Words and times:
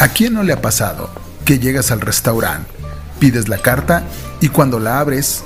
¿A 0.00 0.06
quién 0.06 0.34
no 0.34 0.44
le 0.44 0.52
ha 0.52 0.62
pasado 0.62 1.10
que 1.44 1.58
llegas 1.58 1.90
al 1.90 2.00
restaurante, 2.00 2.70
pides 3.18 3.48
la 3.48 3.58
carta 3.58 4.04
y 4.40 4.48
cuando 4.48 4.78
la 4.78 5.00
abres, 5.00 5.42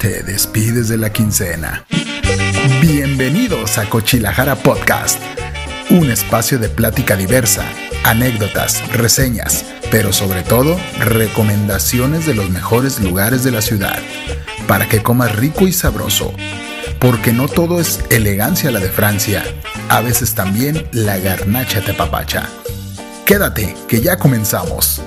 te 0.00 0.22
despides 0.22 0.88
de 0.88 0.96
la 0.96 1.12
quincena? 1.12 1.84
Bienvenidos 2.80 3.76
a 3.76 3.90
Cochilajara 3.90 4.56
Podcast, 4.56 5.20
un 5.90 6.10
espacio 6.10 6.58
de 6.58 6.70
plática 6.70 7.14
diversa, 7.14 7.62
anécdotas, 8.04 8.90
reseñas, 8.90 9.66
pero 9.90 10.14
sobre 10.14 10.42
todo 10.44 10.78
recomendaciones 10.98 12.24
de 12.24 12.32
los 12.32 12.48
mejores 12.48 13.00
lugares 13.00 13.44
de 13.44 13.50
la 13.50 13.60
ciudad, 13.60 13.98
para 14.66 14.88
que 14.88 15.02
comas 15.02 15.36
rico 15.36 15.68
y 15.68 15.74
sabroso. 15.74 16.32
Porque 17.00 17.34
no 17.34 17.48
todo 17.48 17.82
es 17.82 18.00
elegancia 18.08 18.70
la 18.70 18.80
de 18.80 18.88
Francia, 18.88 19.44
a 19.90 20.00
veces 20.00 20.34
también 20.34 20.86
la 20.92 21.18
garnacha 21.18 21.82
te 21.82 21.92
papacha. 21.92 22.48
Quédate, 23.26 23.74
que 23.88 24.02
ya 24.02 24.18
comenzamos. 24.18 25.00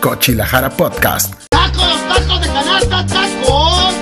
Cochilajara 0.00 0.70
Podcast. 0.70 1.34
¡Tacos, 1.50 2.00
tacos 2.08 2.40
de 2.40 2.48
canasta, 2.48 3.06
tacos! 3.06 3.94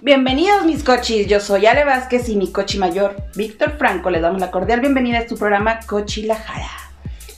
Bienvenidos 0.00 0.64
mis 0.64 0.82
cochis, 0.82 1.26
yo 1.26 1.38
soy 1.40 1.66
Ale 1.66 1.84
Vázquez 1.84 2.30
y 2.30 2.36
mi 2.36 2.50
cochi 2.50 2.78
mayor, 2.78 3.14
Víctor 3.34 3.76
Franco. 3.76 4.08
Les 4.08 4.22
damos 4.22 4.40
la 4.40 4.50
cordial 4.50 4.80
bienvenida 4.80 5.18
a 5.18 5.28
su 5.28 5.36
programa 5.36 5.80
Cochilajara. 5.86 6.70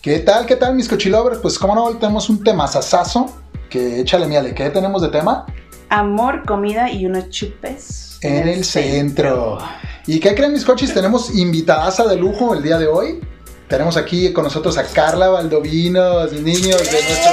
¿Qué 0.00 0.20
tal, 0.20 0.46
qué 0.46 0.54
tal 0.54 0.76
mis 0.76 0.88
cochilovers? 0.88 1.38
Pues 1.38 1.58
como 1.58 1.74
no, 1.74 1.82
hoy 1.82 1.94
tenemos 1.94 2.30
un 2.30 2.44
tema 2.44 2.68
sasazo, 2.68 3.34
que 3.68 4.02
échale 4.02 4.28
miale, 4.28 4.54
¿qué 4.54 4.70
tenemos 4.70 5.02
de 5.02 5.08
tema? 5.08 5.46
Amor, 5.88 6.44
comida 6.44 6.90
y 6.90 7.06
unos 7.06 7.30
chupes. 7.30 8.18
En 8.22 8.48
el 8.48 8.64
centro. 8.64 9.58
¿Y 10.06 10.20
qué 10.20 10.34
creen 10.34 10.52
mis 10.52 10.64
cochis? 10.64 10.92
Tenemos 10.92 11.34
invitadaza 11.34 12.06
de 12.06 12.16
lujo 12.16 12.54
el 12.54 12.62
día 12.62 12.78
de 12.78 12.86
hoy. 12.86 13.20
Tenemos 13.68 13.96
aquí 13.96 14.32
con 14.32 14.44
nosotros 14.44 14.78
a 14.78 14.84
Carla 14.84 15.28
Valdovinos, 15.28 16.32
niños 16.32 16.82
de 16.90 17.02
nuestro 17.02 17.32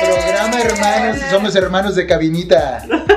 programa 0.00 0.60
Hermanos, 0.60 1.18
somos 1.30 1.54
hermanos 1.56 1.94
de 1.94 2.06
cabinita. 2.06 2.84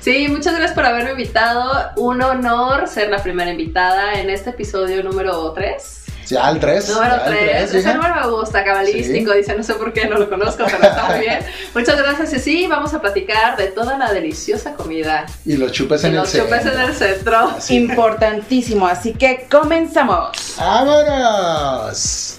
Sí, 0.00 0.26
muchas 0.26 0.54
gracias 0.54 0.72
por 0.72 0.84
haberme 0.84 1.12
invitado. 1.12 1.92
Un 1.96 2.22
honor 2.22 2.88
ser 2.88 3.08
la 3.08 3.22
primera 3.22 3.52
invitada 3.52 4.14
en 4.14 4.30
este 4.30 4.50
episodio 4.50 5.00
número 5.04 5.52
3. 5.52 6.01
Ya, 6.32 6.48
el 6.50 6.58
3. 6.60 6.88
Número 6.88 7.14
3. 7.26 7.74
Ese 7.74 7.94
número 7.94 8.14
me 8.14 8.30
gusta, 8.30 8.64
cabalístico. 8.64 9.32
Dice, 9.34 9.54
no 9.54 9.62
sé 9.62 9.74
por 9.74 9.92
qué, 9.92 10.06
no 10.08 10.16
lo 10.18 10.28
conozco, 10.30 10.64
pero 10.64 10.82
está 10.82 11.04
muy 11.10 11.20
bien. 11.20 11.40
Muchas 11.74 11.98
gracias. 11.98 12.32
Y 12.32 12.38
sí, 12.38 12.66
vamos 12.66 12.94
a 12.94 13.00
platicar 13.00 13.56
de 13.56 13.66
toda 13.68 13.98
la 13.98 14.12
deliciosa 14.12 14.72
comida. 14.74 15.26
Y 15.44 15.56
los 15.56 15.72
chupes 15.72 16.02
Y 16.02 16.06
en 16.06 16.12
el 16.12 16.18
los 16.20 16.30
centro. 16.30 16.46
chupes 16.58 16.72
en 16.74 16.80
el 16.80 16.94
centro. 16.94 17.50
Importantísimo, 17.68 18.86
así 18.86 19.12
que 19.12 19.46
comenzamos. 19.50 20.30
¡Vámonos! 20.58 22.38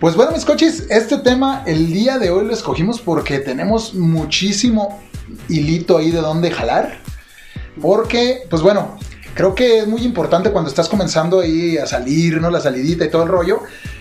Pues 0.00 0.16
bueno, 0.16 0.32
mis 0.32 0.44
coches, 0.44 0.86
este 0.90 1.18
tema 1.18 1.62
el 1.66 1.92
día 1.92 2.18
de 2.18 2.30
hoy 2.30 2.44
lo 2.46 2.52
escogimos 2.52 3.00
porque 3.00 3.38
tenemos 3.38 3.94
muchísimo 3.94 5.00
hilito 5.48 5.98
ahí 5.98 6.10
de 6.10 6.20
dónde 6.20 6.50
jalar. 6.50 6.98
Porque, 7.80 8.42
pues 8.50 8.62
bueno, 8.62 8.98
creo 9.34 9.54
que 9.54 9.78
es 9.78 9.86
muy 9.86 10.02
importante 10.02 10.50
cuando 10.50 10.70
estás 10.70 10.88
comenzando 10.88 11.40
ahí 11.40 11.78
a 11.78 11.86
salir, 11.86 12.40
¿no? 12.40 12.50
La 12.50 12.60
salidita 12.60 13.04
y 13.04 13.10
todo 13.10 13.22
el 13.22 13.28
rollo, 13.28 13.60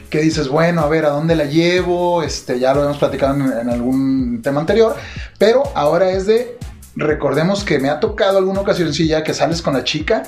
que 0.10 0.20
dices, 0.20 0.48
bueno, 0.48 0.82
a 0.82 0.88
ver, 0.88 1.06
¿a 1.06 1.10
dónde 1.10 1.36
la 1.36 1.46
llevo? 1.46 2.24
Este, 2.24 2.60
ya 2.60 2.74
lo 2.74 2.84
hemos 2.84 2.98
platicado 2.98 3.36
en, 3.36 3.60
en 3.60 3.70
algún 3.70 4.42
tema 4.42 4.60
anterior, 4.60 4.96
pero 5.38 5.64
ahora 5.76 6.12
es 6.12 6.26
de, 6.26 6.58
recordemos 6.96 7.64
que 7.64 7.80
me 7.80 7.90
ha 7.90 8.00
tocado 8.00 8.38
alguna 8.38 8.62
ocasión, 8.62 8.94
sí, 8.94 9.08
ya 9.08 9.24
que 9.24 9.34
sales 9.34 9.62
con 9.62 9.74
la 9.74 9.84
chica 9.84 10.24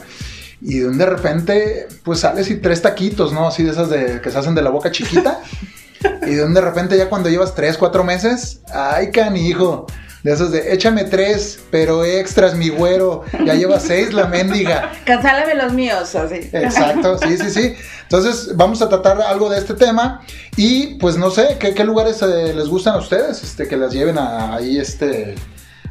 y 0.66 0.80
de 0.80 0.88
un 0.88 0.98
de 0.98 1.06
repente, 1.06 1.88
pues 2.04 2.22
sales 2.22 2.50
y 2.50 2.56
tres 2.56 2.82
taquitos, 2.82 3.34
¿no? 3.34 3.48
Así 3.48 3.64
de 3.64 3.72
esas 3.72 3.90
de, 3.90 4.22
que 4.22 4.32
se 4.32 4.38
hacen 4.38 4.56
de 4.56 4.62
la 4.62 4.70
boca 4.70 4.92
chiquita. 4.92 5.42
y 6.26 6.36
de 6.36 6.44
un 6.44 6.54
de 6.54 6.62
repente 6.62 6.98
ya 6.98 7.10
cuando 7.10 7.30
llevas 7.30 7.54
tres, 7.54 7.78
cuatro 7.78 8.06
meses, 8.06 8.62
ay 8.74 9.12
canijo. 9.12 9.88
De 10.24 10.32
esos 10.32 10.52
de, 10.52 10.74
échame 10.74 11.04
tres, 11.04 11.60
pero 11.70 12.06
extras, 12.06 12.56
mi 12.56 12.70
güero. 12.70 13.24
Ya 13.46 13.56
lleva 13.56 13.80
seis 13.80 14.14
la 14.14 14.28
mendiga. 14.28 14.94
Cansálame 15.06 15.54
los 15.56 15.74
míos, 15.74 16.16
así. 16.16 16.50
Exacto, 16.54 17.18
sí, 17.18 17.38
sí, 17.38 17.50
sí. 17.50 17.76
Entonces 18.04 18.56
vamos 18.56 18.82
a 18.82 18.88
tratar 18.88 19.22
algo 19.22 19.50
de 19.50 19.58
este 19.58 19.74
tema 19.74 20.22
y 20.56 20.96
pues 20.96 21.18
no 21.18 21.30
sé, 21.30 21.58
¿qué, 21.60 21.74
qué 21.74 21.84
lugares 21.84 22.22
eh, 22.22 22.54
les 22.54 22.70
gustan 22.70 22.96
a 22.96 23.00
ustedes? 23.00 23.44
Este, 23.44 23.68
que 23.68 23.76
las 23.76 23.92
lleven 23.92 24.18
a, 24.18 24.56
ahí, 24.56 24.78
este, 24.78 25.36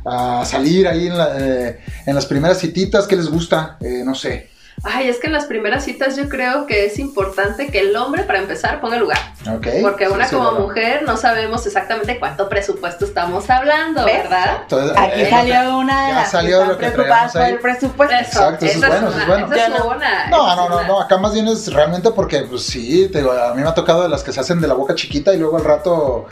a 0.04 0.44
salir 0.46 0.88
ahí 0.88 1.08
en, 1.08 1.18
la, 1.18 1.36
eh, 1.38 1.80
en 2.06 2.14
las 2.14 2.24
primeras 2.24 2.58
cititas, 2.58 3.06
¿qué 3.06 3.16
les 3.16 3.28
gusta? 3.28 3.76
Eh, 3.80 4.02
no 4.04 4.14
sé. 4.14 4.51
Ay, 4.84 5.08
es 5.08 5.18
que 5.20 5.28
en 5.28 5.32
las 5.32 5.44
primeras 5.44 5.84
citas 5.84 6.16
yo 6.16 6.28
creo 6.28 6.66
que 6.66 6.86
es 6.86 6.98
importante 6.98 7.68
que 7.70 7.78
el 7.80 7.94
hombre, 7.94 8.24
para 8.24 8.40
empezar, 8.40 8.80
ponga 8.80 8.96
lugar. 8.96 9.18
Ok. 9.48 9.66
Porque 9.80 10.08
una 10.08 10.26
Sí, 10.26 10.34
como 10.34 10.52
mujer 10.52 11.02
no 11.04 11.16
sabemos 11.16 11.64
exactamente 11.66 12.18
cuánto 12.18 12.48
presupuesto 12.48 13.04
estamos 13.04 13.48
hablando, 13.48 14.04
¿Ves? 14.04 14.22
¿verdad? 14.24 14.58
Entonces, 14.62 14.96
Aquí 14.98 15.20
eh, 15.22 15.30
salió 15.30 15.78
una 15.78 16.02
de 16.06 16.08
ya 16.12 16.14
las 16.16 16.30
salió 16.30 16.64
lo 16.64 16.78
que 16.78 16.86
preocupadas 16.90 17.32
por 17.32 17.42
el 17.42 17.58
presupuesto. 17.60 18.14
Eso, 18.16 18.24
Exacto, 18.24 18.64
eso 18.66 18.78
es 18.78 18.82
esa 18.82 18.88
bueno, 18.88 19.08
es 19.08 19.14
eso 19.14 19.20
es 19.20 19.24
una, 19.26 19.34
bueno. 19.36 19.46
esa 19.54 19.68
Yo 19.68 19.74
es 19.74 19.80
no. 19.84 19.90
una, 19.90 20.26
No, 20.28 20.56
no, 20.56 20.68
no, 20.68 20.82
no, 20.84 21.00
acá 21.00 21.16
más 21.18 21.32
bien 21.32 21.46
es 21.48 21.72
realmente 21.72 22.10
porque, 22.10 22.42
pues 22.42 22.62
sí, 22.64 23.08
te 23.12 23.18
digo, 23.18 23.30
a 23.32 23.54
mí 23.54 23.62
me 23.62 23.68
ha 23.68 23.74
tocado 23.74 24.02
de 24.02 24.08
las 24.08 24.22
que 24.24 24.32
se 24.32 24.40
hacen 24.40 24.60
de 24.60 24.66
la 24.66 24.74
boca 24.74 24.94
chiquita 24.96 25.32
y 25.32 25.38
luego 25.38 25.58
al 25.58 25.64
rato, 25.64 26.26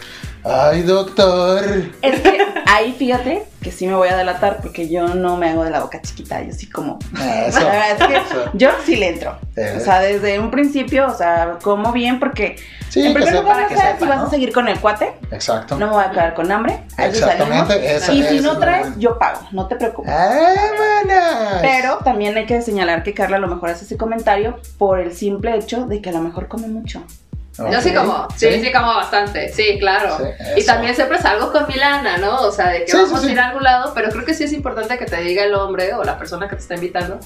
ay, 0.44 0.82
doctor. 0.82 1.64
Es 2.02 2.20
que 2.20 2.38
ahí 2.66 2.92
fíjate 2.92 3.44
que 3.60 3.70
sí 3.70 3.86
me 3.86 3.94
voy 3.94 4.08
a 4.08 4.16
delatar 4.16 4.60
porque 4.62 4.88
yo 4.88 5.14
no 5.14 5.36
me 5.36 5.50
hago 5.50 5.64
de 5.64 5.70
la 5.70 5.80
boca 5.80 6.00
chiquita, 6.00 6.42
yo 6.42 6.52
sí 6.52 6.68
como. 6.68 6.98
Ah, 7.16 7.44
Eso, 7.48 7.58
es 7.60 8.06
que 8.06 8.16
eso. 8.16 8.50
yo 8.54 8.70
sí 8.84 8.96
le 8.96 9.10
entro. 9.10 9.36
Eh. 9.56 9.74
O 9.76 9.80
sea, 9.80 10.00
desde 10.00 10.38
un 10.38 10.50
principio, 10.50 11.06
o 11.08 11.14
sea, 11.14 11.58
como 11.62 11.92
bien 11.92 12.18
porque 12.18 12.56
Sí, 12.88 13.06
en 13.06 13.14
primer 13.14 13.34
lugar 13.34 13.70
no 13.70 13.98
si 13.98 14.04
vas 14.06 14.22
a 14.22 14.30
seguir 14.30 14.52
con 14.52 14.66
el 14.66 14.80
cuate, 14.80 15.12
Exacto. 15.30 15.76
no 15.78 15.86
me 15.86 15.92
voy 15.92 16.04
a 16.04 16.10
quedar 16.10 16.34
con 16.34 16.50
hambre. 16.50 16.80
eso 16.98 17.30
Exactamente, 17.30 17.98
Y 18.12 18.22
si 18.24 18.40
no 18.40 18.58
traes, 18.58 18.88
yo 18.98 19.16
pago, 19.16 19.40
no 19.52 19.68
te 19.68 19.76
preocupes. 19.76 20.10
¡Vámonos! 20.12 21.60
Pero 21.60 21.98
también 21.98 22.36
hay 22.36 22.46
que 22.46 22.60
señalar 22.62 23.04
que 23.04 23.14
Carla 23.14 23.36
a 23.36 23.40
lo 23.40 23.46
mejor 23.46 23.70
hace 23.70 23.84
ese 23.84 23.96
comentario 23.96 24.58
por 24.76 24.98
el 24.98 25.14
simple 25.14 25.54
hecho 25.56 25.86
de 25.86 26.02
que 26.02 26.10
a 26.10 26.12
lo 26.12 26.20
mejor 26.20 26.48
come 26.48 26.66
mucho. 26.66 27.04
Yo 27.58 27.80
sí 27.82 27.92
como, 27.92 28.26
sí, 28.36 28.48
sí, 28.62 28.72
como 28.72 28.94
bastante, 28.94 29.48
sí, 29.50 29.76
claro. 29.78 30.16
Sí, 30.16 30.60
y 30.60 30.64
también 30.64 30.94
siempre 30.94 31.18
salgo 31.18 31.52
con 31.52 31.66
mi 31.68 31.74
lana, 31.74 32.16
¿no? 32.16 32.40
O 32.40 32.52
sea, 32.52 32.70
de 32.70 32.84
que 32.84 32.90
Sí, 32.90 32.96
vamos 32.96 33.22
a 33.22 33.30
ir 33.30 33.38
a 33.38 33.48
algún 33.48 33.64
lado, 33.64 33.92
pero 33.94 34.08
creo 34.10 34.24
que 34.24 34.34
sí 34.34 34.44
es 34.44 34.52
importante 34.52 34.96
que 34.96 35.04
te 35.04 35.20
diga 35.20 35.44
el 35.44 35.54
hombre 35.54 35.92
o 35.94 36.04
la 36.04 36.16
persona 36.18 36.48
que 36.48 36.56
te 36.56 36.62
está 36.62 36.74
invitando, 36.74 37.20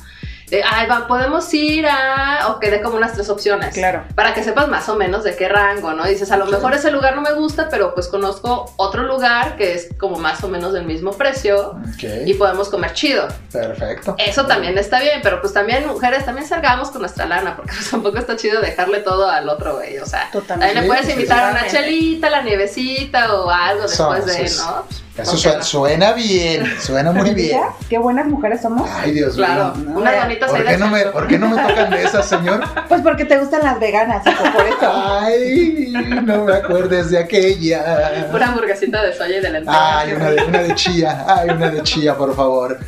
de, 0.57 0.63
ay, 0.65 0.87
va, 0.87 1.07
podemos 1.07 1.53
ir 1.55 1.87
a, 1.87 2.49
o 2.49 2.59
que 2.61 2.71
dé 2.71 2.81
como 2.83 2.97
unas 2.97 3.13
tres 3.15 3.29
opciones. 3.29 3.75
Claro. 3.75 4.05
Para 4.15 4.35
que 4.35 4.43
sepas 4.45 4.69
más 4.69 4.89
o 4.89 4.97
menos 4.97 5.25
de 5.25 5.37
qué 5.37 5.49
rango, 5.49 5.93
¿no? 5.93 6.05
Dices, 6.05 6.31
a 6.33 6.37
lo 6.37 6.47
Sí. 6.47 6.53
mejor 6.53 6.75
ese 6.75 6.91
lugar 6.91 7.15
no 7.17 7.23
me 7.23 7.33
gusta, 7.33 7.69
pero 7.71 7.95
pues 7.95 8.09
conozco 8.09 8.73
otro 8.77 9.03
lugar 9.03 9.57
que 9.57 9.75
es 9.75 9.89
como 9.99 10.19
más 10.19 10.43
o 10.45 10.49
menos 10.49 10.73
del 10.73 10.85
mismo 10.85 11.13
precio 11.13 11.71
Ok, 11.95 12.05
y 12.27 12.35
podemos 12.35 12.69
comer 12.69 12.93
chido. 12.93 13.29
perfecto. 13.53 14.15
Eso 14.19 14.47
también 14.47 14.77
está 14.79 15.01
bien, 15.01 15.21
pero 15.23 15.41
pues 15.41 15.53
también 15.53 15.87
mujeres 15.87 16.25
también 16.25 16.47
salgamos 16.47 16.91
con 16.91 17.01
nuestra 17.01 17.27
lana, 17.27 17.57
porque 17.57 17.73
pues 17.75 17.91
tampoco 17.91 18.19
está 18.19 18.37
chido 18.37 18.61
dejarle 18.61 19.01
todo 19.01 19.29
al 19.29 19.49
otro 19.49 19.77
güey, 19.77 19.99
o 19.99 20.07
sea, 20.07 20.29
Totalmente. 20.33 20.75
también 20.75 20.83
le 20.83 20.89
puedes 20.89 21.07
Sí, 21.07 21.13
invitar 21.13 21.45
a 21.45 21.51
una 21.51 21.67
chelita, 21.67 22.31
la 22.31 22.43
nievecita 22.43 23.35
o 23.35 23.51
algo 23.51 23.83
después 23.83 24.27
de, 24.27 24.51
¿no? 24.59 24.85
Eso 25.17 25.31
¿Por 25.31 25.59
qué 25.59 25.63
suena, 25.63 26.13
bien, 26.13 26.67
suena 26.81 27.13
muy 27.13 27.35
bien. 27.35 27.51
¿Ya? 27.61 27.69
Qué 27.89 27.99
buenas 27.99 28.27
mujeres 28.27 28.61
somos. 28.63 28.91
Ay, 28.91 29.13
Dios 29.13 29.37
Claro, 29.37 29.73
mío. 29.77 29.91
No, 29.91 30.01
unas 30.01 30.23
bonitas 30.25 30.51
¿Por 30.51 30.65
qué, 30.65 30.77
no 30.77 30.89
me. 30.89 31.01
¿Por 31.07 31.29
qué 31.29 31.39
no 31.39 31.49
me 31.51 31.63
tocan 31.63 31.91
de 31.91 32.03
esas, 32.03 32.29
señor? 32.29 32.65
Pues 32.89 33.01
porque 33.01 33.25
te 33.25 33.39
gustan 33.39 33.63
las 33.63 33.79
veganas, 33.79 34.25
por 34.25 34.67
eso. 34.67 34.93
Ay, 34.93 35.93
no 36.25 36.45
me 36.45 36.55
acuerdes 36.55 37.11
de 37.11 37.19
aquella. 37.19 38.29
Una 38.33 38.49
hamburguesita 38.49 39.03
de 39.03 39.13
soya 39.15 39.39
y 39.39 39.41
de 39.41 39.51
lentejas. 39.51 39.81
Ay, 39.81 40.13
una 40.15 40.31
de, 40.31 40.45
una 40.45 40.59
de 40.63 40.75
chía, 40.75 41.25
ay, 41.29 41.51
una 41.51 41.71
de 41.71 41.83
chía, 41.83 42.17
por 42.17 42.35
favor. 42.35 42.79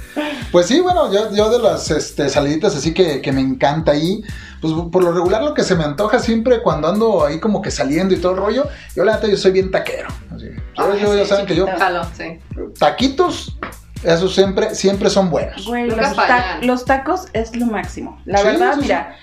Pues 0.51 0.67
sí, 0.67 0.81
bueno, 0.81 1.13
yo, 1.13 1.33
yo 1.33 1.49
de 1.51 1.59
las 1.61 1.91
este, 1.91 2.29
saliditas 2.29 2.75
así 2.75 2.93
que, 2.93 3.21
que 3.21 3.33
me 3.33 3.41
encanta 3.41 3.93
ahí, 3.93 4.23
pues 4.61 4.73
por 4.91 5.03
lo 5.05 5.13
regular 5.13 5.43
lo 5.43 5.55
que 5.55 5.63
se 5.63 5.75
me 5.75 5.85
antoja 5.85 6.19
siempre 6.19 6.63
cuando 6.63 6.89
ando 6.89 7.25
ahí 7.27 7.39
como 7.41 7.61
que 7.63 7.71
saliendo 7.71 8.15
y 8.15 8.19
todo 8.19 8.33
el 8.33 8.39
rollo, 8.39 8.67
yo 8.95 9.05
la 9.05 9.15
neta 9.15 9.27
yo 9.29 9.37
soy 9.37 9.53
bien 9.53 9.71
taquero. 9.71 10.09
así. 10.35 10.49
Yo, 10.77 10.93
Ay, 10.93 11.01
yo- 11.01 11.15
ya 11.15 11.25
sí, 11.25 11.29
saben 11.31 11.47
que 11.47 11.55
yo. 11.57 11.67
Jalo, 11.79 12.03
sí. 12.17 12.39
taquitos, 12.79 13.57
esos 14.03 14.35
siempre, 14.35 14.75
siempre 14.75 15.11
son 15.11 15.31
buenos. 15.31 15.67
Güey, 15.67 15.89
los, 15.91 16.15
ta- 16.17 16.59
los 16.63 16.85
tacos 16.85 17.27
es 17.33 17.57
lo 17.57 17.67
máximo. 17.67 18.21
La 18.25 18.39
Sí, 18.39 18.45
verdad, 18.45 18.77
mira, 18.77 19.17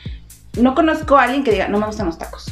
no 0.58 0.76
conozco 0.76 1.18
a 1.18 1.24
alguien 1.24 1.44
que 1.44 1.52
diga, 1.52 1.68
no 1.68 1.80
me 1.80 1.86
gustan 1.86 2.06
los 2.08 2.18
tacos. 2.18 2.46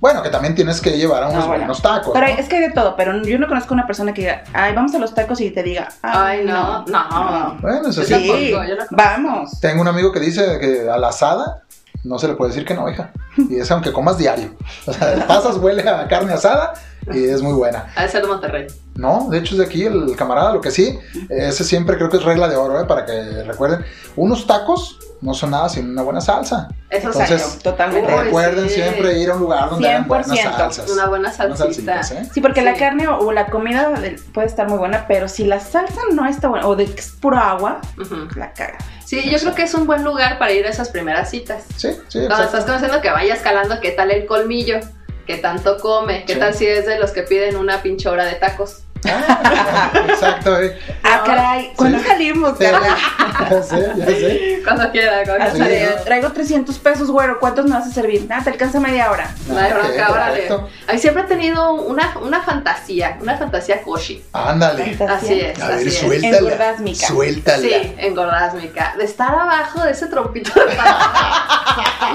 Bueno, 0.00 0.20
que 0.24 0.30
también 0.30 0.56
tienes 0.56 0.80
que 0.80 0.90
llevar 0.98 1.22
a 1.22 1.26
unos 1.28 1.42
No, 1.42 1.46
bueno. 1.46 1.60
buenos 1.60 1.80
tacos. 1.80 2.10
Pero 2.12 2.26
¿no? 2.26 2.32
es 2.32 2.48
que 2.48 2.56
hay 2.56 2.62
de 2.62 2.70
todo, 2.72 2.96
pero 2.96 3.22
yo 3.22 3.38
no 3.38 3.46
conozco 3.46 3.72
a 3.72 3.74
una 3.74 3.86
persona 3.86 4.12
que 4.12 4.22
diga, 4.22 4.42
ay, 4.52 4.74
vamos 4.74 4.92
a 4.96 4.98
los 4.98 5.14
tacos 5.14 5.40
y 5.40 5.50
te 5.52 5.62
diga, 5.62 5.88
Ay, 6.02 6.44
no, 6.44 6.84
no. 6.86 7.58
Bueno, 7.60 7.88
eso 7.88 8.02
sí. 8.02 8.10
tampoco, 8.12 8.64
yo 8.68 8.74
no 8.76 8.84
vamos. 8.90 9.60
Tengo 9.60 9.80
un 9.80 9.86
amigo 9.86 10.10
que 10.10 10.18
dice 10.18 10.58
que 10.60 10.90
a 10.90 10.98
la 10.98 11.08
asada 11.10 11.62
no 12.04 12.18
se 12.18 12.28
le 12.28 12.34
puede 12.34 12.50
decir 12.50 12.66
que 12.66 12.74
no, 12.74 12.88
hija. 12.88 13.12
Y 13.36 13.56
es 13.56 13.70
aunque 13.70 13.92
comas 13.92 14.18
diario. 14.18 14.54
O 14.86 14.92
sea, 14.92 15.26
pasas, 15.26 15.56
huele 15.56 15.88
a 15.88 16.06
carne 16.08 16.32
asada 16.32 16.74
y 17.12 17.24
es 17.24 17.42
muy 17.42 17.52
buena. 17.52 17.92
De 17.98 18.08
ser 18.08 18.22
de 18.22 18.28
Monterrey. 18.28 18.66
No, 18.94 19.28
de 19.30 19.38
hecho 19.38 19.54
es 19.54 19.58
de 19.58 19.64
aquí 19.64 19.84
el 19.84 20.14
camarada, 20.16 20.52
lo 20.52 20.60
que 20.60 20.70
sí, 20.70 20.98
ese 21.28 21.64
siempre 21.64 21.96
creo 21.96 22.10
que 22.10 22.18
es 22.18 22.24
regla 22.24 22.48
de 22.48 22.56
oro, 22.56 22.80
¿eh? 22.80 22.84
para 22.84 23.06
que 23.06 23.44
recuerden. 23.44 23.84
Unos 24.16 24.46
tacos 24.46 24.98
no 25.22 25.32
son 25.34 25.52
nada 25.52 25.68
sin 25.68 25.88
una 25.90 26.02
buena 26.02 26.20
salsa. 26.20 26.68
Eso 26.90 27.06
Entonces, 27.08 27.58
totalmente. 27.62 28.14
Recuerden 28.14 28.68
sí. 28.68 28.74
siempre 28.74 29.18
ir 29.18 29.30
a 29.30 29.34
un 29.34 29.40
lugar 29.40 29.70
donde 29.70 29.88
hagan 29.88 30.06
buenas 30.06 30.28
100%. 30.28 30.42
salsas. 30.56 30.90
Una 30.90 31.06
buena 31.06 31.30
Buenas 31.30 31.36
salsita. 31.58 32.02
salsitas, 32.02 32.10
¿eh? 32.10 32.30
Sí, 32.34 32.40
porque 32.40 32.60
la 32.60 32.74
carne 32.74 33.08
o, 33.08 33.32
la 33.32 33.46
comida 33.46 33.92
puede 34.34 34.46
estar 34.46 34.68
muy 34.68 34.78
buena, 34.78 35.06
pero 35.08 35.28
si 35.28 35.44
la 35.44 35.60
salsa 35.60 36.00
no 36.12 36.26
está 36.26 36.48
buena, 36.48 36.66
o 36.66 36.76
de 36.76 36.84
que 36.86 37.00
es 37.00 37.10
puro 37.10 37.38
agua, 37.38 37.80
Ujú. 37.98 38.28
la 38.36 38.52
caga. 38.52 38.76
Sí, 39.04 39.22
yo 39.30 39.38
creo 39.38 39.54
que 39.54 39.62
es 39.62 39.74
un 39.74 39.86
buen 39.86 40.04
lugar 40.04 40.38
para 40.38 40.52
ir 40.52 40.66
a 40.66 40.70
esas 40.70 40.88
primeras 40.90 41.30
citas. 41.30 41.64
Sí, 41.76 41.90
sí, 42.08 42.18
Cuando 42.18 42.34
exacto. 42.34 42.44
estás 42.58 42.64
conociendo 42.64 43.00
que 43.00 43.10
vaya 43.10 43.34
escalando 43.34 43.80
qué 43.80 43.92
tal 43.92 44.10
el 44.10 44.26
colmillo, 44.26 44.80
qué 45.26 45.36
tanto 45.38 45.78
come, 45.78 46.24
qué 46.26 46.34
Sí. 46.34 46.38
tal 46.40 46.52
si 46.54 46.66
es 46.66 46.84
de 46.84 46.98
los 46.98 47.12
que 47.12 47.22
piden 47.22 47.56
una 47.56 47.80
pinche 47.82 48.08
hora 48.08 48.24
de 48.24 48.34
tacos. 48.34 48.82
Ah, 49.04 49.90
exacto, 50.08 50.60
eh. 50.60 50.78
Ah, 51.02 51.22
caray, 51.26 51.72
¿cuándo 51.76 51.98
Sí. 51.98 52.04
salimos, 52.06 52.56
Sí, 52.58 52.64
ya 52.64 53.62
sé, 53.62 53.92
ya 53.96 54.06
sé. 54.06 54.60
Cuando 54.64 54.90
quiera, 54.92 55.24
cuando 55.24 55.64
Sí, 55.64 55.72
traigo 56.04 56.30
300 56.32 56.78
pesos, 56.78 57.10
güero, 57.10 57.38
¿cuántos 57.40 57.64
me 57.66 57.72
vas 57.72 57.86
a 57.86 57.90
servir? 57.90 58.26
Nada, 58.28 58.44
te 58.44 58.50
alcanza 58.50 58.78
media 58.80 59.10
hora. 59.10 59.28
Ah, 59.50 60.08
órale. 60.10 60.32
perfecto. 60.32 60.68
Ay, 60.86 60.98
siempre 60.98 61.22
he 61.24 61.26
tenido 61.26 61.72
una, 61.74 62.14
una 62.22 62.42
fantasía, 62.42 63.18
una 63.20 63.36
fantasía 63.36 63.82
koshi. 63.82 64.24
Ándale. 64.32 64.96
Así 65.08 65.40
es, 65.40 65.60
A 65.60 65.68
ver, 65.68 65.76
así 65.78 65.88
es. 65.88 65.98
suéltala. 65.98 66.38
Engordásmica. 66.38 67.06
Suéltala. 67.06 67.62
Sí, 67.62 67.94
engordásmica. 67.98 68.94
De 68.96 69.04
estar 69.04 69.34
abajo 69.34 69.82
de 69.82 69.90
ese 69.92 70.06
trompito 70.06 70.52
de 70.60 70.74
pan 70.76 70.96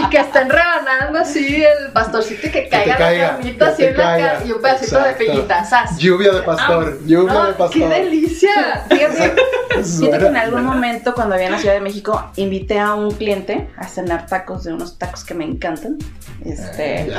y 0.02 0.10
que 0.10 0.18
estén 0.20 0.50
rebanando 0.50 1.20
así 1.20 1.64
el 1.64 1.92
pastorcito 1.92 2.48
y 2.48 2.52
que 2.52 2.70
caiga 2.70 2.88
la 2.94 2.98
caiga, 2.98 3.28
carnita 3.32 3.66
que 3.66 3.72
así 3.72 3.84
en 3.86 3.98
la 3.98 4.04
cara 4.18 4.40
y 4.46 4.52
un 4.52 4.62
pedacito 4.62 4.98
Exacto. 5.00 5.24
de. 5.24 5.66
¡Sas! 5.68 5.98
Lluvia 5.98 6.32
de 6.34 6.42
pastor, 6.44 6.77
lluvia 7.06 7.34
No, 7.34 7.46
de 7.46 7.54
pastor. 7.54 7.82
¡Qué 7.82 7.88
delicia! 7.88 8.86
Fíjate, 8.90 9.36
fíjate 9.84 10.20
que 10.20 10.26
en 10.26 10.38
algún 10.38 10.66
momento 10.66 11.14
cuando 11.14 11.36
había 11.36 11.48
en 11.48 11.54
la 11.54 11.60
Ciudad 11.60 11.76
de 11.76 11.82
México 11.82 12.32
invité 12.36 12.80
a 12.80 12.94
un 12.94 13.12
cliente 13.12 13.70
a 13.78 13.88
cenar 13.88 14.28
tacos 14.28 14.64
de 14.64 14.74
unos 14.74 14.98
tacos 14.98 15.24
que 15.24 15.34
me 15.34 15.46
encantan. 15.46 15.98
Este, 16.44 17.02
Eh. 17.02 17.12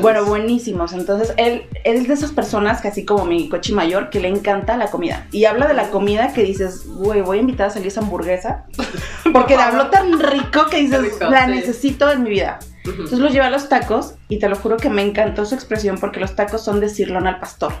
Bueno, 0.00 0.24
buenísimos. 0.24 0.92
Entonces, 0.92 1.34
él, 1.36 1.64
él 1.84 1.96
es 1.96 2.08
de 2.08 2.14
esas 2.14 2.32
personas 2.32 2.80
que 2.80 2.88
así 2.88 3.04
como 3.04 3.24
mi 3.24 3.48
coche 3.48 3.72
mayor, 3.72 4.10
que 4.10 4.20
le 4.20 4.28
encanta 4.28 4.76
la 4.76 4.90
comida. 4.90 5.26
Y 5.32 5.44
habla 5.44 5.66
de 5.66 5.74
la 5.74 5.90
comida 5.90 6.32
que 6.32 6.42
dices, 6.42 6.86
güey, 6.86 7.20
voy 7.20 7.38
a 7.38 7.40
invitar 7.40 7.68
a 7.68 7.70
salir 7.70 7.88
esa 7.88 8.00
hamburguesa. 8.00 8.64
Porque 9.32 9.56
le 9.56 9.62
habló 9.62 9.88
tan 9.88 10.18
rico 10.18 10.66
que 10.70 10.78
dices, 10.78 11.00
Rico, 11.00 11.30
la 11.30 11.46
sí. 11.46 11.50
necesito 11.50 12.10
en 12.10 12.22
mi 12.22 12.30
vida. 12.30 12.58
Entonces 12.84 13.18
los 13.18 13.32
llevé 13.32 13.46
a 13.46 13.50
los 13.50 13.68
tacos 13.68 14.14
y 14.28 14.38
te 14.38 14.48
lo 14.48 14.56
juro 14.56 14.76
que 14.76 14.88
me 14.90 15.02
encantó 15.02 15.44
su 15.44 15.54
expresión 15.54 15.98
porque 15.98 16.18
los 16.18 16.34
tacos 16.34 16.64
son 16.64 16.80
de 16.80 16.88
sirlón 16.88 17.26
al 17.26 17.38
pastor. 17.38 17.72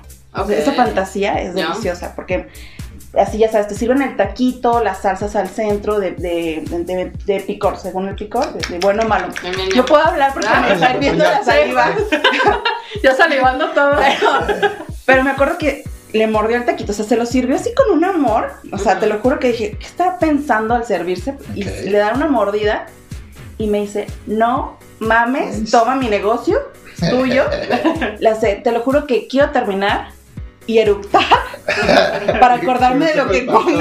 Esa 0.62 0.72
fantasía 0.72 1.40
es 1.40 1.54
deliciosa 1.54 2.14
porque 2.14 2.48
así 3.18 3.38
ya 3.38 3.50
sabes, 3.50 3.66
te 3.68 3.74
sirven 3.74 4.02
el 4.02 4.16
taquito, 4.16 4.82
las 4.84 5.02
salsas 5.02 5.34
al 5.34 5.48
centro 5.48 5.98
de, 5.98 6.12
de, 6.12 6.62
de- 6.66 7.12
de 7.26 7.40
picor, 7.40 7.76
según 7.76 8.06
el 8.08 8.14
picor, 8.14 8.52
de, 8.52 8.60
de 8.68 8.78
bueno 8.78 9.02
o 9.02 9.08
malo. 9.08 9.28
Yo 9.74 9.84
puedo 9.84 10.04
hablar 10.04 10.32
porque 10.32 10.48
Ah, 10.48 10.60
me 10.66 10.74
está 10.74 10.94
hirviendo 10.94 11.24
ya 11.24 11.30
la 11.32 11.44
saliva. 11.44 11.90
Ya 13.02 13.14
salivando 13.14 13.70
todo. 13.70 13.92
Pero, 13.96 14.30
pero 15.06 15.22
me 15.24 15.30
acuerdo 15.30 15.58
que 15.58 15.84
le 16.12 16.26
mordió 16.26 16.56
el 16.56 16.64
taquito, 16.64 16.90
o 16.90 16.94
sea, 16.94 17.04
se 17.04 17.16
lo 17.16 17.24
sirvió 17.24 17.54
así 17.56 17.72
con 17.72 17.96
un 17.96 18.04
amor. 18.04 18.52
O 18.72 18.78
sea, 18.78 18.98
te 18.98 19.06
lo 19.06 19.20
juro 19.20 19.38
que 19.38 19.48
dije, 19.52 19.76
¿qué 19.78 19.86
estaba 19.86 20.18
pensando 20.18 20.74
al 20.74 20.84
servirse? 20.84 21.36
Y 21.54 21.62
le 21.64 21.98
da 21.98 22.12
una 22.14 22.26
mordida 22.26 22.86
y 23.58 23.68
me 23.68 23.80
dice, 23.80 24.06
no 24.26 24.76
mames, 24.98 25.70
toma 25.70 25.94
mi 25.94 26.08
negocio, 26.08 26.58
es 27.00 27.10
tuyo. 27.10 27.44
La 28.18 28.34
sé, 28.34 28.56
te 28.62 28.72
lo 28.72 28.80
juro 28.80 29.06
que 29.06 29.28
quiero 29.28 29.50
terminar 29.50 30.08
y 30.70 30.78
eructar 30.78 31.22
para 32.40 32.54
acordarme 32.54 33.06
de 33.06 33.14
lo 33.16 33.28
que 33.28 33.46
comí. 33.46 33.74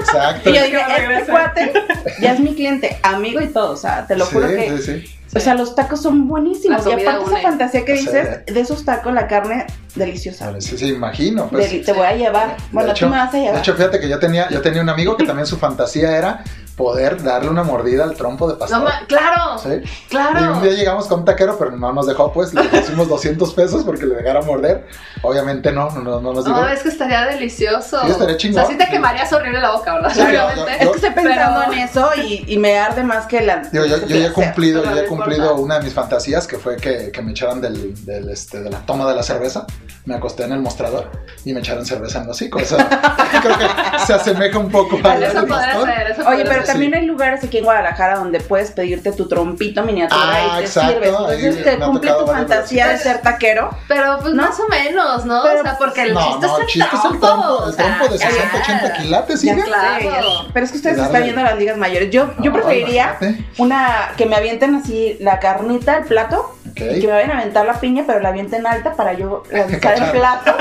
Exacto. 0.00 0.50
Y 0.50 0.54
yo 0.54 0.62
dije, 0.64 0.78
este 1.18 1.30
cuate 1.30 1.72
ya 2.20 2.32
es 2.34 2.40
mi 2.40 2.54
cliente, 2.54 2.98
amigo 3.02 3.40
y 3.40 3.48
todo, 3.48 3.72
o 3.72 3.76
sea, 3.76 4.06
te 4.06 4.16
lo 4.16 4.24
Sí, 4.26 4.34
juro 4.34 4.48
que... 4.48 4.78
sí, 4.78 4.82
sí. 4.82 5.14
O 5.34 5.40
sea, 5.40 5.54
los 5.54 5.74
tacos 5.74 6.00
son 6.00 6.26
buenísimos. 6.26 6.86
Y 6.86 6.92
aparte 6.92 7.22
esa 7.22 7.36
fantasía 7.42 7.84
que 7.84 7.92
O 7.92 7.96
sea, 7.98 8.12
dices, 8.12 8.46
de 8.46 8.60
esos 8.60 8.82
tacos, 8.86 9.12
la 9.12 9.26
carne 9.26 9.66
deliciosa. 9.94 10.58
Sí, 10.58 10.78
sí, 10.78 10.88
imagino. 10.88 11.48
Pues, 11.50 11.84
te 11.84 11.92
voy 11.92 12.06
a 12.06 12.14
llevar. 12.16 12.56
Bueno, 12.72 12.86
de 12.86 12.92
hecho, 12.92 13.06
tú 13.06 13.12
me 13.12 13.18
vas 13.18 13.34
a 13.34 13.36
de 13.36 13.42
llevar. 13.42 13.58
hecho, 13.58 13.74
fíjate 13.74 14.00
que 14.00 14.08
yo 14.08 14.18
tenía, 14.18 14.48
yo 14.48 14.62
tenía 14.62 14.80
un 14.80 14.88
amigo 14.88 15.18
que 15.18 15.24
también 15.24 15.46
su 15.46 15.58
fantasía 15.58 16.16
era 16.16 16.42
poder 16.78 17.22
darle 17.22 17.50
una 17.50 17.62
mordida 17.64 18.04
al 18.04 18.14
trompo 18.14 18.48
de 18.48 18.54
pastor. 18.54 18.78
No, 18.82 18.88
claro, 19.08 19.58
¿Sí? 19.58 19.68
Y 19.68 19.74
un 19.74 19.82
claro. 20.08 20.60
día 20.60 20.72
llegamos 20.72 21.06
con 21.08 21.18
un 21.20 21.24
taquero, 21.26 21.58
pero 21.58 21.72
no 21.72 21.92
nos 21.92 22.06
dejó, 22.06 22.32
pues 22.32 22.54
le 22.54 22.62
pusimos 22.64 23.08
200 23.10 23.52
pesos 23.52 23.84
porque 23.84 24.06
le 24.06 24.14
dejara 24.14 24.40
morder. 24.42 24.86
Obviamente 25.22 25.72
no, 25.72 25.90
no, 25.90 26.00
no, 26.00 26.20
no 26.20 26.32
nos 26.32 26.44
dijo. 26.44 26.56
No, 26.56 26.68
es 26.68 26.82
que 26.82 26.88
estaría 26.88 27.26
delicioso. 27.26 28.00
Sí, 28.04 28.10
estaría 28.12 28.36
chingón. 28.36 28.62
O 28.62 28.66
sea, 28.66 28.72
sí 28.72 28.78
te 28.78 28.88
quemarías 28.88 29.30
horrible 29.32 29.60
la 29.60 29.72
boca, 29.72 29.94
¿verdad? 29.94 30.10
Sí, 30.14 30.20
Obviamente. 30.20 30.60
yo- 30.60 30.68
Es 30.68 30.78
que 30.78 30.96
estoy 30.96 31.10
pensando 31.10 31.60
Pero- 31.60 31.72
en 31.72 31.78
eso 31.80 32.10
y, 32.16 32.44
y 32.46 32.58
me 32.58 32.78
arde 32.78 33.02
más 33.02 33.26
que 33.26 33.40
la. 33.42 33.56
Digo, 33.58 33.84
yo, 33.84 33.98
yo 34.06 34.16
ya 34.16 34.28
he 34.28 34.32
cumplido, 34.32 34.84
yo 34.84 34.94
ya 34.94 35.02
he 35.02 35.06
cumplido 35.06 35.56
una 35.56 35.78
de 35.80 35.84
mis 35.84 35.92
fantasías 35.94 36.46
que 36.46 36.56
fue 36.58 36.76
que, 36.76 37.10
que 37.10 37.20
me 37.22 37.32
echaran 37.32 37.60
del, 37.60 38.04
del, 38.06 38.30
este, 38.30 38.62
de 38.62 38.70
la 38.70 38.78
toma 38.86 39.08
de 39.08 39.16
la 39.16 39.22
cerveza. 39.24 39.66
Me 40.04 40.14
acosté 40.14 40.44
en 40.44 40.52
el 40.52 40.60
mostrador 40.60 41.10
y 41.44 41.52
me 41.52 41.60
echaron 41.60 41.84
cerveza 41.84 42.18
en 42.18 42.24
el 42.24 42.30
hocico. 42.30 42.58
Eso 42.60 42.76
creo 43.42 43.58
que 43.58 43.66
se 44.06 44.14
asemeja 44.14 44.58
un 44.58 44.70
poco 44.70 44.96
a 45.04 45.16
la 45.16 45.26
Eso 45.26 45.46
podría 45.46 45.80
ser, 45.82 46.10
eso 46.12 46.28
Oye, 46.28 46.44
pero 46.44 46.62
también 46.72 46.94
hay 46.94 47.04
lugares 47.06 47.42
aquí 47.44 47.58
en 47.58 47.64
Guadalajara 47.64 48.16
donde 48.18 48.40
puedes 48.40 48.70
pedirte 48.70 49.12
tu 49.12 49.26
trompito 49.28 49.82
miniatura 49.82 50.20
Ah, 50.22 50.48
y 50.54 50.58
te 50.58 50.64
exacto, 50.66 50.92
sirves. 50.92 51.08
Entonces 51.08 51.64
te 51.64 51.70
ha 51.70 51.78
cumple 51.86 52.12
tu 52.12 52.26
fantasía 52.26 52.88
de 52.88 52.98
ser 52.98 53.18
taquero. 53.22 53.70
Pero 53.88 54.18
pues 54.20 54.34
¿No? 54.34 54.42
más 54.42 54.58
o 54.60 54.68
menos, 54.68 55.24
¿no? 55.24 55.42
Pero- 55.42 55.60
o 55.60 55.62
sea, 55.62 55.78
porque 55.78 56.02
el 56.02 56.14
No, 56.14 56.20
chiste 56.20 56.46
no, 56.46 56.52
es 56.52 56.54
el 56.58 56.60
el 56.62 56.68
chiste 56.68 56.88
es 56.96 57.04
el 57.04 57.20
trompo, 57.20 57.46
o 57.48 57.68
el 57.68 57.76
de. 58.10 58.18
60, 58.18 58.58
80 58.58 58.92
quilates, 58.94 59.40
¿sí? 59.40 59.50
Claro. 59.54 60.46
Pero 60.52 60.64
es 60.64 60.70
que 60.72 60.76
ustedes 60.78 60.98
están 60.98 61.38
a 61.38 61.42
las 61.42 61.58
ligas 61.58 61.76
mayores. 61.76 62.10
Yo, 62.10 62.30
yo 62.38 62.52
preferiría 62.52 63.16
una 63.58 64.12
que 64.16 64.26
me 64.26 64.36
avienten 64.36 64.74
así 64.76 65.16
la 65.20 65.38
carnita, 65.40 65.98
el 65.98 66.04
plato, 66.04 66.54
y 66.76 67.00
que 67.00 67.06
me 67.06 67.12
vayan 67.12 67.32
a 67.32 67.38
aventar 67.40 67.66
la 67.66 67.74
piña, 67.74 68.04
pero 68.06 68.20
la 68.20 68.28
avienten 68.28 68.66
alta 68.66 68.92
para 68.94 69.12
yo 69.14 69.42
lanzar 69.50 69.94
el 69.98 70.10
plato. 70.10 70.54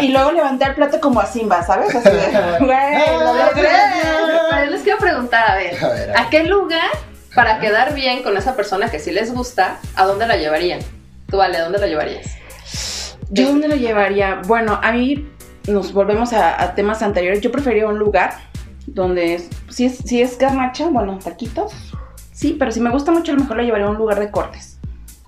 Y 0.00 0.08
luego 0.08 0.32
levantar 0.32 0.70
el 0.70 0.74
plato 0.76 1.00
como 1.00 1.20
a 1.20 1.26
Simba, 1.26 1.62
¿sabes? 1.62 1.94
Así 1.94 2.08
de, 2.10 2.58
güey, 2.60 3.18
lo 3.18 3.34
logré. 3.34 3.68
Les 4.82 4.84
quiero 4.84 4.98
preguntar, 4.98 5.48
a 5.48 5.54
ver, 5.54 5.76
A 5.84 5.88
ver, 5.90 6.02
a 6.02 6.06
ver. 6.06 6.16
¿a 6.18 6.28
qué 6.28 6.42
lugar 6.42 6.90
para 7.36 7.60
quedar 7.60 7.94
bien 7.94 8.24
con 8.24 8.36
esa 8.36 8.56
persona 8.56 8.90
que 8.90 8.98
sí 8.98 9.12
les 9.12 9.32
gusta, 9.32 9.78
a 9.94 10.04
dónde 10.06 10.26
la 10.26 10.36
llevarían? 10.36 10.80
Tú, 11.30 11.36
vale, 11.36 11.56
¿a 11.58 11.62
dónde 11.62 11.78
la 11.78 11.86
llevarías? 11.86 12.26
¿Yo 13.30 13.46
dónde 13.46 13.68
lo 13.68 13.76
llevaría? 13.76 14.42
Bueno, 14.44 14.80
a 14.82 14.90
mí 14.90 15.28
nos 15.68 15.92
volvemos 15.92 16.32
a, 16.32 16.60
a 16.60 16.74
temas 16.74 17.00
anteriores. 17.00 17.40
Yo 17.40 17.52
prefería 17.52 17.86
un 17.86 17.96
lugar 18.00 18.34
donde, 18.86 19.34
es- 19.36 19.48
si 19.70 19.84
es, 19.86 19.98
si 19.98 20.20
es 20.20 20.36
garnacha, 20.36 20.88
bueno, 20.88 21.16
taquitos. 21.22 21.72
Sí, 22.32 22.56
pero 22.58 22.72
si 22.72 22.80
me 22.80 22.90
gusta 22.90 23.12
mucho, 23.12 23.30
a 23.30 23.36
lo 23.36 23.42
mejor 23.42 23.58
lo 23.58 23.62
llevaría 23.62 23.86
a 23.86 23.90
un 23.90 23.96
lugar 23.98 24.18
de 24.18 24.32
cortes. 24.32 24.71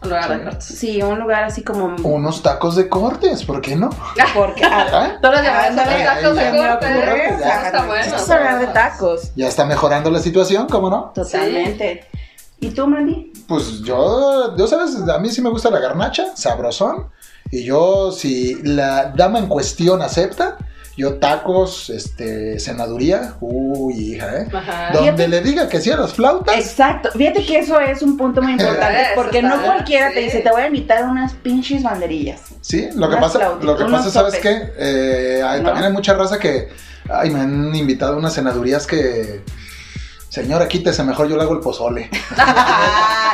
Un 0.05 0.11
lugar 0.11 0.29
de 0.29 0.37
Sí. 0.39 0.45
cortes. 0.45 0.65
Sí, 0.65 1.03
un 1.03 1.19
lugar 1.19 1.45
así 1.45 1.63
como... 1.63 1.97
Unos 2.03 2.43
tacos 2.43 2.77
de 2.77 2.89
cortes, 2.89 3.45
¿por 3.45 3.61
qué 3.61 3.75
no? 3.77 3.91
Porque... 4.35 4.63
ah, 4.65 4.87
¿Ah? 4.93 5.19
Todos 5.21 5.35
los 5.37 5.45
tacos 5.45 6.37
de 6.37 6.45
ya 6.45 6.53
me 6.53 6.59
corte. 6.59 6.87
ocurre, 6.87 7.27
Eso 7.27 7.35
o 7.35 7.39
sea, 7.39 7.67
está 7.67 7.87
bueno. 7.87 8.05
Vamos 8.13 8.31
a 8.31 8.35
hablar 8.37 8.61
de 8.61 8.67
tacos. 8.69 9.33
Ya 9.35 9.49
está 9.49 9.65
mejorando 9.65 10.11
la 10.11 10.21
situación, 10.21 10.67
¿cómo 10.69 10.91
no? 10.91 11.13
Totalmente. 11.15 12.05
¿Y 12.61 12.71
tú, 12.71 12.87
Mandy? 12.87 13.33
Pues 13.49 13.81
yo, 13.83 14.57
yo 14.57 14.67
sabes, 14.67 14.97
a 15.09 15.19
mí 15.19 15.29
sí 15.31 15.43
me 15.43 15.51
gusta 15.51 15.71
la 15.71 15.81
garnacha, 15.81 16.35
sabrosón. 16.37 17.09
Y 17.51 17.65
yo, 17.65 18.11
si 18.13 18.55
la 18.63 19.07
dama 19.15 19.39
en 19.39 19.47
cuestión 19.49 20.01
acepta, 20.03 20.57
yo 20.97 21.15
tacos, 21.15 21.91
este, 21.91 22.59
senaduría, 22.61 23.35
uy, 23.41 24.15
hija, 24.15 24.37
¿eh? 24.43 24.47
Ajá. 24.53 24.91
Donde 24.93 25.11
Fíjate- 25.13 25.29
le 25.29 25.41
diga 25.41 25.69
que 25.69 25.81
sí 25.81 25.91
a 25.91 25.97
las 25.97 26.15
flautas. 26.15 26.57
Exacto. 26.57 27.11
Fíjate 27.13 27.45
que 27.45 27.59
eso 27.59 27.81
es 27.81 28.01
un 28.03 28.17
punto 28.17 28.41
muy 28.43 28.53
importante 28.59 29.01
porque 29.17 29.43
no 29.43 29.61
cualquiera 29.63 30.11
te 30.13 30.21
dice, 30.21 30.41
te 30.41 30.51
voy 30.51 30.63
a 30.63 30.67
invitar 30.69 31.05
unas 31.05 31.33
pinches 31.35 31.83
banderillas. 31.83 32.41
Sí, 32.61 32.89
lo 32.95 33.11
que 33.11 33.17
pasa, 33.17 33.55
lo 33.61 33.77
que 33.77 33.85
pasa 33.87 34.11
¿sabes 34.11 34.37
qué? 34.37 34.73
Eh, 34.79 35.43
hay- 35.45 35.61
¿No? 35.61 35.67
También 35.69 35.87
hay 35.87 35.93
mucha 35.93 36.15
raza 36.15 36.39
que, 36.39 36.69
ay, 37.11 37.31
me 37.31 37.41
han 37.41 37.75
invitado 37.75 38.15
a 38.15 38.17
unas 38.17 38.33
senadurías 38.33 38.87
que, 38.87 39.43
señora, 40.35 40.67
quítese, 40.67 41.05
mejor 41.05 41.29
yo 41.29 41.37
le 41.37 41.43
hago 41.43 41.53
el 41.55 41.61
pozole. 41.61 42.11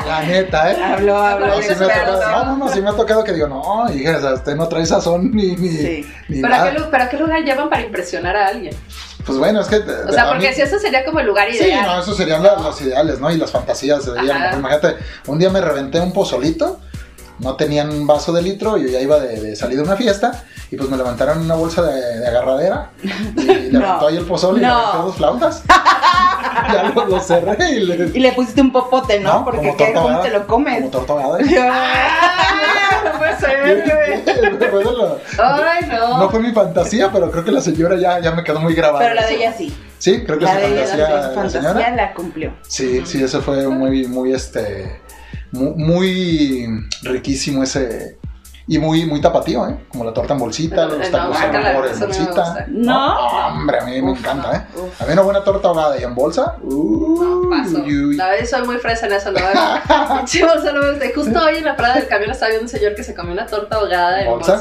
La 0.06 0.22
neta, 0.26 0.70
¿eh? 0.72 0.82
Habló, 0.82 1.16
habló 1.18 1.46
No, 1.46 1.62
sí 1.62 1.68
me 1.68 1.74
tocado, 1.86 2.20
no, 2.30 2.44
no, 2.44 2.56
no, 2.56 2.68
sí 2.72 2.80
me 2.82 2.90
ha 2.90 2.92
tocado 2.92 3.24
que 3.24 3.32
digo, 3.32 3.46
no, 3.48 3.90
hija, 3.92 4.16
o 4.18 4.20
sea, 4.20 4.34
usted 4.34 4.54
no 4.56 4.68
trae 4.68 4.84
sazón 4.86 5.30
ni, 5.34 5.56
ni, 5.56 5.68
Sí. 5.70 6.12
ni 6.28 6.40
¿Pero 6.42 6.54
a, 6.54 6.58
nada. 6.58 6.72
qué, 6.72 6.78
lu- 6.78 6.86
pero 6.90 7.04
a 7.04 7.08
qué 7.08 7.16
lugar 7.16 7.42
llevan 7.42 7.70
para 7.70 7.82
impresionar 7.82 8.36
a 8.36 8.48
alguien? 8.48 8.74
Pues 9.24 9.38
bueno, 9.38 9.60
es 9.60 9.68
que... 9.68 9.76
O 9.76 10.12
sea, 10.12 10.28
porque 10.28 10.52
si 10.54 10.62
eso 10.62 10.78
sería 10.78 11.04
como 11.04 11.20
el 11.20 11.26
lugar 11.26 11.48
Sí, 11.52 11.58
ideal. 11.58 11.86
no, 11.86 12.00
esos 12.00 12.16
serían 12.16 12.42
la- 12.42 12.56
los 12.56 12.80
ideales, 12.82 13.18
¿no? 13.20 13.30
Y 13.30 13.36
las 13.38 13.50
fantasías. 13.50 14.06
ella, 14.22 14.34
Ajá. 14.48 14.56
Imagínate, 14.58 14.96
un 15.26 15.38
día 15.38 15.50
me 15.50 15.60
reventé 15.60 16.00
un 16.00 16.12
pozolito, 16.12 16.80
no 17.38 17.56
tenían 17.56 17.90
un 17.90 18.06
vaso 18.06 18.32
de 18.32 18.42
litro, 18.42 18.76
yo 18.78 18.88
ya 18.88 19.00
iba 19.00 19.18
de, 19.18 19.40
de 19.40 19.56
salir 19.56 19.76
de 19.78 19.84
una 19.84 19.96
fiesta, 19.96 20.44
y 20.70 20.76
pues 20.76 20.88
me 20.90 20.96
levantaron 20.96 21.38
una 21.38 21.54
bolsa 21.54 21.82
de, 21.82 22.18
de 22.20 22.26
agarradera, 22.26 22.90
y 23.02 23.08
No. 23.72 23.78
levantó 23.80 24.06
ahí 24.08 24.16
el 24.16 24.24
pozole 24.26 24.60
y 24.60 24.62
No. 24.66 24.74
aventé 24.76 24.98
dos 25.06 25.16
flautas. 25.16 25.62
ya 26.72 26.92
lo, 26.94 27.06
lo 27.06 27.20
cerré 27.20 27.70
y 27.72 27.80
le. 27.80 28.10
Y 28.14 28.20
le 28.20 28.32
pusiste 28.32 28.60
un 28.60 28.72
popote, 28.72 29.20
¿no? 29.20 29.44
Porque 29.44 29.58
Como 29.68 29.76
¿qué? 29.76 29.92
¿cómo 29.92 30.20
te 30.20 30.30
lo 30.30 30.46
comes? 30.46 30.78
Como 30.78 30.90
torta 30.90 31.12
ahogada. 31.12 31.38
¡Ah! 31.60 33.02
No 33.02 33.10
Ay, 35.42 35.86
no. 35.88 36.18
No 36.18 36.30
fue 36.30 36.40
mi 36.40 36.52
fantasía, 36.52 37.10
pero 37.12 37.30
creo 37.30 37.44
que 37.44 37.52
la 37.52 37.60
señora 37.60 37.96
ya, 37.96 38.20
ya 38.20 38.32
me 38.32 38.44
quedó 38.44 38.60
muy 38.60 38.74
grabada. 38.74 39.00
Pero 39.00 39.14
la 39.14 39.26
de 39.26 39.34
ella 39.36 39.52
sí. 39.52 39.74
Sí, 39.98 40.24
creo 40.24 40.38
que 40.38 40.44
La 40.44 40.54
su 40.54 40.60
fantasía, 40.60 40.96
la 40.96 41.10
la 41.10 41.22
fantasía 41.34 41.62
señora. 41.62 41.90
la 41.96 42.14
cumplió. 42.14 42.52
Sí, 42.66 43.02
sí, 43.04 43.22
eso 43.22 43.42
fue 43.42 43.68
muy, 43.68 44.06
muy, 44.06 44.32
este, 44.32 45.00
muy, 45.52 45.72
muy 45.76 46.66
riquísimo 47.02 47.62
ese, 47.62 48.18
y 48.70 48.78
muy, 48.78 49.04
muy 49.04 49.20
tapatío, 49.20 49.66
¿eh? 49.66 49.76
Como 49.88 50.04
la 50.04 50.14
torta 50.14 50.34
en 50.34 50.38
bolsita, 50.38 50.86
No, 50.86 50.94
los 50.94 51.10
no, 51.10 51.18
tacos 51.18 51.36
guácala, 51.36 51.70
amor 51.70 51.86
en 51.88 51.98
no 51.98 52.06
bolsita. 52.06 52.66
¿No? 52.68 53.18
hombre, 53.48 53.78
a 53.80 53.84
mí 53.84 54.00
me 54.00 54.12
Uf, 54.12 54.18
encanta, 54.20 54.56
¿eh? 54.56 54.78
uf. 54.78 55.02
A 55.02 55.06
mí 55.06 55.12
una 55.12 55.22
buena 55.22 55.42
torta 55.42 55.66
ahogada 55.66 55.98
y 55.98 56.04
en 56.04 56.14
bolsa, 56.14 56.54
No, 56.62 56.68
uh, 56.76 57.50
paso. 57.50 57.82
uy. 57.84 58.16
La 58.16 58.28
verdad, 58.28 58.46
soy 58.46 58.64
muy 58.68 58.76
fresa 58.78 59.06
en 59.06 59.14
eso, 59.14 59.32
¿no? 59.32 59.40
Bolsa 59.40 60.72
no 60.72 60.82
me 60.82 60.90
gusta. 60.90 61.04
Y 61.04 61.12
Justo 61.12 61.44
hoy 61.44 61.56
en 61.56 61.64
la 61.64 61.74
parada 61.74 61.96
del 61.96 62.06
camión 62.06 62.30
estaba 62.30 62.50
viendo 62.50 62.66
un 62.66 62.68
señor 62.68 62.94
que 62.94 63.02
se 63.02 63.12
comió 63.12 63.32
una 63.32 63.46
torta 63.46 63.74
ahogada 63.74 64.22
en 64.22 64.30
¿Bolsa? 64.30 64.60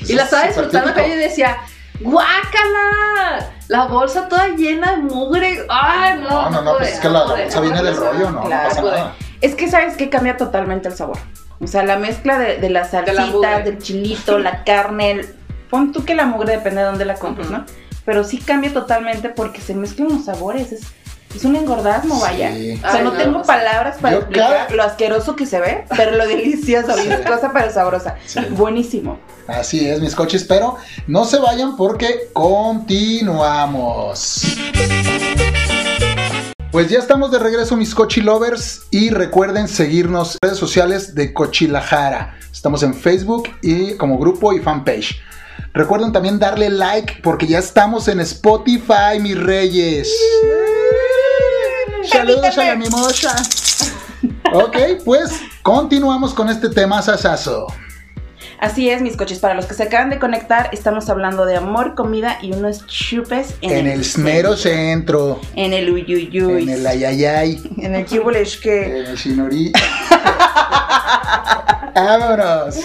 Y 0.00 0.14
la 0.14 0.22
es 0.22 0.32
estaba 0.32 0.46
disfrutando 0.48 0.90
acá 0.90 1.06
y 1.06 1.10
decía, 1.14 1.56
¡guácala! 2.00 3.50
La 3.68 3.86
bolsa 3.86 4.26
toda 4.28 4.48
llena 4.48 4.96
de 4.96 5.02
mugre. 5.02 5.64
¡Ay, 5.68 6.18
no! 6.18 6.28
No, 6.28 6.50
no, 6.50 6.62
no, 6.62 6.78
pues 6.78 6.94
es 6.94 6.98
que 6.98 7.08
la, 7.08 7.22
bolsa 7.22 7.60
viene 7.60 7.84
del 7.84 7.96
rollo, 7.96 8.30
no, 8.32 8.42
no 8.42 8.50
pasa 8.50 8.82
nada. 8.82 9.14
Es 9.40 9.54
que 9.54 9.70
sabes 9.70 9.96
que 9.96 10.10
cambia 10.10 10.36
totalmente 10.36 10.88
el 10.88 10.94
sabor. 10.96 11.18
O 11.64 11.66
sea, 11.66 11.82
la 11.84 11.96
mezcla 11.96 12.38
de, 12.38 12.58
de 12.58 12.70
las 12.70 12.90
salsitas, 12.90 13.64
del 13.64 13.78
chilito, 13.78 14.38
la 14.38 14.64
carne. 14.64 15.10
el- 15.12 15.34
Pon 15.70 15.92
tú 15.92 16.04
que 16.04 16.14
la 16.14 16.26
mugre 16.26 16.52
depende 16.52 16.80
de 16.82 16.86
dónde 16.86 17.04
la 17.04 17.14
compres. 17.14 17.50
¿no? 17.50 17.64
Pero 18.04 18.22
sí 18.22 18.38
cambia 18.38 18.72
totalmente 18.72 19.30
porque 19.30 19.60
se 19.60 19.74
mezclan 19.74 20.08
los 20.10 20.26
sabores. 20.26 20.70
Es, 20.72 20.82
es 21.34 21.44
un 21.44 21.56
engordazmo, 21.56 22.20
vaya. 22.20 22.52
Sí. 22.54 22.74
O 22.74 22.80
sea, 22.80 22.92
Ay, 22.92 23.02
no, 23.04 23.10
no, 23.10 23.16
tengo 23.18 23.38
no 23.38 23.42
palabras 23.44 23.96
para 24.00 24.12
Yo 24.14 24.18
explicar 24.20 24.50
cada- 24.68 24.76
lo 24.76 24.82
asqueroso 24.84 25.34
que 25.34 25.46
se 25.46 25.58
ve, 25.58 25.84
pero 25.96 26.12
lo 26.12 26.28
delicioso, 26.28 26.92
Sí. 26.96 27.08
viscosa 27.08 27.50
pero 27.52 27.72
sabrosa. 27.72 28.14
Sí. 28.24 28.38
Buenísimo. 28.50 29.18
Así 29.48 29.88
es, 29.88 30.00
mis 30.00 30.14
coches, 30.14 30.44
pero 30.44 30.76
no 31.08 31.24
se 31.24 31.38
vayan 31.38 31.76
porque 31.76 32.28
continuamos. 32.34 34.44
Pues 36.74 36.88
ya 36.88 36.98
estamos 36.98 37.30
de 37.30 37.38
regreso, 37.38 37.76
mis 37.76 37.94
cochi 37.94 38.20
lovers, 38.20 38.82
y 38.90 39.10
recuerden 39.10 39.68
seguirnos 39.68 40.34
en 40.34 40.38
redes 40.42 40.58
sociales 40.58 41.14
de 41.14 41.32
Cochilajara. 41.32 42.36
Estamos 42.50 42.82
en 42.82 42.94
Facebook 42.94 43.48
y 43.62 43.94
como 43.94 44.18
grupo 44.18 44.52
y 44.52 44.58
fanpage. 44.58 45.20
Recuerden 45.72 46.10
también 46.10 46.40
darle 46.40 46.70
like 46.70 47.20
porque 47.22 47.46
ya 47.46 47.60
estamos 47.60 48.08
en 48.08 48.18
Spotify, 48.18 49.20
mis 49.20 49.40
reyes. 49.40 50.12
Saludos 52.10 52.58
a 52.58 52.64
la 52.64 52.74
mimosa. 52.74 53.36
Ok, 54.52 54.76
pues 55.04 55.30
continuamos 55.62 56.34
con 56.34 56.48
este 56.48 56.70
tema 56.70 57.00
sasazo. 57.02 57.68
Así 58.64 58.88
es, 58.88 59.02
mis 59.02 59.14
coches. 59.14 59.40
Para 59.40 59.52
los 59.52 59.66
que 59.66 59.74
se 59.74 59.82
acaban 59.82 60.08
de 60.08 60.18
conectar, 60.18 60.70
estamos 60.72 61.10
hablando 61.10 61.44
de 61.44 61.54
amor, 61.54 61.94
comida 61.94 62.38
y 62.40 62.54
unos 62.54 62.86
chupes 62.86 63.56
en, 63.60 63.72
En 63.72 63.86
el 63.86 64.02
mero 64.16 64.56
centro. 64.56 65.38
En 65.54 65.74
el 65.74 65.90
uyuyuy. 65.90 66.62
En 66.62 66.70
el 66.70 66.86
ayayay. 66.86 67.60
En 67.82 67.94
el 67.94 68.06
kibulesh 68.06 68.62
que. 68.62 69.00
En 69.00 69.06
el 69.08 69.16
shinorí. 69.16 69.70
Vámonos. 71.94 72.76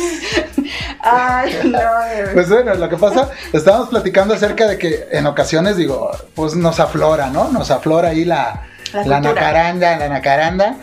Ay, 0.99 1.61
no. 1.63 1.79
bebé. 1.79 2.33
Pues 2.33 2.49
bueno, 2.49 2.75
lo 2.75 2.89
que 2.89 2.97
pasa, 2.97 3.29
estábamos 3.53 3.87
platicando 3.87 4.33
acerca 4.33 4.67
de 4.67 4.77
que 4.77 5.07
en 5.13 5.27
ocasiones, 5.27 5.77
digo, 5.77 6.11
pues 6.35 6.57
nos 6.57 6.81
aflora, 6.81 7.29
¿no? 7.29 7.53
Nos 7.53 7.71
aflora 7.71 8.09
ahí 8.09 8.25
la, 8.25 8.67
La 8.91 9.05
la, 9.05 9.21
nacaranda, 9.21 9.97
la 9.97 10.09
nacaranda. 10.09 10.75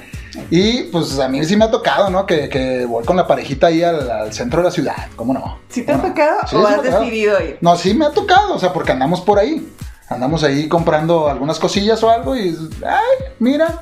Y 0.50 0.84
pues 0.84 1.18
a 1.18 1.28
mí 1.28 1.44
sí 1.44 1.56
me 1.56 1.64
ha 1.64 1.70
tocado, 1.70 2.10
¿no? 2.10 2.26
Que, 2.26 2.48
que 2.48 2.84
voy 2.86 3.04
con 3.04 3.16
la 3.16 3.26
parejita 3.26 3.68
ahí 3.68 3.82
al, 3.82 4.10
al 4.10 4.32
centro 4.32 4.60
de 4.60 4.64
la 4.64 4.70
ciudad, 4.70 4.94
¿cómo 5.16 5.32
no? 5.34 5.58
¿Sí 5.68 5.82
te 5.82 5.92
ha 5.92 6.00
tocado 6.00 6.36
Sí, 6.48 6.56
o 6.56 6.66
sí 6.66 6.74
has 6.74 6.82
decidido 6.82 7.40
ir? 7.42 7.58
No, 7.60 7.76
sí 7.76 7.94
me 7.94 8.06
ha 8.06 8.10
tocado, 8.10 8.54
o 8.54 8.58
sea, 8.58 8.72
porque 8.72 8.92
andamos 8.92 9.20
por 9.20 9.38
ahí. 9.38 9.72
Andamos 10.08 10.44
ahí 10.44 10.68
comprando 10.68 11.28
algunas 11.28 11.58
cosillas 11.58 12.00
o 12.04 12.10
algo 12.10 12.36
y, 12.36 12.56
ay, 12.86 13.26
mira. 13.40 13.80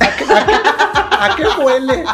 ¿A 0.00 0.16
qué, 0.16 0.24
a 0.24 0.46
qué- 0.46 0.78
a 1.20 1.36
qué 1.36 1.62
huele? 1.64 2.04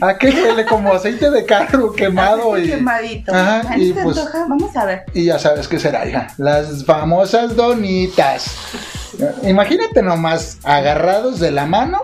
¿A 0.00 0.16
qué 0.18 0.30
huele? 0.30 0.64
Como 0.66 0.92
aceite 0.92 1.30
de 1.30 1.44
carro 1.44 1.92
quemado 1.92 2.56
y, 2.58 2.68
Quemadito. 2.70 3.32
Ajá, 3.34 3.76
y 3.76 3.92
¿te 3.92 4.02
pues- 4.02 4.16
antoja? 4.18 4.46
Vamos 4.48 4.76
a 4.76 4.84
ver. 4.84 5.04
y 5.14 5.24
ya 5.24 5.38
sabes 5.38 5.66
qué 5.68 5.78
será, 5.80 6.06
hija. 6.08 6.28
Las 6.38 6.84
famosas 6.84 7.54
donitas. 7.56 8.54
Imagínate 9.42 10.02
nomás, 10.02 10.58
agarrados 10.64 11.40
de 11.40 11.50
la 11.50 11.66
mano, 11.66 12.02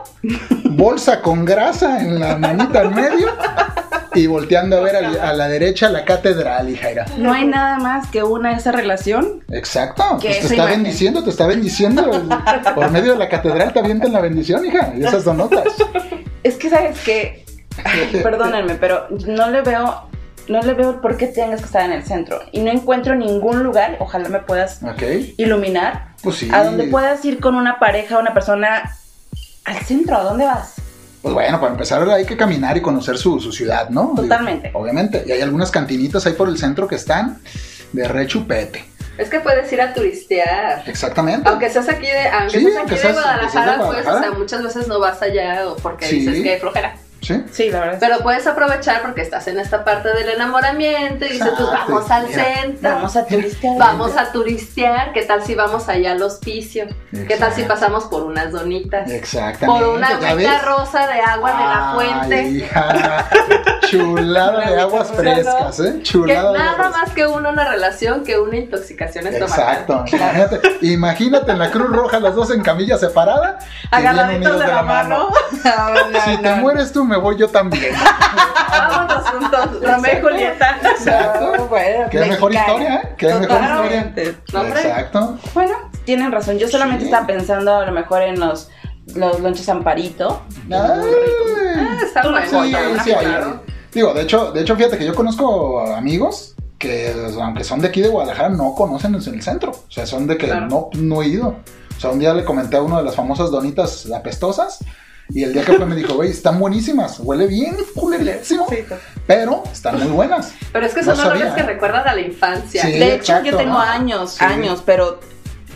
bolsa 0.70 1.20
con 1.20 1.44
grasa 1.44 2.00
en 2.00 2.18
la 2.20 2.36
manita 2.36 2.82
en 2.82 2.94
medio 2.94 3.28
y 4.14 4.26
volteando 4.26 4.76
a 4.76 4.80
ver 4.80 4.96
a, 4.96 5.30
a 5.30 5.32
la 5.32 5.48
derecha 5.48 5.88
la 5.88 6.04
catedral, 6.04 6.68
hija. 6.68 6.90
era. 6.90 7.06
No 7.16 7.32
hay 7.32 7.46
nada 7.46 7.78
más 7.78 8.08
que 8.08 8.22
una 8.22 8.52
esa 8.56 8.72
relación. 8.72 9.42
Exacto. 9.50 10.18
Que 10.20 10.28
pues 10.28 10.38
te 10.40 10.42
está 10.44 10.54
imagen. 10.56 10.82
bendiciendo, 10.82 11.24
te 11.24 11.30
está 11.30 11.46
bendiciendo. 11.46 12.10
Por 12.74 12.90
medio 12.90 13.12
de 13.12 13.18
la 13.18 13.28
catedral 13.28 13.72
te 13.72 13.78
avientan 13.80 14.12
la 14.12 14.20
bendición, 14.20 14.64
hija. 14.66 14.92
Y 14.96 15.04
esas 15.04 15.24
donotas. 15.24 15.64
Es 16.42 16.56
que 16.56 16.68
sabes 16.70 16.98
que, 17.00 17.44
perdónenme, 18.22 18.74
pero 18.74 19.06
no 19.26 19.48
le 19.50 19.62
veo, 19.62 20.08
no 20.48 20.60
le 20.62 20.74
veo 20.74 21.00
por 21.00 21.16
qué 21.16 21.26
tengas 21.28 21.60
que 21.60 21.66
estar 21.66 21.84
en 21.84 21.92
el 21.92 22.04
centro 22.04 22.40
y 22.52 22.60
no 22.60 22.70
encuentro 22.70 23.14
ningún 23.14 23.62
lugar. 23.62 23.96
Ojalá 24.00 24.28
me 24.28 24.40
puedas 24.40 24.80
iluminar 25.36 26.08
Pues 26.22 26.36
sí. 26.36 26.50
a 26.52 26.64
donde 26.64 26.84
puedas 26.84 27.24
ir 27.24 27.40
con 27.40 27.54
una 27.54 27.78
pareja, 27.78 28.18
una 28.18 28.34
persona 28.34 28.96
al 29.64 29.76
centro. 29.78 30.16
¿A 30.16 30.22
dónde 30.24 30.44
vas? 30.46 30.74
Pues 31.22 31.34
bueno, 31.34 31.60
para 31.60 31.72
empezar 31.72 32.08
hay 32.10 32.24
que 32.26 32.36
caminar 32.36 32.76
y 32.76 32.82
conocer 32.82 33.16
su, 33.16 33.38
su 33.40 33.52
ciudad, 33.52 33.88
¿no? 33.90 34.10
Digo, 34.14 34.22
Totalmente. 34.22 34.70
obviamente. 34.74 35.22
Y 35.26 35.30
hay 35.32 35.40
algunas 35.40 35.70
cantinitas 35.70 36.26
ahí 36.26 36.32
por 36.32 36.48
el 36.48 36.58
centro 36.58 36.88
que 36.88 36.96
están 36.96 37.38
de 37.92 38.08
rechupete. 38.08 38.84
Es 39.18 39.28
que 39.28 39.38
puedes 39.40 39.70
ir 39.72 39.80
a 39.80 39.92
turistear. 39.94 40.82
Exactamente. 40.88 41.48
Aunque 41.48 41.70
seas 41.70 41.88
aquí 41.88 42.06
de, 42.06 42.28
aunque 42.28 42.58
Sí, 42.58 42.64
seas 42.64 42.76
aunque 42.78 42.94
aquí 42.94 43.02
de 43.06 43.08
seas- 43.12 43.16
aunque 43.26 43.48
seas 43.52 43.64
de 43.66 43.70
Guadalajara, 43.72 43.76
pues, 43.76 43.80
o 43.80 43.84
Guadalajara. 43.92 44.20
sea, 44.20 44.30
muchas 44.38 44.62
veces 44.64 44.88
no 44.88 44.98
vas 44.98 45.22
allá 45.22 45.68
o 45.68 45.76
porque 45.76 46.06
Sí. 46.06 46.20
dices 46.20 46.42
que 46.42 46.54
hay 46.54 46.58
flojera. 46.60 46.96
Sí. 47.22 47.44
Sí, 47.52 47.70
la 47.70 47.80
verdad. 47.80 47.98
Pero 48.00 48.18
puedes 48.18 48.46
aprovechar 48.46 49.00
porque 49.02 49.22
estás 49.22 49.46
en 49.48 49.58
esta 49.58 49.84
parte 49.84 50.08
del 50.12 50.28
enamoramiento 50.30 51.24
y 51.24 51.28
dices, 51.30 51.50
pues 51.56 51.68
vamos 51.70 52.10
al 52.10 52.26
centro. 52.28 52.90
Vamos 52.90 53.16
a 53.16 53.24
turistear. 53.26 53.78
Vamos 53.78 54.16
a 54.16 54.32
turistear, 54.32 55.12
¿qué 55.12 55.22
tal 55.22 55.42
si 55.42 55.54
vamos 55.54 55.88
allá 55.88 56.12
al 56.12 56.22
hospicio? 56.22 56.86
¿Qué 57.12 57.36
tal 57.36 57.52
si 57.52 57.62
pasamos 57.62 58.04
por 58.04 58.24
unas 58.24 58.50
donitas? 58.52 59.10
Exactamente. 59.10 59.84
Por 59.84 59.96
una 59.96 60.20
¿ya 60.20 60.30
agüita 60.30 60.58
rosa 60.62 61.06
de 61.06 61.20
agua 61.20 61.50
de 61.52 61.64
la 61.64 61.92
fuente. 61.94 62.42
hija. 62.48 63.28
Chulada 63.88 64.70
de 64.70 64.80
aguas 64.80 65.10
frescas, 65.12 65.80
¿eh? 65.80 65.94
Que 65.98 66.02
Chulada 66.02 66.52
de 66.52 66.58
nada 66.58 66.72
aguas 66.72 66.90
más 66.92 67.10
que 67.10 67.26
una, 67.26 67.50
una 67.50 67.68
relación 67.68 68.24
que 68.24 68.38
una 68.38 68.56
intoxicación 68.56 69.26
estomacal. 69.26 69.72
Exacto. 69.86 70.04
Imagínate, 70.16 70.60
imagínate 70.86 71.52
en 71.52 71.58
la 71.58 71.70
Cruz 71.70 71.90
Roja, 71.90 72.18
las 72.20 72.34
dos 72.34 72.50
en 72.50 72.62
camilla 72.62 72.96
separada, 72.98 73.58
que 73.58 73.96
bien 73.98 74.06
Agarraditos 74.08 74.58
de 74.60 74.66
la 74.66 74.82
mano. 74.82 75.28
No, 75.62 76.10
no, 76.10 76.20
Si 76.24 76.36
te 76.38 76.50
no. 76.50 76.56
mueres 76.56 76.92
tú, 76.92 77.04
me 77.12 77.18
voy 77.18 77.36
yo 77.38 77.48
también. 77.48 77.94
Vámonos 78.70 79.28
juntos. 79.28 79.68
Romeo 79.82 80.18
y 80.18 80.22
Julieta. 80.22 80.78
Exacto. 80.82 81.56
No, 81.56 81.66
bueno, 81.66 82.08
Qué 82.10 82.20
mejor 82.20 82.50
mexicana. 82.52 82.72
historia, 82.72 82.94
¿eh? 83.02 83.14
Qué 83.18 83.26
mejor 83.34 83.60
historia. 83.62 84.12
No. 84.52 84.62
Exacto. 84.66 85.38
Bueno, 85.54 85.72
tienen 86.04 86.32
razón. 86.32 86.58
Yo 86.58 86.68
solamente 86.68 87.04
Sí. 87.04 87.10
estaba 87.10 87.26
pensando 87.26 87.76
a 87.76 87.84
lo 87.86 87.92
mejor 87.92 88.22
en 88.22 88.40
los, 88.40 88.70
los 89.14 89.40
lonches 89.40 89.68
Amparito. 89.68 90.42
Ay. 90.70 90.72
Ah, 91.76 91.98
está 92.02 92.22
bueno. 92.22 92.46
Sí, 92.64 92.74
sí, 93.04 93.12
claro. 93.14 93.62
Digo, 93.92 94.14
de 94.14 94.22
hecho, 94.22 94.52
de 94.52 94.62
hecho, 94.62 94.74
fíjate 94.74 94.96
que 94.96 95.04
yo 95.04 95.14
conozco 95.14 95.80
amigos 95.86 96.54
que, 96.78 97.14
aunque 97.40 97.62
son 97.62 97.80
de 97.80 97.88
aquí 97.88 98.00
de 98.00 98.08
Guadalajara, 98.08 98.48
no 98.48 98.74
conocen 98.74 99.14
el 99.14 99.22
el 99.28 99.42
centro. 99.42 99.72
O 99.72 99.90
sea, 99.90 100.06
son 100.06 100.26
de 100.26 100.38
que 100.38 100.46
Claro. 100.46 100.66
no, 100.68 100.88
no 100.94 101.22
he 101.22 101.26
ido. 101.28 101.56
O 101.94 102.00
sea, 102.00 102.10
un 102.10 102.18
día 102.18 102.32
le 102.32 102.44
comenté 102.44 102.76
a 102.78 102.82
uno 102.82 102.96
de 102.96 103.04
las 103.04 103.14
famosas 103.14 103.50
donitas 103.50 104.10
apestosas. 104.10 104.78
Y 105.34 105.44
el 105.44 105.52
día 105.52 105.64
que 105.64 105.72
fue 105.72 105.86
me 105.86 105.96
dijo, 105.96 106.14
güey, 106.14 106.30
están 106.30 106.58
buenísimas. 106.58 107.18
Huele 107.20 107.46
bien, 107.46 107.76
culerísimo. 107.94 108.66
Sí. 108.68 108.84
Pero 109.26 109.64
están 109.72 109.98
muy 109.98 110.08
buenas. 110.12 110.52
Pero 110.72 110.84
es 110.86 110.92
que 110.94 111.02
No 111.02 111.16
son 111.16 111.26
olores 111.26 111.40
sabía, 111.48 111.54
que 111.54 111.60
¿eh? 111.62 111.66
recuerdan 111.74 112.06
a 112.06 112.14
la 112.14 112.20
infancia. 112.20 112.82
Sí. 112.82 112.92
De 112.92 113.14
hecho, 113.14 113.32
exacto, 113.32 113.50
yo 113.50 113.56
tengo 113.56 113.72
¿no? 113.72 113.80
años, 113.80 114.32
Sí. 114.32 114.44
años, 114.44 114.82
pero 114.84 115.20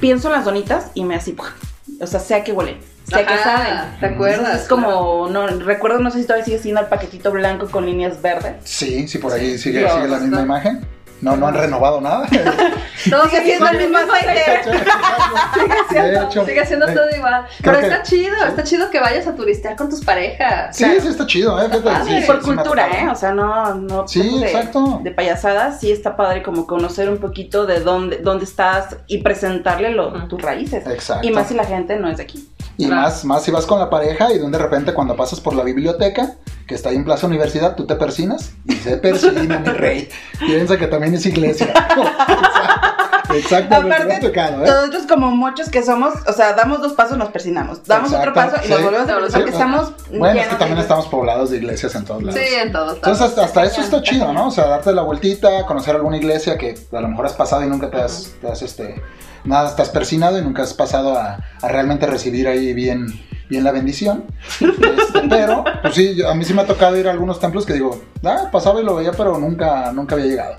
pienso 0.01 0.29
en 0.29 0.35
las 0.35 0.45
donitas 0.45 0.91
y 0.95 1.05
me 1.05 1.15
así, 1.17 1.35
o 2.01 2.07
sea, 2.07 2.21
sé 2.21 2.35
a 2.35 2.45
qué 2.45 2.53
huelen, 2.53 2.79
sé 3.09 3.17
Ajá, 3.21 3.43
saben. 3.43 4.01
¿Te 4.01 4.07
acuerdas? 4.07 4.39
Entonces, 4.41 4.63
es 4.63 4.69
como, 4.69 5.29
no, 5.31 5.47
recuerdo, 5.47 6.01
no 6.01 6.11
sé 6.11 6.19
si 6.19 6.25
todavía 6.25 6.45
sigue 6.45 6.59
siendo 6.59 6.83
el 6.83 6.89
paquetito 6.89 7.31
blanco 7.33 7.67
con 7.69 7.87
líneas 7.87 8.21
verdes. 8.21 8.57
Sí, 8.65 9.09
sí, 9.09 9.17
por 9.19 9.33
ahí 9.33 9.57
sigue, 9.57 9.79
Dios, 9.79 9.93
sigue 9.95 10.09
la 10.09 10.19
misma 10.19 10.37
¿no? 10.39 10.43
imagen. 10.45 10.87
No, 11.21 11.37
no 11.37 11.47
han 11.47 11.55
renovado 11.55 12.01
nada. 12.01 12.27
Todo 13.11 13.25
Sigue 13.25 13.45
siendo 13.45 13.69
el 13.69 13.79
mismo 13.79 13.99
aceite. 13.99 14.63
Sigue 16.45 16.67
siendo, 16.67 16.87
todo 16.87 17.09
igual. 17.17 17.47
Pero 17.63 17.79
está 17.79 18.03
chido, 18.03 18.37
está 18.47 18.65
chido 18.65 18.91
que 18.91 19.01
vayas 19.01 19.27
a 19.27 19.35
turistear 19.35 19.77
con 19.77 19.89
tus 19.89 20.05
parejas. 20.05 20.77
Sí, 20.77 20.85
sí 21.01 21.09
está 21.09 21.27
chido, 21.27 21.61
¿eh? 21.63 21.69
Por 22.27 22.43
cultura. 22.43 22.89
¿eh? 22.89 23.09
O 23.09 23.15
sea, 23.15 23.33
no, 23.33 23.75
no 23.75 24.09
Sí, 24.09 24.41
de, 24.41 24.47
exacto. 24.47 25.01
de 25.03 25.11
payasadas, 25.11 25.81
sí 25.81 25.91
está 25.91 26.17
padre 26.17 26.43
como 26.43 26.67
conocer 26.67 27.09
un 27.09 27.19
poquito 27.19 27.67
de 27.67 27.81
dónde, 27.81 28.19
dónde 28.19 28.45
estás 28.45 28.97
y 29.07 29.19
presentarle 29.19 29.97
tus 30.29 30.43
raíces. 30.43 30.87
Exacto. 30.87 31.27
Y 31.27 31.31
más 31.31 31.49
si 31.49 31.55
la 31.55 31.65
gente 31.65 31.97
no 31.97 32.09
es 32.09 32.19
de 32.19 32.25
aquí. 32.25 32.49
Y 32.79 32.87
más, 32.87 33.25
más 33.25 33.43
si 33.43 33.51
vas 33.51 33.65
con 33.65 33.79
la 33.79 33.89
pareja 33.89 34.33
y 34.33 34.39
de 34.39 34.59
repente 34.59 34.93
cuando 34.93 35.17
pasas 35.17 35.41
por 35.41 35.55
la 35.55 35.63
biblioteca, 35.65 36.35
que 36.67 36.75
está 36.75 36.91
ahí 36.91 36.97
en 36.97 37.05
Plaza 37.05 37.27
Universidad, 37.27 37.77
tú 37.77 37.87
te 37.87 37.95
persinas 37.95 38.53
y 38.67 38.75
se 38.75 38.97
persina, 38.97 39.59
mi 39.61 39.71
rey. 39.71 40.09
Piensa 40.39 40.77
que 40.77 40.87
también 40.89 41.15
es 41.15 41.25
iglesia. 41.27 41.73
Exacto, 43.39 43.83
me 43.83 43.95
ha 43.95 43.99
Aparte, 43.99 44.27
tocado, 44.27 44.65
¿eh? 44.65 44.69
nosotros 44.69 45.03
como 45.09 45.31
muchos 45.31 45.69
que 45.69 45.83
somos, 45.83 46.15
o 46.27 46.33
sea, 46.33 46.53
damos 46.55 46.81
dos 46.83 46.93
pasos, 46.95 47.17
nos 47.19 47.31
persinamos. 47.31 47.83
Damos 47.85 48.13
otro 48.13 48.31
Exacto, 48.31 48.53
paso 48.57 48.67
y 48.67 48.69
nos 48.71 48.79
sí. 48.79 48.85
volvemos 48.85 49.09
a 49.09 49.15
porque 49.19 49.33
sí. 49.43 49.49
estamos 49.53 49.93
Bueno, 50.11 50.41
es 50.41 50.47
que 50.49 50.57
también 50.57 50.77
de- 50.77 50.83
estamos 50.83 51.07
poblados 51.09 51.51
de 51.51 51.57
iglesias 51.59 51.95
en 51.95 52.05
todos 52.05 52.23
lados. 52.23 52.41
Sí, 52.41 52.55
en 52.55 52.73
todos 52.73 52.95
Entonces 52.97 53.21
lados. 53.21 53.39
hasta, 53.39 53.45
hasta 53.45 53.65
eso 53.65 53.81
está 53.81 54.03
chido, 54.03 54.33
¿no? 54.33 54.49
O 54.49 54.51
sea, 54.51 54.67
darte 54.67 54.93
la 54.93 55.03
vueltita, 55.03 55.65
conocer 55.67 55.95
alguna 55.97 56.17
iglesia 56.17 56.57
que 56.59 56.75
a 56.93 57.01
lo 57.01 57.09
mejor 57.09 57.27
has 57.27 57.35
pasado 57.35 57.63
y 57.65 57.67
nunca 57.69 57.91
te 57.91 57.99
has, 58.01 58.35
te 58.41 58.49
has, 58.49 58.63
este, 58.63 59.03
nada, 59.45 59.69
estás 59.69 59.89
persinado 59.91 60.39
y 60.39 60.43
nunca 60.43 60.63
has 60.63 60.75
pasado 60.75 61.17
a, 61.19 61.39
a 61.63 61.69
realmente 61.69 62.07
recibir 62.07 62.49
ahí 62.49 62.73
bien, 62.75 63.07
bien 63.49 63.65
la 63.65 63.73
bendición. 63.73 64.25
Este, 64.61 65.21
pero, 65.31 65.65
pues 65.83 65.95
sí, 65.95 66.15
yo- 66.17 66.29
a 66.31 66.35
mí 66.35 66.45
sí 66.45 66.55
me 66.55 66.63
ha 66.63 66.67
tocado 66.67 66.97
ir 66.97 67.07
a 67.09 67.11
algunos 67.13 67.39
templos 67.41 67.65
que 67.67 67.75
digo, 67.75 68.01
ah, 68.25 68.49
pasaba 68.51 68.81
y 68.81 68.85
lo 68.85 68.97
veía, 68.97 69.13
pero 69.13 69.39
nunca, 69.39 69.93
nunca 69.93 70.15
había 70.15 70.27
llegado. 70.27 70.55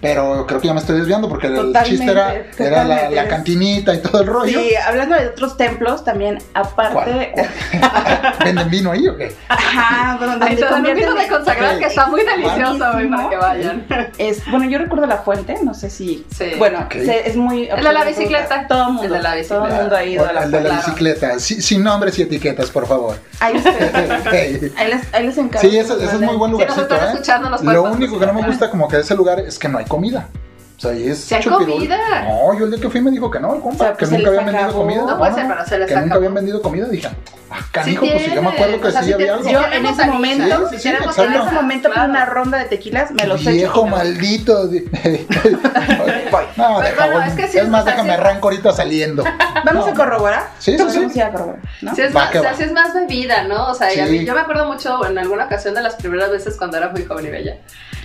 Pero 0.00 0.46
creo 0.46 0.60
que 0.60 0.66
ya 0.68 0.74
me 0.74 0.80
estoy 0.80 0.98
desviando 0.98 1.28
porque 1.28 1.46
el 1.46 1.72
chiste 1.84 2.10
era, 2.10 2.34
era 2.58 2.84
la, 2.84 3.28
cantinita 3.28 3.94
y 3.94 3.98
todo 3.98 4.20
el 4.20 4.26
rollo. 4.26 4.58
Sí, 4.60 4.74
hablando 4.76 5.16
de 5.16 5.26
otros 5.28 5.56
templos, 5.56 6.04
también, 6.04 6.38
aparte. 6.54 7.32
¿Venden 8.44 8.70
vino 8.70 8.92
ahí 8.92 9.08
o 9.08 9.16
qué? 9.16 9.34
Ajá, 9.48 10.18
donde 10.20 10.46
convierten 10.66 10.94
vino 10.94 11.14
de 11.14 11.28
consagrado 11.28 11.78
que 11.78 11.86
está 11.86 12.06
muy 12.06 12.22
delicioso, 12.24 12.78
Buenísimo. 12.92 13.16
para 13.16 13.28
que 13.30 13.36
vayan. 13.36 13.86
Es, 14.18 14.42
bueno, 14.50 14.68
yo 14.68 14.78
recuerdo 14.78 15.06
la 15.06 15.18
fuente, 15.18 15.56
no 15.62 15.74
sé 15.74 15.90
si. 15.90 16.26
Sí. 16.36 16.52
Bueno, 16.58 16.86
se- 16.92 17.28
es 17.28 17.36
muy. 17.36 17.68
El 17.68 17.82
de 17.84 17.92
la 17.92 18.04
bicicleta. 18.04 18.66
Todo 18.68 18.82
el 18.88 18.92
mundo. 18.94 19.02
El 19.04 19.12
de 19.12 19.22
la 19.22 19.30
Todo 19.30 19.36
bicicleta. 19.38 19.66
el 19.76 19.80
mundo 19.82 19.96
ha 19.96 20.04
ido 20.04 20.26
a 20.28 20.32
la 20.32 20.42
el 20.44 20.50
de 20.50 20.60
la 20.60 20.68
claro. 20.68 20.82
bicicleta, 20.86 21.38
sí- 21.38 21.62
sin 21.62 21.82
nombres 21.82 22.18
y 22.18 22.22
etiquetas, 22.22 22.70
por 22.70 22.86
favor. 22.86 23.16
Ahí, 23.40 23.62
Hey. 24.30 24.72
ahí 24.76 24.88
les, 24.90 25.14
ahí 25.14 25.26
les 25.26 25.38
encargo. 25.38 25.68
Sí, 25.68 25.76
ese, 25.78 25.94
ese 25.94 26.04
es 26.04 26.20
muy 26.20 26.36
buen 26.36 26.52
Si 26.52 26.58
nos 26.58 26.68
lugarcito, 26.68 26.82
están 26.94 27.08
¿eh? 27.08 27.12
escuchando, 27.12 27.50
nos 27.50 27.62
pueden 27.62 27.74
Lo 27.82 27.82
único 27.90 28.18
que 28.18 28.26
no 28.26 28.32
me 28.34 28.46
gusta 28.46 28.70
como 28.70 28.88
que 28.88 28.96
de 28.96 29.02
ese 29.02 29.14
lugar 29.14 29.40
es 29.40 29.58
que 29.58 29.68
no 29.68 29.78
hay 29.78 29.85
comida. 29.86 30.28
O 30.76 30.78
sea, 30.80 30.92
y 30.92 31.08
es 31.08 31.20
¿Sí 31.20 31.34
hay 31.34 31.42
chupirul. 31.42 31.74
comida? 31.76 31.96
No, 32.28 32.58
yo 32.58 32.66
el 32.66 32.70
día 32.72 32.80
que 32.80 32.90
fui 32.90 33.00
me 33.00 33.10
dijo 33.10 33.30
que 33.30 33.40
no, 33.40 33.54
el 33.54 33.62
compa, 33.62 33.84
O 33.84 33.86
sea, 33.86 33.92
que 33.92 33.98
pues 34.00 34.10
se 34.10 34.16
nunca 34.18 34.28
habían 34.28 34.44
vendido 34.44 34.72
comida. 34.74 35.02
No 35.06 35.16
puede 35.18 35.32
ser, 35.32 35.46
pero 35.48 35.64
se 35.66 35.78
les 35.78 35.88
Que 35.88 35.94
nunca 35.94 36.04
acabó. 36.06 36.16
habían 36.18 36.34
vendido 36.34 36.60
comida, 36.60 36.84
dije, 36.86 37.08
ah, 37.50 37.56
canijo, 37.72 38.04
Sí 38.04 38.10
pues 38.12 38.22
sí, 38.24 38.32
yo 38.34 38.42
me 38.42 38.48
acuerdo 38.50 38.80
que 38.82 38.88
o 38.88 38.90
sea, 38.90 39.02
sí 39.02 39.12
había 39.14 39.32
algo. 39.34 39.48
Yo 39.50 39.60
en 39.72 39.86
ese 39.86 40.04
momento, 40.04 40.44
Sí, 40.44 40.76
sí, 40.76 40.76
sí, 40.76 40.82
tenemos 40.90 41.16
exacto. 41.16 41.32
En 41.34 41.42
ese 41.46 41.54
momento, 41.54 41.88
claro. 41.90 42.00
con 42.02 42.10
una 42.10 42.26
ronda 42.26 42.58
de 42.58 42.64
tequilas, 42.66 43.10
me 43.12 43.26
los. 43.26 43.42
Viejo 43.46 43.84
me- 43.86 43.90
maldito. 43.92 44.68
Voy. 46.30 46.44
No, 46.56 46.80
deja, 46.80 47.06
bueno, 47.06 47.22
es 47.22 47.34
que 47.34 47.48
sí 47.48 47.56
es 47.58 47.64
es 47.64 47.68
más, 47.70 47.84
déjame 47.86 48.12
arranco 48.12 48.48
ahorita 48.48 48.72
saliendo. 48.72 49.24
Vamos 49.64 49.86
No. 49.86 49.92
a 49.92 49.94
corroborar. 49.94 50.48
Sí, 50.58 50.76
sí, 50.78 50.84
sí. 50.90 51.18
ir 51.18 51.22
a 51.22 51.30
corroborar, 51.32 51.60
¿no? 51.80 51.94
Sí 51.94 52.02
es, 52.02 52.14
Va 52.14 52.20
más, 52.26 52.36
o 52.36 52.40
sea, 52.42 52.54
sí 52.54 52.62
es 52.64 52.72
más 52.72 52.92
bebida, 52.92 53.44
¿no? 53.44 53.68
O 53.70 53.74
sea, 53.74 53.94
y 53.94 54.00
a 54.00 54.06
Sí. 54.06 54.12
mí, 54.12 54.24
yo 54.26 54.34
me 54.34 54.40
acuerdo 54.40 54.66
mucho 54.66 55.06
en 55.06 55.16
alguna 55.16 55.46
ocasión 55.46 55.74
de 55.74 55.80
las 55.82 55.94
primeras 55.94 56.30
veces 56.30 56.56
cuando 56.58 56.76
era 56.76 56.88
muy 56.90 57.02
joven 57.04 57.24
y 57.26 57.30
bella. 57.30 57.56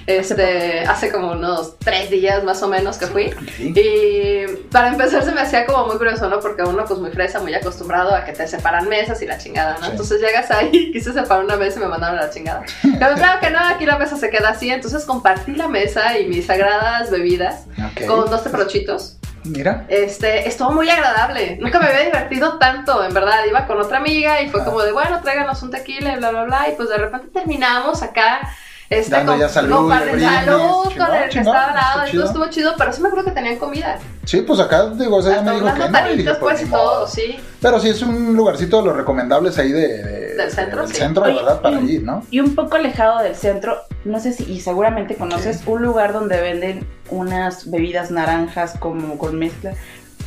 Este, 0.08 0.82
hace 0.86 1.12
como 1.12 1.32
unos 1.32 1.78
tres 1.80 2.10
días 2.10 2.44
más 2.44 2.62
o 2.64 2.68
menos 2.68 2.98
que 2.98 3.08
fui. 3.08 3.34
Y 3.60 4.46
para 4.72 4.90
empezar 4.90 5.24
se 5.24 5.32
me 5.32 5.42
hacía 5.42 5.66
como 5.66 5.86
muy 5.88 5.98
curioso, 5.98 6.30
¿no? 6.30 6.40
Porque 6.40 6.64
uno 6.64 6.84
pues 6.86 7.00
muy 7.00 7.12
fresa, 7.12 7.40
muy 7.40 7.54
acostumbrado 7.54 8.14
a 8.16 8.24
que 8.26 8.32
te 8.34 8.48
separan 8.48 8.88
mesas 8.90 9.22
y 9.22 9.26
la 9.28 9.38
chingada, 9.38 9.78
¿no? 9.80 9.86
Sí. 9.86 9.92
Entonces 9.92 10.22
llegas 10.22 10.50
ahí, 10.52 10.92
quise 10.94 11.14
separar 11.14 11.44
una 11.46 11.56
mesa 11.58 11.80
y 11.80 11.84
me 11.84 11.88
mandaron 11.88 12.18
a 12.20 12.24
la 12.24 12.30
chingada. 12.30 12.64
Pero 12.82 13.16
claro 13.16 13.40
que 13.40 13.50
no, 13.50 13.60
aquí 13.60 13.86
la 13.86 13.98
mesa 13.98 14.18
se 14.18 14.30
queda 14.30 14.50
así. 14.50 14.70
Entonces 14.72 15.06
compartí 15.06 15.54
la 15.56 15.68
mesa 15.68 16.18
y 16.18 16.28
mis 16.28 16.46
sagradas 16.48 17.10
bebidas 17.12 17.66
Ok. 17.92 18.06
con 18.08 18.30
dos 18.30 18.44
teprochitos. 18.44 19.18
Mira. 19.44 19.86
Este, 19.90 20.48
estuvo 20.48 20.72
muy 20.72 20.88
agradable. 20.90 21.58
Nunca 21.60 21.80
me 21.80 21.88
había 21.88 22.02
divertido 22.02 22.60
tanto, 22.60 23.04
en 23.04 23.12
verdad. 23.12 23.44
Iba 23.50 23.66
con 23.66 23.80
otra 23.82 23.98
amiga 23.98 24.40
y 24.42 24.50
fue 24.50 24.62
Ah. 24.62 24.66
como 24.66 24.82
de, 24.84 24.92
bueno, 24.92 25.20
tráiganos 25.22 25.64
un 25.64 25.72
tequila 25.72 26.14
y 26.14 26.18
bla, 26.18 26.30
bla, 26.30 26.44
bla. 26.44 26.68
Y 26.72 26.76
pues 26.76 26.90
de 26.90 26.98
repente 26.98 27.28
terminamos 27.34 28.04
acá. 28.04 28.42
Este, 28.92 29.10
Dando 29.16 29.38
ya 29.38 29.48
salud, 29.48 29.88
par 29.88 30.04
de 30.04 30.12
brindis, 30.12 30.30
salud 30.30 30.60
chingón, 30.90 31.08
con 31.08 31.16
el 31.16 31.24
que 31.24 31.30
chingón, 31.30 31.56
estaba 31.56 31.68
al 31.70 31.76
lado. 31.76 32.12
todo 32.12 32.26
estuvo 32.26 32.46
chido, 32.50 32.74
pero 32.78 32.92
sí 32.92 33.02
me 33.02 33.08
acuerdo 33.08 33.26
que 33.30 33.32
tenían 33.32 33.56
comida. 33.58 33.98
Sí, 34.26 34.42
pues 34.42 34.60
acá, 34.60 34.90
digo, 34.90 35.16
o 35.16 35.22
sea, 35.22 35.32
ella 35.36 35.42
me 35.44 35.52
dijo 35.54 35.74
que 35.74 35.90
no. 35.90 36.12
y 36.14 36.18
dije, 36.18 36.34
pues, 36.36 36.40
pues, 36.60 36.62
y 36.62 36.66
todo, 36.72 37.08
sí. 37.08 37.40
Pero 37.62 37.80
sí 37.80 37.88
es 37.90 38.02
un 38.02 38.36
lugarcito 38.36 38.82
de 38.82 38.88
los 38.90 38.98
recomendables 38.98 39.58
ahí 39.60 39.72
de, 39.72 39.88
de- 40.04 40.36
Del 40.36 40.52
centro, 40.52 40.82
del 40.82 40.90
sí. 40.92 40.96
centro, 40.98 41.24
Oye, 41.24 41.36
¿verdad? 41.36 41.62
Para 41.62 41.80
ir, 41.80 42.04
¿no? 42.04 42.24
Y 42.32 42.42
un 42.42 42.54
poco 42.54 42.76
alejado 42.76 43.20
del 43.24 43.36
centro, 43.36 43.78
no 44.04 44.20
sé 44.20 44.34
si, 44.34 44.44
y 44.52 44.60
seguramente 44.60 45.16
conoces 45.16 45.62
un 45.68 45.82
lugar 45.84 46.12
donde 46.12 46.42
venden 46.42 46.86
unas 47.10 47.72
bebidas 47.72 48.12
naranjas 48.12 48.74
como 48.78 49.18
con 49.18 49.40
mezcla, 49.40 49.74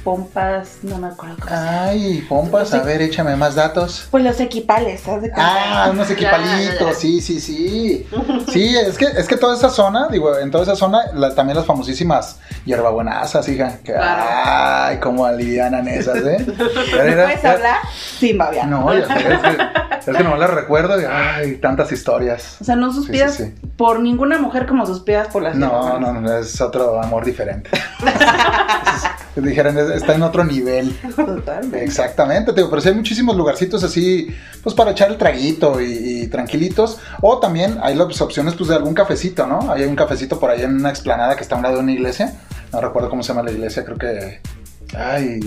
pompas, 0.05 0.79
no 0.83 0.99
me 0.99 1.09
acuerdo 1.09 1.37
cómo 1.37 1.49
se 1.49 1.55
llama. 1.57 1.83
Ay, 1.85 2.27
pompas, 2.29 2.75
a 2.75 2.83
ver, 2.83 3.01
échame 3.03 3.35
más 3.37 3.55
datos. 3.55 4.07
Pues 4.11 4.23
los 4.23 4.39
equipales, 4.39 5.01
¿sabes 5.01 5.23
de? 5.23 5.33
Ah, 5.35 5.89
unos 5.91 6.11
equipalitos, 6.11 6.79
ya, 6.79 6.87
ya. 6.89 6.95
sí, 6.95 7.21
sí, 7.23 7.41
sí. 7.41 8.07
Sí, 8.53 8.77
es 8.77 8.99
que, 8.99 9.07
es 9.07 9.27
que 9.27 9.37
toda 9.37 9.57
esa 9.57 9.71
zona, 9.71 10.09
digo, 10.11 10.39
en 10.39 10.51
toda 10.51 10.65
esa 10.65 10.77
zona, 10.77 11.01
la- 11.15 11.35
también 11.35 11.57
las 11.57 11.67
famosísimas 11.67 12.39
hierbabuenasas, 12.67 13.49
hija. 13.49 13.79
Que, 13.83 13.95
Claro. 13.95 14.23
Ay, 14.45 14.99
cómo 14.99 15.25
alivianan 15.25 15.89
esas, 15.89 16.19
¿eh? 16.19 16.45
Pero 16.93 17.17
¿No 17.17 17.23
puedes 17.25 17.45
hablar 17.45 17.77
sin 18.19 18.37
babear? 18.39 18.67
No, 18.69 18.93
ya 18.97 19.07
sé, 19.07 19.33
es 19.33 19.41
que, 19.41 20.11
es 20.11 20.17
que 20.19 20.23
no 20.25 20.37
las 20.37 20.51
recuerdo 20.51 21.01
y, 21.01 21.05
ay, 21.11 21.57
tantas 21.57 21.91
historias. 21.93 22.59
O 22.61 22.65
sea, 22.65 22.77
no 22.77 22.93
suspiras 22.93 23.35
sí, 23.37 23.55
por 23.79 24.01
ninguna 24.01 24.39
mujer 24.39 24.67
como 24.67 24.85
suspiras 24.85 25.29
por 25.29 25.43
las 25.43 25.55
No, 25.57 25.99
no, 25.99 26.13
no, 26.13 26.39
es 26.39 26.61
otro 26.61 27.01
amor 27.03 27.25
diferente. 27.25 27.71
Es- 29.37 29.43
dijeran, 29.43 29.77
es- 29.79 29.91
está 29.91 30.15
en 30.15 30.23
otro 30.23 30.45
nivel. 30.45 30.97
Totalmente. 31.17 31.85
Exactamente, 31.85 32.53
te 32.53 32.57
digo, 32.61 32.71
pero 32.71 32.81
sí 32.83 32.89
hay 32.89 32.95
muchísimos 32.95 33.37
lugarcitos 33.37 33.83
así, 33.85 34.29
pues 34.63 34.75
para 34.75 34.93
echar 34.93 35.11
el 35.11 35.19
traguito 35.19 35.81
y, 35.81 36.23
y 36.23 36.27
tranquilitos. 36.29 36.99
O 37.21 37.39
también 37.39 37.79
hay 37.83 37.95
las 37.95 38.21
opciones 38.21 38.55
pues 38.55 38.69
de 38.69 38.77
algún 38.77 38.95
cafecito, 38.95 39.47
¿no? 39.47 39.71
Hay 39.73 39.85
un 39.85 39.97
cafecito 39.97 40.39
por 40.39 40.51
ahí 40.51 40.63
en 40.63 40.75
una 40.77 40.91
explanada 40.91 41.37
que 41.37 41.43
está 41.43 41.55
a 41.55 41.59
un 41.59 41.65
lado 41.65 41.77
de 41.77 41.83
una 41.83 41.93
iglesia. 41.93 42.35
No 42.73 42.81
recuerdo 42.81 43.09
cómo 43.11 43.23
se 43.23 43.29
llama 43.29 43.43
la 43.43 43.53
iglesia, 43.53 43.85
creo 43.85 43.99
que... 43.99 44.41
Ay, 44.97 45.41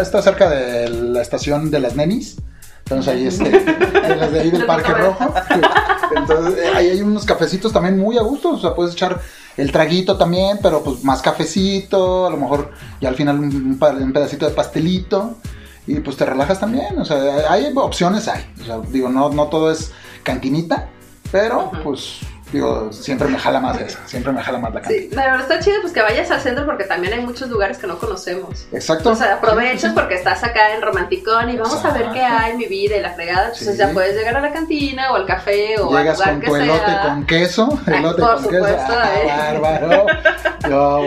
está 0.00 0.20
cerca 0.22 0.48
de 0.50 0.88
la 0.88 1.22
estación 1.22 1.70
de 1.70 1.80
las 1.80 1.96
nenis. 1.96 2.36
Entonces 2.84 3.14
ahí 3.14 3.26
este, 3.26 3.48
de 3.50 4.16
las 4.16 4.32
de 4.32 4.40
ahí 4.40 4.50
del 4.50 4.66
Parque 4.66 4.92
Rojo. 4.92 5.32
Entonces 6.16 6.58
eh, 6.64 6.70
ahí 6.74 6.88
hay 6.90 7.00
unos 7.02 7.24
cafecitos 7.24 7.72
también 7.72 7.98
muy 7.98 8.18
a 8.18 8.22
gusto. 8.22 8.50
O 8.50 8.58
sea, 8.58 8.74
puedes 8.74 8.92
echar 8.94 9.20
el 9.56 9.72
traguito 9.72 10.16
también, 10.16 10.58
pero 10.62 10.82
pues 10.82 11.04
más 11.04 11.22
cafecito, 11.22 12.26
a 12.26 12.30
lo 12.30 12.36
mejor 12.36 12.70
y 13.00 13.06
al 13.06 13.14
final 13.14 13.38
un, 13.38 13.78
un 13.80 14.12
pedacito 14.12 14.46
de 14.48 14.54
pastelito. 14.54 15.36
Y 15.86 15.98
pues 16.00 16.16
te 16.16 16.24
relajas 16.24 16.60
también. 16.60 16.98
O 16.98 17.04
sea, 17.04 17.50
hay 17.50 17.72
opciones, 17.74 18.28
hay. 18.28 18.44
O 18.60 18.64
sea, 18.64 18.78
digo, 18.88 19.08
no, 19.08 19.30
no 19.30 19.48
todo 19.48 19.70
es 19.70 19.92
cantinita, 20.22 20.88
pero 21.32 21.72
pues 21.82 22.20
digo, 22.52 22.92
siempre 22.92 23.28
me 23.28 23.38
jala 23.38 23.60
más 23.60 23.80
esa. 23.80 24.06
Siempre 24.06 24.32
me 24.32 24.42
jala 24.42 24.58
más 24.58 24.72
la 24.74 24.80
cantina. 24.82 25.02
Sí, 25.10 25.16
verdad 25.16 25.40
está 25.40 25.58
chido 25.60 25.76
pues 25.80 25.92
que 25.92 26.02
vayas 26.02 26.30
al 26.30 26.40
centro 26.40 26.64
porque 26.66 26.84
también 26.84 27.14
hay 27.14 27.20
muchos 27.20 27.48
lugares 27.48 27.78
que 27.78 27.86
no 27.86 27.98
conocemos. 27.98 28.66
Exacto. 28.72 29.10
O 29.10 29.14
sea, 29.16 29.34
aprovechas 29.34 29.72
Sí, 29.72 29.78
sí, 29.80 29.86
sí. 29.88 29.92
porque 29.94 30.14
estás 30.14 30.42
acá 30.44 30.74
en 30.74 30.82
Romanticón 30.82 31.50
y 31.50 31.56
vamos 31.56 31.84
a 31.84 31.90
ver 31.92 32.10
qué 32.12 32.20
hay, 32.20 32.56
mi 32.56 32.66
vida 32.66 32.96
y 32.96 33.00
la 33.00 33.12
fregada. 33.14 33.44
Entonces 33.46 33.72
Sí. 33.72 33.78
ya 33.78 33.88
puedes 33.92 34.14
llegar 34.16 34.36
a 34.36 34.40
la 34.40 34.52
cantina 34.52 35.12
o 35.12 35.16
al 35.16 35.26
café 35.26 35.78
o 35.80 35.96
al 35.96 36.02
Llegas 36.02 36.18
lugar 36.18 36.30
con 36.32 36.40
que 36.40 36.46
tu 36.48 36.56
elote 36.56 36.92
con 37.02 37.26
queso, 37.26 37.80
Ay, 37.86 37.94
elote 37.96 38.20
por 38.22 38.34
con 38.34 38.42
queso, 38.44 38.54
supuesto, 38.56 38.92
ah, 38.96 39.10
eh. 39.22 39.26
bárbaro. 39.60 40.06
Yo. 40.68 41.02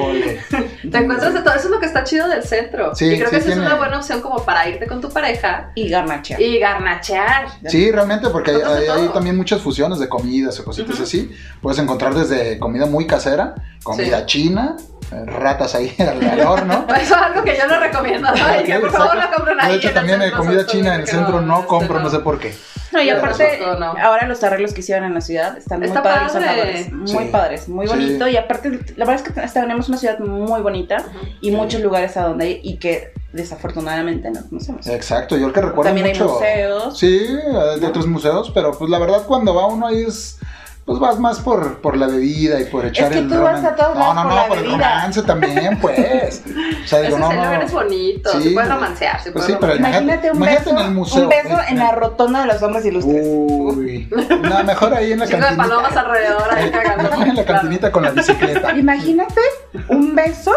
Te 0.92 0.98
encuentras 0.98 1.34
de 1.34 1.42
todo. 1.42 1.54
Eso 1.54 1.66
es 1.68 1.72
lo 1.72 1.80
que 1.80 1.86
está 1.86 2.04
chido 2.04 2.28
del 2.28 2.44
centro. 2.44 2.94
Sí, 2.96 3.06
y 3.06 3.18
creo 3.18 3.30
sí, 3.30 3.32
que 3.32 3.38
esa 3.38 3.46
tiene- 3.48 3.62
es 3.62 3.68
una 3.68 3.76
buena 3.78 3.98
opción 3.98 4.22
como 4.22 4.44
para 4.44 4.68
irte 4.68 4.86
con 4.88 5.00
tu 5.02 5.10
pareja 5.10 5.72
Y 5.76 5.90
garnacha. 5.90 6.40
y 6.40 6.60
garnachear. 6.60 7.48
Sí, 7.68 7.92
realmente, 7.92 8.30
porque 8.30 8.52
hay, 8.52 9.08
también 9.14 9.38
muchas 9.38 9.62
fusiones 9.62 10.00
de 10.00 10.10
comidas 10.10 10.60
o 10.60 10.66
cositas 10.66 11.00
así. 11.00 11.35
Puedes 11.62 11.80
encontrar 11.80 12.14
desde 12.14 12.60
comida 12.60 12.86
muy 12.86 13.08
casera, 13.08 13.56
comida 13.84 14.20
Sí. 14.22 14.26
china, 14.26 14.76
eh, 15.12 15.24
ratas 15.26 15.76
ahí 15.76 15.94
al, 16.00 16.40
horno. 16.42 16.86
Eso 16.96 17.16
es 17.16 17.22
algo 17.22 17.44
que 17.44 17.56
yo 17.58 17.68
no 17.68 17.80
recomiendo. 17.80 18.30
¿no? 18.32 18.62
Y 18.62 18.64
que 18.64 18.80
por 18.80 18.92
favor 18.92 19.16
no 19.18 19.32
compren 19.36 19.58
ahí. 19.62 19.72
De 19.74 19.78
hecho, 19.78 19.92
también 19.94 20.22
eh, 20.22 20.26
centro, 20.26 20.44
comida 20.44 20.66
china 20.66 20.96
en 20.96 21.02
el 21.02 21.08
centro 21.08 21.42
no 21.42 21.56
este, 21.58 21.68
compro, 21.68 22.00
no 22.00 22.10
sé 22.10 22.20
por 22.20 22.40
qué. 22.40 22.56
No, 22.92 23.02
y 23.02 23.10
aparte, 23.10 23.56
eso 23.56 23.78
no. 23.78 23.88
ahora 24.02 24.26
los 24.26 24.42
arreglos 24.44 24.74
que 24.74 24.80
hicieron 24.80 25.04
en 25.06 25.14
la 25.16 25.20
ciudad 25.20 25.58
están 25.58 25.80
muy 25.80 25.88
Está 25.90 26.02
padres, 26.02 26.32
padre. 26.32 26.46
sonadores, 26.48 26.94
muy 26.94 27.08
Sí. 27.26 27.30
padres, 27.30 27.68
muy 27.68 27.88
Sí. 27.88 27.94
bonito. 27.94 28.28
Y 28.30 28.38
aparte, 28.38 28.70
la 28.96 29.06
verdad 29.06 29.22
es 29.28 29.50
que 29.50 29.60
tenemos 29.60 29.90
una 29.90 29.98
ciudad 29.98 30.18
muy 30.20 30.62
bonita 30.62 30.98
Ujú. 31.00 31.28
y 31.42 31.52
muchos 31.52 31.82
lugares 31.82 32.16
a 32.16 32.22
donde 32.24 32.52
ir 32.52 32.60
y 32.64 32.78
que 32.78 33.12
desafortunadamente 33.34 34.32
no 34.32 34.42
conocemos. 34.48 34.88
Exacto, 34.88 35.36
yo 35.36 35.48
el 35.48 35.54
que 35.54 35.62
recuerdo 35.62 35.90
También 35.90 36.08
hay 36.08 36.14
mucho. 36.14 36.34
museos. 36.36 36.98
Sí, 36.98 37.28
eh, 37.28 37.80
de 37.80 37.86
otros 37.86 38.08
museos, 38.08 38.50
pero 38.54 38.72
pues 38.72 38.90
la 38.90 38.98
verdad 39.00 39.24
cuando 39.28 39.54
va 39.54 39.66
uno 39.68 39.88
ahí 39.88 40.04
es 40.04 40.40
pues 40.86 41.00
vas 41.00 41.20
más 41.20 41.40
por, 41.40 41.80
por 41.82 41.98
la 41.98 42.06
bebida 42.06 42.60
y 42.62 42.66
por 42.66 42.86
echar 42.86 43.12
que 43.12 43.18
el 43.18 43.28
tú 43.28 43.42
vas 43.42 43.64
a 43.64 43.76
todos 43.76 43.96
No, 43.98 44.14
lados 44.14 44.16
no, 44.16 44.22
por 44.24 44.30
no, 44.30 44.36
la 44.36 44.48
por 44.48 44.58
el 44.60 44.64
bebida. 44.66 44.78
romance 44.78 45.22
también, 45.24 45.80
pues. 45.80 46.44
O 46.84 46.88
sea, 46.88 47.02
digo, 47.02 47.18
Ese 47.18 47.20
no, 47.28 47.34
no. 47.34 47.54
eres 47.54 47.72
bonito, 47.72 48.30
Sí. 48.34 48.44
se 48.44 48.50
puede 48.52 48.68
romancear, 48.70 49.22
se 49.24 49.32
Pues 49.32 49.46
puede 49.46 49.48
sí, 49.48 49.58
pero 49.60 49.74
romancear. 49.74 50.04
Imagínate 50.04 50.32
un 50.32 50.38
Imagínate 50.38 50.64
beso, 50.70 50.80
en 50.80 50.86
el 50.86 50.92
museo. 50.94 51.24
un 51.24 51.30
beso 51.30 51.60
Eh, 51.60 51.66
en 51.70 51.78
la 51.80 51.92
rotonda 51.94 52.42
de 52.42 52.46
los 52.48 52.62
hombres 52.62 52.86
ilustres. 52.86 53.26
Uy. 53.28 54.10
No, 54.46 54.64
mejor 54.64 54.94
ahí 54.94 55.12
en 55.14 55.20
la 55.20 55.26
Chico 55.26 55.38
de 55.38 55.44
cantinita. 55.44 55.70
palomas 55.76 55.98
alrededor, 55.98 56.54
ahí 56.54 56.70
cagando. 56.72 57.04
Mejor 57.10 57.28
en 57.30 57.36
la 57.36 57.46
cantinita 57.46 57.92
con 57.92 58.04
la 58.04 58.12
bicicleta. 58.12 58.78
Imagínate 58.78 59.42
un 59.90 60.14
beso 60.14 60.52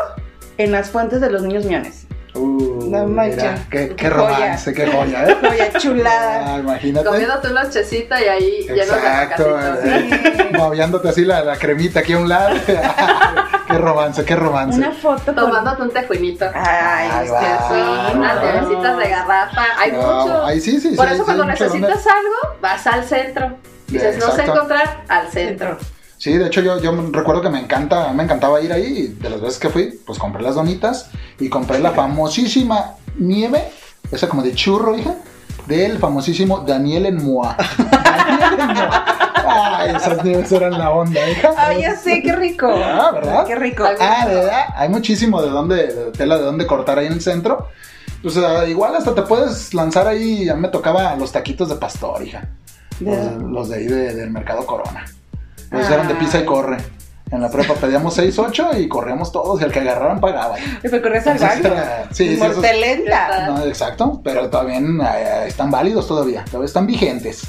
en 0.58 0.72
las 0.72 0.90
fuentes 0.90 1.20
de 1.22 1.30
los 1.30 1.40
niños 1.42 1.64
miones. 1.64 2.06
Uh, 2.34 2.88
No 2.90 3.06
manches. 3.06 3.60
qué, 3.70 3.88
qué 3.90 3.96
Qué 3.96 4.10
joya. 4.10 4.28
romance, 4.38 4.72
qué 4.74 4.86
joya, 4.86 5.24
¿eh? 5.28 5.36
Oye, 5.50 5.72
chulada. 5.78 6.54
Ah, 6.54 6.58
imagínate. 6.58 7.06
Comiendo 7.06 7.40
tu 7.40 7.48
lonchecita 7.48 8.20
y 8.22 8.28
ahí 8.28 8.60
llenos 8.68 8.76
de 8.76 8.84
Exacto, 8.96 9.58
eh, 9.60 10.50
moviéndote 10.52 11.08
así 11.08 11.24
la, 11.24 11.42
la 11.42 11.56
cremita 11.56 12.00
aquí 12.00 12.12
a 12.12 12.18
un 12.18 12.28
lado. 12.28 12.56
qué 13.68 13.78
romance, 13.78 14.24
qué 14.24 14.36
romance. 14.36 14.78
Una 14.78 14.92
foto 14.92 15.24
con... 15.26 15.34
Tomándote 15.36 15.82
un 15.82 15.90
tejuinito. 15.90 16.44
Ay, 16.54 17.08
Ay, 17.12 17.26
es 17.26 17.32
va. 17.32 17.40
que 17.40 17.46
Sí, 17.74 18.16
unas 18.16 18.40
cervecitas 18.40 18.98
de 18.98 19.08
garrafa. 19.08 19.64
Hay 19.78 19.92
No, 19.92 19.98
mucho. 20.26 20.44
ahí 20.46 20.60
sí, 20.60 20.80
sí, 20.80 20.90
Por 20.96 21.06
sí, 21.08 21.14
eso 21.14 21.22
sí, 21.22 21.24
cuando 21.26 21.44
necesitas 21.44 22.06
algo, 22.06 22.58
vas 22.60 22.86
al 22.86 23.04
centro. 23.04 23.56
Dices, 23.88 24.18
no 24.18 24.30
sé 24.32 24.42
encontrar, 24.44 25.02
al 25.08 25.28
centro. 25.28 25.78
Sí, 26.18 26.36
de 26.36 26.46
hecho 26.48 26.60
yo, 26.62 26.80
yo 26.80 26.92
recuerdo 27.12 27.40
que 27.42 27.48
me 27.48 27.60
encanta, 27.60 28.12
me 28.12 28.24
encantaba 28.24 28.60
ir 28.60 28.72
ahí 28.72 28.84
y 28.84 29.06
de 29.22 29.30
las 29.30 29.40
veces 29.40 29.58
que 29.60 29.68
fui, 29.68 29.98
pues 30.04 30.18
compré 30.18 30.42
las 30.42 30.56
donitas 30.56 31.10
y 31.40 31.48
compré 31.48 31.78
la 31.78 31.92
famosísima 31.92 32.94
nieve, 33.16 33.64
esa 34.10 34.28
como 34.28 34.42
de 34.42 34.54
churro, 34.54 34.96
hija, 34.96 35.14
del 35.66 35.98
famosísimo 35.98 36.58
Daniel 36.60 37.06
en 37.06 37.24
Moa. 37.24 37.56
Daniel 37.78 38.60
en 38.60 38.66
Moa. 38.74 39.04
Ay, 39.50 39.94
esas 39.96 40.22
nieves 40.24 40.52
eran 40.52 40.78
la 40.78 40.90
onda, 40.90 41.28
hija. 41.30 41.52
Ay, 41.56 41.82
ya 41.82 41.96
sé, 41.96 42.20
qué 42.22 42.32
rico. 42.34 42.68
Ah, 42.70 43.10
¿verdad? 43.12 43.46
Qué 43.46 43.54
rico. 43.54 43.84
Ah, 44.00 44.26
de 44.28 44.34
verdad, 44.34 44.66
hay 44.76 44.88
muchísimo 44.88 45.40
de 45.40 45.48
dónde, 45.48 45.76
de 45.86 46.10
tela 46.12 46.36
de 46.36 46.44
dónde 46.44 46.66
cortar 46.66 46.98
ahí 46.98 47.06
en 47.06 47.14
el 47.14 47.20
centro. 47.22 47.68
Pues 48.22 48.36
ah, 48.36 48.66
igual 48.66 48.94
hasta 48.96 49.14
te 49.14 49.22
puedes 49.22 49.72
lanzar 49.74 50.06
ahí, 50.06 50.48
a 50.48 50.54
mí 50.54 50.60
me 50.60 50.68
tocaba 50.68 51.14
los 51.16 51.32
taquitos 51.32 51.68
de 51.68 51.76
pastor, 51.76 52.22
hija. 52.26 52.48
Los, 53.00 53.42
los 53.42 53.68
de 53.68 53.76
ahí 53.76 53.86
de- 53.86 54.14
del 54.14 54.30
Mercado 54.30 54.66
Corona. 54.66 55.04
Los 55.70 55.86
Ay. 55.86 55.94
eran 55.94 56.08
de 56.08 56.14
pisa 56.16 56.40
y 56.40 56.44
corre. 56.44 56.78
En 57.30 57.42
la 57.42 57.50
prepa 57.50 57.74
pedíamos 57.74 58.14
6, 58.14 58.38
8 58.38 58.70
y 58.78 58.88
corríamos 58.88 59.30
todos 59.30 59.60
y 59.60 59.64
el 59.64 59.70
que 59.72 59.80
agarraran 59.80 60.20
pagaba. 60.20 60.56
Y 60.82 60.88
fue 60.88 61.02
correr 61.02 61.22
al 61.28 61.36
Entonces 61.36 61.62
baño. 61.62 61.74
era- 61.74 62.04
sí, 62.10 62.36
sí, 62.36 62.42
esos-. 62.42 62.62
No, 63.48 63.64
exacto, 63.64 64.20
pero 64.24 64.48
todavía 64.48 64.78
eh, 64.78 65.44
están 65.46 65.70
válidos 65.70 66.06
todavía, 66.06 66.44
todavía 66.46 66.66
están 66.66 66.86
vigentes. 66.86 67.42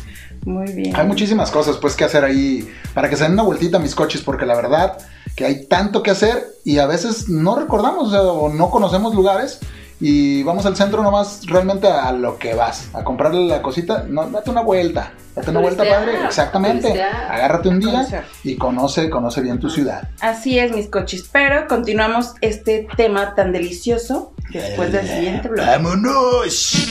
Muy 0.46 0.72
bien. 0.72 0.96
Hay 0.96 1.06
muchísimas 1.06 1.52
cosas 1.52 1.78
pues 1.78 1.96
que 1.96 2.04
hacer 2.06 2.24
ahí 2.24 2.68
para 2.94 3.10
que 3.10 3.16
se 3.16 3.24
den 3.24 3.34
una 3.34 3.44
vueltita 3.44 3.78
a 3.78 3.80
mis 3.80 3.94
coches 3.96 4.22
porque 4.22 4.46
la 4.46 4.56
verdad 4.56 4.98
que 5.36 5.46
hay 5.46 5.66
tanto 5.68 6.02
que 6.04 6.12
hacer 6.12 6.46
y 6.66 6.80
a 6.80 6.86
veces 6.86 7.30
no 7.30 7.56
recordamos 7.58 8.08
o, 8.08 8.12
sea, 8.12 8.22
o 8.24 8.50
no 8.50 8.70
conocemos 8.70 9.14
lugares 9.16 9.60
y 10.00 10.44
vamos 10.44 10.66
al 10.66 10.76
centro 10.76 11.04
nomás 11.04 11.42
realmente 11.46 11.88
a 11.88 12.12
lo 12.12 12.38
que 12.38 12.54
vas, 12.54 12.90
a 12.94 13.04
comprarle 13.04 13.48
la 13.48 13.62
cosita, 13.62 14.06
no, 14.08 14.30
date 14.30 14.50
una 14.50 14.62
vuelta, 14.62 15.12
date 15.36 15.52
una 15.52 15.60
vuelta 15.60 15.84
padre, 15.84 16.26
exactamente, 16.26 17.02
agárrate 17.04 17.70
un 17.70 17.80
día 17.80 17.92
Conocer. 17.92 18.24
y 18.44 18.56
conoce, 18.56 19.10
conoce 19.10 19.42
bien 19.42 19.60
tu 19.60 19.70
ciudad. 19.70 20.08
Así 20.22 20.58
es, 20.58 20.72
mis 20.74 20.88
coches. 20.88 21.30
Pero 21.32 21.68
continuamos 21.68 22.34
este 22.42 22.88
tema 22.96 23.36
tan 23.36 23.52
delicioso 23.52 24.34
después 24.52 24.92
del 24.92 25.08
siguiente 25.08 25.50
blog. 25.50 25.66
¡Vámonos! 25.66 26.88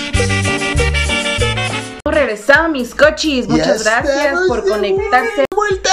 Hemos 2.04 2.14
regresado, 2.14 2.68
mis 2.68 2.94
cochis. 2.94 3.48
Muchas 3.48 3.84
Ya 3.84 4.00
gracias 4.02 4.40
por 4.48 4.66
conectarse. 4.68 5.44
¡Vuelta! 5.54 5.90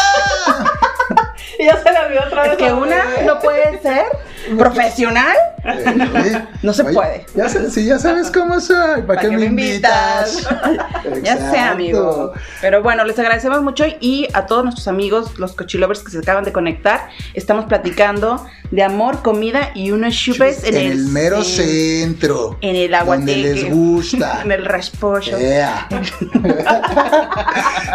Y 1.59 1.65
ya 1.65 1.81
se 1.81 1.91
la 1.91 2.07
vio 2.07 2.21
otra 2.25 2.43
vez. 2.43 2.51
Es 2.53 2.57
que 2.57 2.73
una 2.73 3.03
no 3.25 3.39
puede 3.39 3.81
ser 3.81 4.05
profesional. 4.57 5.35
Eh, 5.63 6.41
No 6.61 6.73
se 6.73 6.83
oye, 6.83 6.93
puede. 6.93 7.25
Ya 7.35 7.49
sí, 7.49 7.85
ya 7.85 7.97
sabes 7.99 8.29
cómo 8.31 8.59
soy, 8.59 9.01
¿para 9.03 9.21
qué 9.21 9.29
me 9.29 9.45
invitas? 9.45 10.47
Ya 11.23 11.37
sé, 11.51 11.57
amigo. 11.57 12.33
Pero 12.61 12.81
bueno, 12.81 13.03
les 13.05 13.17
agradecemos 13.19 13.61
mucho 13.61 13.85
y 13.99 14.27
a 14.33 14.45
todos 14.47 14.63
nuestros 14.63 14.87
amigos, 14.87 15.37
los 15.37 15.53
cochilovers 15.53 16.01
que 16.01 16.11
se 16.11 16.19
acaban 16.19 16.43
de 16.43 16.51
conectar, 16.51 17.09
estamos 17.33 17.65
platicando 17.65 18.45
de 18.71 18.83
amor, 18.83 19.21
comida 19.21 19.69
y 19.75 19.91
unos 19.91 20.15
chupes 20.15 20.63
en, 20.63 20.75
en, 20.75 20.91
el, 20.91 21.05
mero 21.05 21.43
centro. 21.43 22.57
En 22.61 22.75
el 22.75 22.91
Donde 22.91 22.95
aguateque. 22.97 23.37
les 23.37 23.69
gusta. 23.71 24.41
En 24.45 24.51
el 24.51 24.65
raspocho. 24.65 25.37
Ea. 25.37 25.87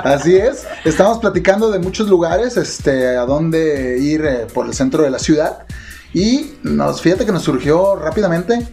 Así 0.04 0.36
es. 0.36 0.66
Estamos 0.84 1.18
platicando 1.18 1.70
de 1.70 1.78
muchos 1.78 2.08
lugares, 2.08 2.56
este, 2.56 3.16
a 3.16 3.24
dónde 3.26 3.98
ir 3.98 4.24
eh, 4.24 4.46
por 4.52 4.66
el 4.66 4.74
centro 4.74 5.02
de 5.02 5.10
la 5.10 5.18
ciudad. 5.18 5.64
Y 6.12 6.54
nos, 6.62 7.00
fíjate 7.02 7.24
que 7.26 7.32
nos 7.32 7.42
surgió 7.42 7.96
rápidamente. 7.96 8.66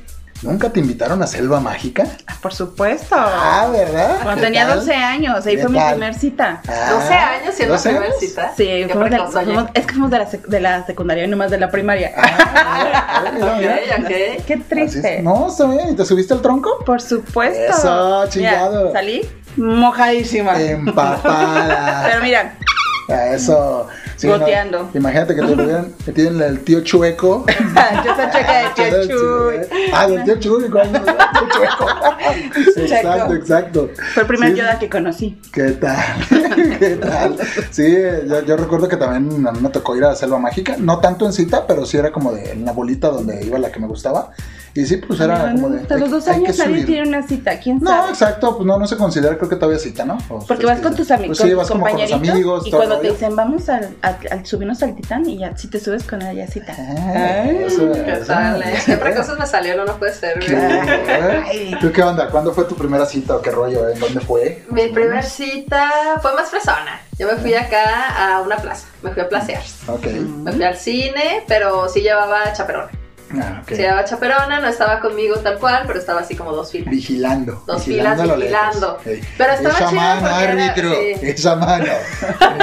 ¿Nunca 0.43 0.69
te 0.69 0.79
invitaron 0.79 1.23
a 1.23 1.25
Selva 1.25 1.59
Mágica? 1.59 2.05
Por 2.43 2.53
supuesto. 2.53 3.15
Ah, 3.17 3.67
¿verdad? 3.71 4.17
Cuando 4.21 4.35
¿Qué 4.41 4.45
tenía 4.45 4.67
tal? 4.67 4.79
12 4.81 4.93
años, 4.93 5.43
ahí 5.47 5.55
¿Qué 5.55 5.61
fue 5.63 5.71
mi 5.71 5.79
primer 5.79 6.13
cita. 6.13 6.61
Ah, 6.67 6.91
12 6.91 7.13
años 7.15 7.55
siendo 7.55 7.73
12 7.73 7.89
primer 7.89 8.11
cita. 8.19 8.53
Sí, 8.55 8.85
fuimos 8.87 9.09
de, 9.09 9.17
fuimos- 9.17 9.69
es 9.73 9.85
que 9.87 9.93
fuimos 9.93 10.11
de 10.11 10.17
la, 10.19 10.29
sec- 10.29 10.45
de 10.45 10.59
la 10.59 10.85
secundaria 10.85 11.23
y 11.23 11.27
no 11.27 11.37
más 11.37 11.49
de 11.49 11.57
la 11.57 11.71
primaria. 11.71 12.11
Ah, 12.15 13.23
mira, 13.33 13.55
mira. 13.57 13.75
Ok, 13.97 14.03
ok. 14.37 14.45
Qué 14.45 14.57
triste. 14.69 15.17
es. 15.17 15.23
No, 15.23 15.47
está 15.47 15.65
bien. 15.65 15.89
¿Y 15.89 15.95
te 15.95 16.05
subiste 16.05 16.35
al 16.35 16.41
tronco? 16.43 16.83
Por 16.85 17.01
supuesto. 17.01 17.73
Eso, 17.75 18.19
Mira, 18.19 18.29
chingado. 18.29 18.91
salí 18.93 19.27
mojadísima. 19.55 20.61
Empapada. 20.61 22.03
Pero 22.09 22.21
mira, 22.23 22.53
Ah, 23.09 23.27
Eso. 23.33 23.87
Sí, 24.17 24.27
Goteando. 24.27 24.83
no, 24.83 24.89
imagínate 24.95 25.35
que 25.35 25.41
te 25.41 25.55
lo 25.55 25.63
hubieran 25.63 25.93
metido 26.05 26.31
en 26.31 26.41
el 26.41 26.59
tío 26.61 26.81
chueco. 26.81 27.45
yo 28.05 28.15
soy 28.15 28.25
checa 28.31 28.57
de 28.57 28.69
tío 28.75 29.07
Chuy. 29.07 29.55
Ah, 29.93 30.07
del 30.07 30.23
tío 30.23 30.39
Chuy, 30.39 30.63
tío 30.71 30.81
chueco. 31.51 31.87
Exacto, 32.75 33.33
exacto. 33.35 33.89
Fue 34.13 34.23
el 34.23 34.27
primer 34.27 34.51
Sí, 34.51 34.57
Yoda 34.57 34.79
que 34.79 34.89
conocí. 34.89 35.39
¿Qué 35.53 35.71
tal? 35.71 36.03
¿Qué 36.79 36.95
tal? 36.95 37.37
Sí, 37.69 37.95
yo, 38.27 38.43
yo 38.43 38.57
recuerdo 38.57 38.87
que 38.87 38.97
también 38.97 39.47
a 39.47 39.51
mí 39.51 39.59
me 39.61 39.69
tocó 39.69 39.95
ir 39.95 40.03
a 40.03 40.15
Selva 40.15 40.39
Mágica, 40.39 40.75
no 40.79 40.99
tanto 40.99 41.25
en 41.27 41.33
cita, 41.33 41.67
pero 41.67 41.85
sí 41.85 41.97
era 41.97 42.11
como 42.11 42.31
de 42.31 42.51
en 42.51 42.65
la 42.65 42.71
bolita 42.71 43.09
donde 43.09 43.45
iba 43.45 43.59
la 43.59 43.71
que 43.71 43.79
me 43.79 43.87
gustaba. 43.87 44.31
Y 44.79 44.85
sí, 44.85 44.97
pues 44.97 45.19
era 45.19 45.37
No, 45.39 45.55
como 45.55 45.69
no, 45.69 45.75
de. 45.75 45.81
hasta 45.81 45.97
los 45.97 46.11
dos 46.11 46.27
años 46.27 46.55
nadie 46.59 46.85
tiene 46.85 47.07
una 47.07 47.27
cita, 47.27 47.59
¿quién 47.59 47.79
No, 47.79 47.89
sabe? 47.89 48.09
exacto, 48.11 48.55
pues 48.57 48.67
no, 48.67 48.77
no 48.77 48.85
se 48.85 48.95
considera, 48.95 49.35
creo 49.35 49.49
que 49.49 49.55
todavía 49.55 49.79
cita, 49.79 50.05
¿no? 50.05 50.19
O, 50.29 50.39
Porque 50.45 50.67
vas 50.67 50.79
con 50.81 50.95
tus 50.95 51.09
amigos, 51.09 51.37
Pues 51.39 51.49
sí, 51.49 51.55
vas 51.55 51.67
como 51.67 51.81
con 51.81 51.93
los 51.93 51.99
compañeritos 52.01 52.29
amigos. 52.29 52.67
y 52.67 52.69
todo 52.69 52.79
cuando 52.81 52.99
te 52.99 53.09
dicen 53.11 53.35
vamos 53.35 53.67
al, 53.69 53.95
al- 54.03 54.17
al 54.29 54.45
subirnos 54.45 54.83
al 54.83 54.95
titán 54.95 55.27
y 55.27 55.39
ya 55.39 55.57
si 55.57 55.67
te 55.67 55.79
subes 55.79 56.03
con 56.03 56.21
ella 56.21 56.45
cita. 56.45 56.75
Ay, 56.77 57.63
eso- 57.65 57.91
¿Qué 57.91 58.11
eso- 58.11 58.25
tal? 58.27 58.61
eh? 58.61 58.75
Qué 58.85 58.97
precoces 58.97 59.39
me 59.39 59.47
salieron, 59.47 59.87
no 59.87 59.97
puede 59.97 60.13
ser. 60.13 60.37
¿Qué? 60.39 60.55
Ay. 60.55 61.75
¿Tú 61.81 61.91
qué 61.91 62.03
onda? 62.03 62.29
¿Cuándo 62.29 62.53
fue 62.53 62.65
tu 62.65 62.75
primera 62.75 63.05
cita 63.07 63.35
o 63.35 63.41
qué 63.41 63.49
rollo? 63.49 63.89
¿En 63.89 63.99
dónde 63.99 64.19
fue? 64.19 64.63
Mi 64.69 64.89
primer 64.89 65.23
cita 65.23 65.89
fue 66.21 66.33
más 66.35 66.49
fresona. 66.49 67.01
Yo 67.17 67.27
me 67.27 67.35
fui 67.37 67.55
acá 67.55 68.35
a 68.35 68.41
una 68.41 68.57
plaza, 68.57 68.87
me 69.01 69.09
fui 69.11 69.23
a 69.23 69.27
placear. 69.29 69.63
Ok. 69.87 70.05
Me 70.43 70.51
fui 70.51 70.63
al 70.63 70.75
cine, 70.77 71.43
pero 71.47 71.89
sí 71.89 72.01
llevaba 72.01 72.53
chaperona. 72.53 72.91
Ah, 73.33 73.59
ok. 73.61 73.69
Sí 73.69 73.75
llevaba 73.75 74.05
chaperona, 74.05 74.59
no 74.61 74.67
estaba 74.67 74.99
conmigo 74.99 75.35
tal 75.37 75.57
cual, 75.59 75.83
pero 75.85 75.99
estaba 75.99 76.21
así 76.21 76.35
como 76.35 76.51
dos 76.53 76.71
filas. 76.71 76.89
Vigilando. 76.89 77.61
Dos 77.65 77.85
vigilando 77.85 78.23
filas 78.23 78.37
vigilando. 78.37 78.97
Pero 79.37 79.53
estaba 79.53 79.75
Esa 79.75 79.89
chido 79.89 80.01
mano, 80.01 80.27
era- 80.27 80.37
árbitro. 80.37 80.91
sí. 80.91 81.13
Esa 81.23 81.55
mano. 81.55 81.85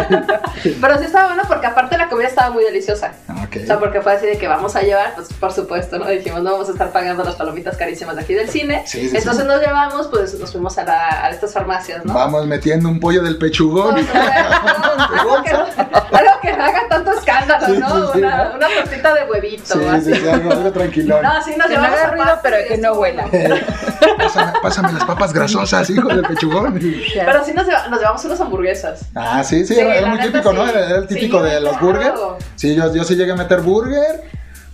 Pero 0.81 0.98
sí 0.98 1.05
estaba 1.05 1.27
bueno 1.29 1.42
porque 1.46 1.66
aparte 1.66 1.98
la 1.98 2.09
comida 2.09 2.29
estaba 2.29 2.50
muy 2.50 2.64
deliciosa. 2.64 3.12
Ok. 3.44 3.57
O 3.62 3.66
sea, 3.66 3.79
porque 3.79 4.00
fue 4.00 4.14
así 4.14 4.24
de 4.27 4.38
que 4.38 4.48
vamos 4.48 4.74
a 4.77 4.81
llevar, 4.83 5.14
pues 5.14 5.29
por 5.35 5.53
supuesto, 5.53 5.98
¿no? 5.98 6.07
Dijimos, 6.09 6.42
no 6.42 6.53
vamos 6.53 6.68
a 6.68 6.72
estar 6.72 6.90
pagando 6.90 7.22
las 7.24 7.35
palomitas 7.35 7.77
carísimas 7.77 8.16
de 8.16 8.22
aquí 8.22 8.33
del 8.35 8.48
cine. 8.48 8.83
Sí, 8.87 9.09
sí, 9.11 9.16
Entonces 9.16 9.44
nos 9.44 9.61
llevamos, 9.61 10.07
pues 10.09 10.38
nos 10.38 10.53
fuimos 10.53 10.79
a, 10.79 10.85
la- 10.85 11.24
a 11.27 11.31
estas 11.31 11.53
farmacias, 11.53 12.05
¿no? 12.05 12.14
Vamos 12.14 12.46
metiendo 12.46 12.88
un 12.88 12.98
pollo 13.00 13.22
del 13.22 13.37
pechugón. 13.37 13.94
Pues, 13.94 14.07
algo, 15.18 15.42
que, 15.42 15.50
algo 16.12 16.40
que 16.42 16.52
no 16.56 16.64
haga 16.64 16.88
tanto 16.88 17.12
escándalo, 17.12 17.66
Sí, 17.66 17.72
¿no? 17.78 17.88
sí, 17.88 18.12
sí, 18.14 18.18
una, 18.18 18.44
¿no? 18.48 18.54
una 18.56 18.66
tortita 18.68 19.14
de 19.14 19.24
huevito, 19.24 19.64
Sí, 19.78 19.84
así. 19.86 20.14
sí, 20.14 20.20
sí, 20.20 20.28
algo, 20.28 20.50
algo 20.52 20.72
tranquilón. 20.72 21.22
No, 21.22 21.42
sí 21.42 21.54
nos 21.56 21.66
Que 21.66 21.76
no 21.76 21.84
haga 21.84 22.10
ruido, 22.10 22.38
pero 22.42 22.56
que 22.68 22.78
no 22.78 22.92
huela. 22.94 23.24
Pásame, 24.18 24.52
pásame 24.62 24.92
las 24.92 25.04
papas 25.04 25.32
grasosas, 25.32 25.88
hijo 25.90 26.08
del 26.08 26.22
pechugón. 26.22 26.74
Pero 26.78 27.44
sí 27.44 27.52
nos, 27.52 27.66
nos 27.66 27.98
llevamos 28.00 28.24
unas 28.24 28.40
hamburguesas. 28.40 29.06
Ah, 29.14 29.42
sí, 29.44 29.64
sí, 29.66 29.74
Sí, 29.74 29.80
era, 29.80 30.06
muy 30.06 30.18
típico, 30.20 30.52
¿no? 30.52 30.66
Era, 30.68 30.86
era 30.86 30.98
el 30.98 31.06
típico 31.06 31.38
Sí, 31.42 31.50
de 31.50 31.60
los 31.60 31.76
claro. 31.78 31.86
burgers. 31.86 32.20
Sí, 32.56 32.74
yo, 32.74 32.94
yo 32.94 33.04
sí 33.04 33.16
llegué 33.16 33.32
a 33.32 33.36
meter 33.36 33.60
burger, 33.60 34.22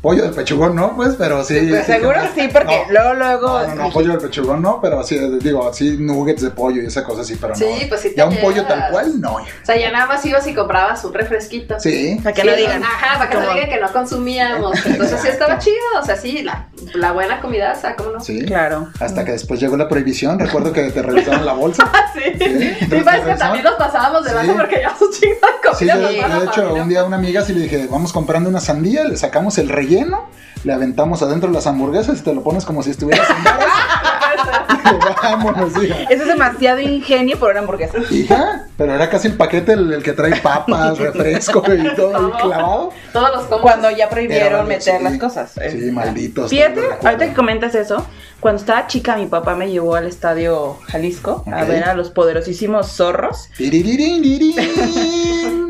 Pollo 0.03 0.23
del 0.23 0.33
pechugón 0.33 0.75
no, 0.75 0.97
pues, 0.97 1.15
pero 1.19 1.45
sí. 1.45 1.59
Pues 1.69 1.85
sí, 1.85 1.93
seguro 1.93 2.15
que- 2.35 2.41
sí, 2.41 2.49
porque 2.51 2.85
no. 2.87 2.93
luego, 2.93 3.15
luego. 3.15 3.49
No, 3.61 3.67
no, 3.67 3.75
no, 3.75 3.91
pollo 3.91 4.13
del 4.13 4.19
pechugón 4.19 4.63
no, 4.63 4.81
pero 4.81 5.03
sí, 5.05 5.19
digo, 5.43 5.71
sí, 5.75 5.99
nuggets 6.01 6.41
de 6.43 6.51
pollo 6.51 6.81
y 6.83 6.87
esa 6.87 7.05
cosa 7.05 7.23
sí, 7.23 7.37
pero 7.39 7.55
Sí, 7.55 7.67
no. 7.83 7.89
pues 7.91 8.01
sí 8.01 8.09
te 8.11 8.17
Ya 8.17 8.25
un 8.27 8.37
pollo 8.39 8.65
tal 8.65 8.91
cual, 8.91 9.21
no. 9.21 9.35
O 9.35 9.41
sea, 9.63 9.77
ya 9.77 9.93
nada 9.93 10.07
más 10.07 10.25
ibas 10.25 10.47
y 10.47 10.55
comprabas 10.55 11.05
un 11.05 11.13
refresquito. 11.13 11.79
Sí. 11.79 12.19
Para 12.23 12.35
que 12.35 12.41
Sí, 12.43 12.49
no 12.49 12.57
digan. 12.57 12.83
Ajá, 12.83 13.19
para 13.19 13.31
que 13.31 13.37
no 13.37 13.53
digan 13.53 13.69
que 13.69 13.79
no 13.81 13.93
consumíamos. 13.93 14.73
Entonces 14.87 15.21
sí 15.21 15.29
estaba 15.29 15.59
chido. 15.59 15.77
O 16.01 16.05
sea, 16.05 16.17
sí, 16.17 16.43
la, 16.43 16.69
la 16.95 17.13
buena 17.13 17.41
comida, 17.43 17.75
o 17.77 17.81
sea, 17.81 17.95
¿cómo 17.95 18.11
no? 18.13 18.21
Sí. 18.21 18.41
Claro. 18.47 18.89
Hasta 19.01 19.25
que 19.27 19.33
después 19.33 19.61
llegó 19.61 19.77
la 19.77 19.89
prohibición. 19.89 20.39
Recuerdo 20.39 20.73
que 20.73 20.91
te 20.91 21.03
revisaron 21.03 21.45
la 21.45 21.53
bolsa. 21.53 21.91
Sí. 22.15 22.23
Sí, 22.39 22.39
Sí, 22.39 22.41
parece 22.41 22.89
que 22.89 22.95
regresaban. 23.05 23.39
también 23.39 23.65
nos 23.65 23.75
pasábamos 23.75 24.25
de 24.25 24.31
Sí. 24.31 24.37
lanza 24.37 24.55
porque 24.55 24.81
ya 24.83 24.97
sus 24.99 25.21
chingos 25.21 25.39
de 25.41 25.77
Sí, 25.79 25.89
comida. 25.89 26.39
de 26.41 26.45
hecho, 26.47 26.53
familia. 26.63 26.83
un 26.83 26.89
día 26.89 27.01
a 27.01 27.05
una 27.05 27.17
amiga 27.17 27.43
sí 27.43 27.53
le 27.55 27.61
dije, 27.63 27.87
vamos 27.89 28.13
comprando 28.13 28.51
una 28.51 28.59
sandía, 28.61 29.05
le 29.05 29.17
sacamos 29.17 29.57
el 29.59 29.69
relleno, 29.69 29.90
le 30.65 30.73
aventamos 30.73 31.23
adentro 31.23 31.51
las 31.51 31.67
hamburguesas 31.67 32.21
y 32.21 32.23
te 32.23 32.35
lo 32.35 32.43
pones 32.43 32.65
como 32.65 32.83
si 32.83 32.91
estuvieras 32.91 33.29
en. 33.31 33.37
Vámonos, 35.23 35.83
hija. 35.83 35.97
Eso 36.11 36.23
es 36.23 36.29
demasiado 36.29 36.81
ingenio 36.81 37.39
por 37.39 37.51
una 37.51 37.61
hamburguesa. 37.61 37.99
Hija, 38.11 38.67
pero 38.77 38.95
era 38.95 39.09
casi 39.11 39.29
el 39.29 39.35
paquete 39.35 39.73
el, 39.75 39.93
el 39.93 40.03
que 40.03 40.13
trae 40.13 40.37
papas, 40.41 40.99
refresco 40.99 41.63
y 41.73 41.95
todo 41.97 42.33
clavado. 42.33 42.91
Todos 43.13 43.31
los 43.35 43.43
combos. 43.43 43.61
Cuando 43.63 43.91
ya 43.91 44.09
prohibieron 44.09 44.67
meter 44.67 44.99
sí. 44.99 45.05
las 45.05 45.19
cosas. 45.19 45.53
Sí, 45.71 45.91
malditos. 45.93 46.51
Fíjate, 46.51 46.81
ahorita 47.05 47.29
que 47.29 47.35
comentas 47.35 47.75
eso, 47.75 48.07
cuando 48.41 48.61
estaba 48.61 48.87
chica 48.87 49.17
mi 49.17 49.27
papá 49.27 49.55
me 49.55 49.71
llevó 49.71 49.97
al 49.97 50.07
estadio 50.07 50.79
Jalisco 50.87 51.45
a 51.53 51.65
ver 51.65 51.85
a 51.85 51.95
los 51.95 52.11
poderosísimos 52.11 52.89
zorros. 52.93 53.49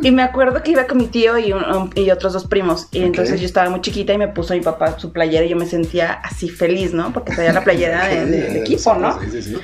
Y 0.03 0.13
me 0.13 0.23
acuerdo 0.23 0.63
que 0.63 0.71
iba 0.71 0.87
con 0.87 0.97
mi 0.97 1.09
tío 1.09 1.37
y, 1.37 1.53
un- 1.53 1.63
un- 1.65 1.91
y 1.95 2.11
otros 2.11 2.33
dos 2.33 2.47
primos. 2.47 2.89
Y 2.91 3.03
entonces 3.03 3.39
yo 3.39 3.45
estaba 3.45 3.69
muy 3.69 3.83
chiquita 3.83 4.15
y 4.15 4.19
me 4.19 4.29
puso 4.29 4.55
mi 4.55 4.61
papá 4.63 4.99
su 4.99 5.13
playera 5.13 5.45
y 5.45 5.51
yo 5.51 5.57
me 5.57 5.67
sentía 5.67 6.13
así 6.13 6.49
feliz, 6.49 6.95
¿no? 6.95 7.13
Porque 7.13 7.35
traía 7.35 7.53
la 7.53 7.63
playera 7.63 8.07
de- 8.09 8.25
de- 8.25 8.41
del 8.49 8.65
equipo, 8.75 8.95
¿no? 8.95 9.21
Sí, 9.21 9.31
sí, 9.31 9.43
sí. 9.43 9.57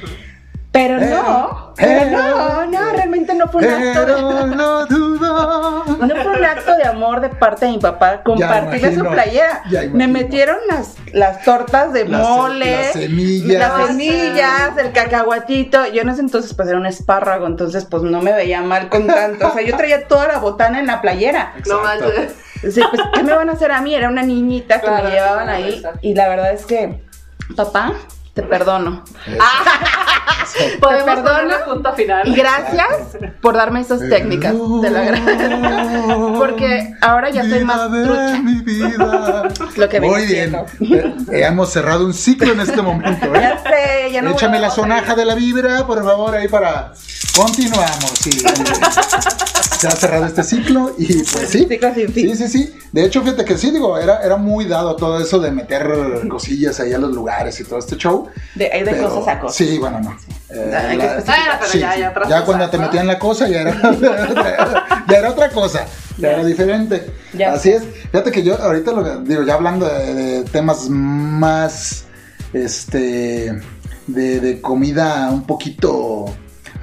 Pero 0.73 1.01
no, 1.01 1.73
pero 1.75 2.11
no, 2.11 2.67
no, 2.67 2.91
realmente 2.93 3.35
no 3.35 3.49
fue 3.49 3.67
un 3.67 3.73
acto 3.73 4.05
de... 4.05 4.57
No 4.57 4.85
dudo. 4.85 5.85
No 5.87 6.17
fue 6.23 6.37
un 6.39 6.45
acto 6.45 6.77
de 6.77 6.85
amor 6.85 7.23
de 7.23 7.31
parte 7.31 7.65
de 7.65 7.73
mi 7.73 7.79
papá 7.79 8.23
compartirle 8.23 8.95
su 8.95 9.03
playera. 9.07 9.63
Me 9.95 10.07
metieron 10.07 10.59
las, 10.69 10.97
las 11.15 11.43
tortas 11.45 11.95
de 11.95 12.07
Las- 12.07 12.21
mole, 12.21 12.77
las 12.77 12.93
semillas. 12.93 13.59
las 13.59 13.87
semillas, 13.87 14.77
el 14.77 14.93
cacahuatito. 14.93 15.87
Yo 15.95 16.03
en 16.03 16.11
ese 16.11 16.21
entonces 16.21 16.53
pues 16.53 16.69
era 16.69 16.77
un 16.77 16.85
espárrago, 16.85 17.47
entonces 17.47 17.87
pues 17.87 18.03
no 18.03 18.21
me 18.21 18.33
veía 18.35 18.61
mal 18.61 18.91
con 18.91 19.07
tanto. 19.07 19.49
O 19.49 19.53
sea, 19.55 19.63
yo 19.63 19.75
traía 19.79 20.07
toda 20.07 20.29
la 20.29 20.41
botana 20.41 20.79
en 20.79 20.89
la 20.89 21.01
playera. 21.01 21.55
No 21.67 21.81
manches. 21.81 22.35
Sí, 22.75 22.83
pues, 22.91 23.01
¿qué 23.15 23.23
me 23.23 23.33
van 23.33 23.49
a 23.49 23.53
hacer 23.53 23.73
a 23.73 23.81
mí? 23.81 23.95
Era 23.95 24.11
una 24.11 24.23
niñita 24.23 24.79
que 24.79 24.89
Claro, 24.89 25.05
me 25.05 25.11
llevaban 25.15 25.49
ahí. 25.49 25.83
Y 26.03 26.15
la 26.15 26.29
verdad 26.29 26.53
es 26.53 26.67
que, 26.67 27.03
papá, 27.57 27.95
te 28.37 28.43
perdono. 28.43 29.03
Podemos 30.81 31.05
perdono. 31.07 31.25
ponerle 31.31 31.55
punto 31.65 31.93
final. 31.95 32.29
Y 32.29 32.35
gracias 32.35 33.17
por 33.41 33.55
darme 33.57 33.81
esas 33.81 34.01
técnicas. 34.01 34.53
Te 34.53 34.91
lo 34.91 34.99
agradezco. 34.99 36.35
Porque 36.39 36.95
ahora 37.01 37.31
ya 37.31 37.49
soy 37.49 37.65
más 37.65 37.91
trucha. 37.91 38.39
mi 38.43 38.61
vida. 38.61 39.49
Lo 39.77 39.89
que 39.89 40.01
Muy 40.03 40.27
bien. 40.27 40.55
siendo. 40.79 41.33
Eh, 41.33 41.45
hemos 41.47 41.73
cerrado 41.73 42.05
un 42.05 42.13
ciclo 42.13 42.53
en 42.53 42.61
este 42.61 42.83
momento. 42.83 43.27
¿eh? 43.35 43.41
Ya 43.41 43.59
sé, 43.63 44.13
ya 44.13 44.21
no 44.21 44.33
Échame 44.33 44.59
la 44.59 44.69
sonaja 44.69 45.15
de 45.15 45.25
la 45.25 45.35
vibra, 45.35 45.87
por 45.87 46.05
favor, 46.05 46.35
ahí 46.35 46.49
para. 46.49 46.93
Continuamos. 47.35 48.13
Sí, 48.21 48.45
se 49.79 49.89
ha 49.89 49.91
cerrado 49.93 50.27
este 50.27 50.43
ciclo 50.43 50.95
y 50.99 51.07
pues 51.23 51.49
sí. 51.49 51.67
Sí, 52.15 52.37
sí, 52.37 52.49
sí. 52.49 52.75
De 52.93 53.05
hecho, 53.05 53.23
fíjate 53.23 53.45
que 53.45 53.59
sí, 53.59 53.71
digo, 53.71 53.99
era, 53.99 54.21
era 54.23 54.37
muy 54.37 54.65
dado 54.65 54.97
todo 54.97 55.21
eso 55.21 55.39
de 55.39 55.51
meter 55.51 55.87
cosillas 56.29 56.81
ahí 56.81 56.93
a 56.93 56.99
los 56.99 57.13
lugares 57.13 57.59
y 57.61 57.65
todo 57.65 57.79
este 57.79 57.97
show. 57.97 58.29
De, 58.55 58.71
hay 58.73 58.83
de 58.85 58.91
pero- 58.93 59.09
cosas 59.11 59.29
a 59.37 59.41
cosas. 59.41 59.57
Sí, 59.57 59.79
bueno, 59.79 60.01
no. 60.01 60.17
Eh, 60.49 60.95
la- 60.97 62.29
ya 62.29 62.45
cuando 62.45 62.71
te 62.71 62.79
metían 62.79 63.07
la 63.07 63.19
cosa 63.19 63.49
ya 63.51 63.63
era, 63.63 65.05
ya 65.09 65.17
era 65.19 65.31
otra 65.31 65.51
cosa, 65.51 65.85
ya 66.19 66.31
era 66.33 66.45
diferente. 66.45 67.11
Así 67.49 67.71
es. 67.71 67.83
Fíjate 68.11 68.31
que 68.31 68.43
yo 68.43 68.61
ahorita 68.61 68.93
lo 68.93 69.21
digo, 69.21 69.43
ya 69.43 69.55
hablando 69.55 69.87
de, 69.87 70.15
de 70.15 70.43
temas 70.45 70.89
más, 70.89 72.05
este, 72.53 73.61
de, 74.07 74.41
de 74.41 74.61
comida 74.61 75.29
un 75.31 75.47
poquito 75.47 76.27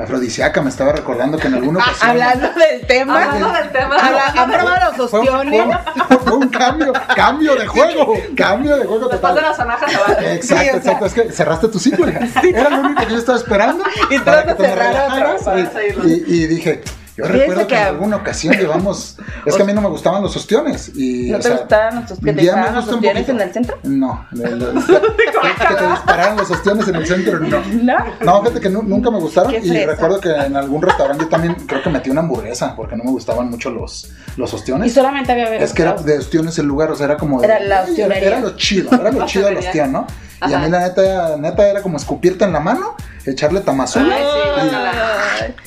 afrodisíaca, 0.04 0.62
me 0.62 0.70
estaba 0.70 0.92
recordando 0.94 1.38
que 1.38 1.48
en 1.48 1.56
alguna 1.56 1.80
ocasión... 1.80 2.10
Hablando 2.12 2.50
del 2.54 2.88
tema. 2.88 3.24
Hablando 3.24 3.52
del 3.54 3.72
tema. 3.72 3.96
¿Han 4.36 4.52
probado 4.52 4.98
los 4.98 5.10
Fue, 5.10 5.20
ostiones? 5.20 5.64
fue- 6.08 6.18
fue 6.24 6.34
un 6.38 6.50
cambio, 6.50 6.94
cambio 7.16 7.56
de 7.56 7.68
juego, 7.68 8.14
cambio 8.36 8.78
de 8.78 8.86
juego 8.86 9.08
Después 9.10 9.36
de 9.36 9.42
total. 9.42 9.52
la 9.52 9.56
sonaja 9.56 9.90
se 9.90 9.98
vale. 9.98 10.34
Exacto, 10.36 10.64
Sí, 10.64 10.70
o 10.70 10.72
sea. 10.72 10.76
exacto. 10.78 11.06
Es 11.06 11.14
que 11.14 11.32
cerraste 11.32 11.68
tu 11.68 11.80
ciclo. 11.80 12.08
Era 12.08 12.70
lo 12.70 12.80
único 12.82 13.06
que 13.06 13.12
yo 13.12 13.18
estaba 13.18 13.38
esperando. 13.38 13.84
Y 14.10 14.16
a 14.16 14.24
te 14.24 14.32
me 14.32 14.68
cerrar 14.68 14.90
otro, 14.90 15.16
relajaras. 15.16 15.44
para 15.44 15.60
Y, 15.60 15.66
seguirlo. 15.68 16.08
y- 16.08 16.24
y 16.28 16.48
dije, 16.48 16.82
yo 17.18 17.26
recuerdo 17.26 17.68
que, 17.68 17.76
en 17.76 17.84
alguna 17.84 18.16
ocasión 18.18 18.56
llevamos. 18.56 19.18
Es 19.46 19.56
que 19.56 19.62
a 19.62 19.66
mí 19.66 19.74
no 19.74 19.82
me 19.82 19.90
gustaban 19.90 20.22
los 20.24 20.36
ostiones. 20.38 20.92
Y, 20.96 21.30
¿No 21.32 21.38
te 21.38 21.44
sea, 21.44 21.58
gustaban 21.58 21.96
los 21.96 22.20
te 22.20 22.34
disparaban 22.34 22.76
los 22.76 22.88
ostiones 22.88 23.30
en 23.30 23.42
el 23.42 23.54
centro? 23.54 23.78
No. 23.84 24.26
de- 24.32 24.56
de- 24.56 24.66
que, 24.86 25.68
que 25.68 25.76
te 25.76 25.88
dispararan 25.90 26.38
los 26.38 26.50
ostiones 26.52 26.88
en 26.88 26.96
el 26.96 27.06
centro, 27.08 27.40
no. 27.40 27.62
No. 27.84 27.96
No, 28.22 28.42
fíjate 28.42 28.60
que 28.62 28.70
nu- 28.70 28.84
nunca 28.84 29.12
me 29.12 29.20
gustaron. 29.20 29.54
Y 29.54 29.86
recuerdo 29.86 30.20
que 30.22 30.30
en 30.30 30.56
algún 30.56 30.82
restaurante 30.82 31.24
yo 31.26 31.30
también 31.30 31.56
creo 31.68 31.82
que 31.84 31.90
metí 31.90 32.10
una 32.10 32.22
hamburguesa 32.22 32.76
porque 32.76 32.96
no 32.96 33.04
me 33.04 33.12
gustaban 33.12 33.50
mucho 33.50 33.70
los, 33.70 34.10
los 34.38 34.52
Y 34.52 34.56
ostiones. 34.56 34.94
solamente 34.94 35.32
había 35.32 35.54
Es 35.58 35.74
que 35.74 35.82
era 35.82 35.94
de 35.94 36.18
ostiones 36.18 36.58
el 36.60 36.66
lugar, 36.68 36.92
o 36.92 36.96
sea, 36.96 37.06
era 37.08 37.18
como. 37.18 37.44
Era 37.44 37.60
la 37.60 37.82
ostionería. 37.82 38.28
Era 38.30 38.40
lo 38.40 38.56
chido, 38.56 38.92
era 38.94 39.12
lo 39.12 39.26
chido 39.26 39.48
del 39.48 39.58
ostión, 39.58 39.92
¿no? 39.92 40.08
Y 40.50 40.54
a 40.54 40.60
mí 40.60 40.70
la 40.70 40.80
neta, 40.82 41.38
neta 41.38 41.68
era 41.70 41.82
como 41.82 41.98
escupirte 41.98 42.44
en 42.46 42.54
la 42.54 42.60
mano, 42.60 42.96
echarle 43.26 43.62
tamazón. 43.62 44.10
Ay, 44.12 44.22
sí, 44.24 44.40
y- 44.40 44.70
guácala. 44.70 44.92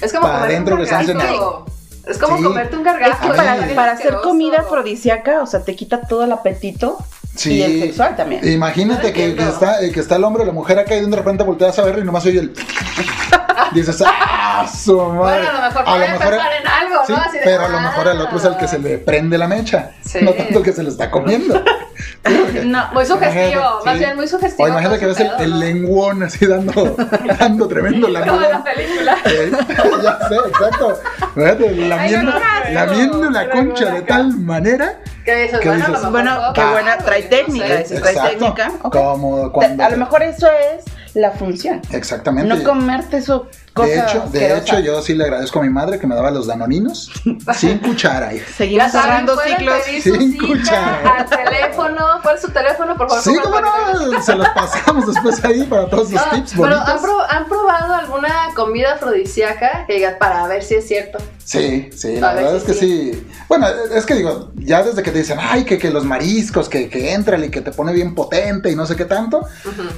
Es 0.03 0.13
como 0.13 0.23
Pa' 0.27 0.33
comerte 0.35 0.53
adentro 0.55 0.77
un 0.77 0.85
que 0.85 0.91
gargajo. 0.91 1.67
Es 2.07 2.19
como 2.19 2.37
Sí. 2.39 2.43
comerte 2.45 2.77
un 2.77 2.83
gargajo. 2.85 3.13
Es 3.13 3.19
que 3.19 3.27
Ay, 3.27 3.37
para, 3.37 3.75
para 3.75 3.93
hacer 3.93 4.07
asqueroso. 4.07 4.23
comida 4.23 4.59
afrodisíaca, 4.61 5.43
o 5.43 5.47
sea, 5.47 5.61
te 5.65 5.75
quita 5.75 6.03
todo 6.03 6.25
el 6.25 6.33
apetito 6.33 6.99
y 7.45 7.63
el 7.63 7.81
sexual 7.81 8.15
también. 8.17 8.47
Imagínate 8.49 9.09
No 9.09 9.13
que, 9.15 9.31
está, 9.49 9.83
eh, 9.83 9.91
que 9.91 10.01
está 10.01 10.17
el 10.17 10.25
hombre 10.25 10.43
o 10.45 10.47
la 10.47 10.53
mujer 10.53 10.79
acá 10.79 10.95
y 10.95 11.05
de 11.05 11.17
repente 11.17 11.43
volteas 11.43 11.79
a 11.79 11.83
verlo 11.83 12.01
y 12.03 12.05
nomás 12.05 12.25
oye 12.27 12.39
el. 12.41 12.55
Dices, 13.75 14.03
¡ah! 14.07 14.67
Su 14.73 14.97
madre! 14.97 15.17
Bueno, 15.43 15.49
a 15.49 15.53
lo 15.53 15.61
mejor 15.63 15.85
puede 15.85 16.07
pensar 16.07 16.33
en 16.61 16.67
algo, 16.69 16.95
sí, 17.07 17.13
¿no? 17.13 17.19
Así 17.19 17.39
de, 17.39 17.45
pero 17.45 17.65
a 17.65 17.69
lo 17.69 17.81
mejor 17.81 18.09
al 18.09 18.21
otro 18.21 18.39
es 18.39 18.45
el 18.45 18.57
que 18.57 18.65
ah. 18.65 18.69
se 18.69 18.79
le 18.79 18.99
prende 18.99 19.37
la 19.39 19.49
mecha, 19.49 19.91
Sí. 20.03 20.19
no 20.23 20.33
tanto 20.33 20.59
el 20.61 20.65
que 20.65 20.73
se 20.73 20.83
le 20.85 20.89
está 20.91 21.11
comiendo. 21.11 21.63
No, 22.65 22.91
Muy 22.93 23.07
sugestivo, 23.07 23.61
Imagínate, 23.63 23.85
más 23.85 23.95
sí. 23.95 23.99
bien 23.99 24.17
muy 24.17 24.29
sugestivo. 24.29 24.65
O 24.65 24.69
imagínate 24.69 24.99
que 24.99 25.07
ves 25.07 25.21
el, 25.21 25.31
el 25.39 25.61
lenguón 25.61 26.23
así 26.23 26.47
dando, 26.47 26.97
dando 27.39 27.69
tremendo 27.69 28.07
Como 28.07 28.19
en 28.19 29.05
la. 29.05 29.13
Eh, 29.27 29.51
ya 30.03 30.29
sé, 30.29 30.37
exacto. 30.49 31.01
Lamiendo, 31.37 32.33
lamiendo 32.73 33.31
la 33.31 33.51
concha 33.51 33.93
de 33.95 34.03
tal 34.03 34.39
manera. 34.39 35.01
¿Qué 35.25 35.35
dices? 35.43 35.61
¿Qué 35.61 35.69
bueno, 35.69 35.87
dices? 35.89 36.11
Bueno, 36.11 36.41
qué 36.55 36.65
buena, 36.65 36.99
trae 36.99 37.23
no 37.25 37.29
técnica, 37.29 37.67
sé. 37.67 37.79
dices, 37.79 38.01
trae 38.01 38.13
Exacto. 38.15 38.39
técnica. 38.39 38.73
Como 38.91 39.53
cuando. 39.53 39.85
A 39.85 39.91
lo 39.91 39.97
mejor 39.97 40.23
eso 40.23 40.49
es 40.49 40.85
la 41.15 41.31
función. 41.33 41.81
Exactamente. 41.93 42.55
No 42.55 42.63
comerte 42.63 43.19
eso 43.19 43.49
de 43.85 43.99
hecho, 43.99 44.25
de 44.31 44.57
hecho, 44.59 44.79
yo 44.81 45.03
sí 45.03 45.15
le 45.15 45.25
agradezco 45.25 45.59
a 45.59 45.63
mi 45.63 45.71
madre 45.71 45.99
que 45.99 46.07
me 46.07 46.15
daba 46.15 46.31
los 46.31 46.47
danoninos 46.47 47.11
sin 47.55 47.79
cuchara. 47.79 48.31
Seguimos 48.57 48.91
cerrando 48.93 49.37
ciclos. 49.39 49.83
Sin 50.03 50.37
cuchara. 50.39 51.17
al 51.19 51.27
teléfono. 51.27 52.21
¿Cuál 52.23 52.37
es 52.37 52.43
su 52.43 52.51
teléfono? 52.51 52.97
Por 52.97 53.09
favor, 53.09 53.23
Sí, 53.25 53.37
cómo 53.43 53.61
no, 53.61 54.23
se 54.23 54.35
los 54.35 54.49
pasamos 54.51 55.07
después 55.13 55.45
ahí 55.45 55.63
para 55.65 55.87
todos 55.89 56.09
sus 56.11 56.19
Ah, 56.21 56.31
tips 56.35 56.53
pero 56.57 56.63
bonitos. 56.63 56.89
¿han, 56.89 57.01
pro- 57.03 57.31
han 57.31 57.45
probado 57.47 57.95
alguna 57.95 58.33
comida 58.55 58.95
afrodisíaca 58.95 59.85
que 59.87 59.95
digas 59.95 60.15
para 60.19 60.47
ver 60.47 60.63
si 60.63 60.75
es 60.75 60.87
cierto? 60.89 61.19
Sí, 61.47 61.91
sí, 61.95 62.17
la 62.17 62.35
verdad 62.35 62.57
es 62.57 62.65
que 62.65 62.75
sí. 62.75 63.25
Bueno, 63.49 63.69
es 63.95 64.05
que 64.05 64.15
digo, 64.15 64.51
ya 64.57 64.83
desde 64.83 65.05
que 65.05 65.13
te 65.13 65.19
dicen, 65.19 65.39
ay, 65.41 65.65
que, 65.65 65.79
que 65.79 65.91
los 65.91 66.05
mariscos, 66.05 66.69
que, 66.69 66.89
que 66.89 67.13
entra 67.13 67.39
y 67.39 67.51
que 67.51 67.61
te 67.61 67.71
pone 67.71 67.93
bien 67.93 68.17
potente 68.17 68.69
y 68.69 68.75
no 68.75 68.85
sé 68.85 68.97
qué 68.97 69.05
tanto, 69.05 69.47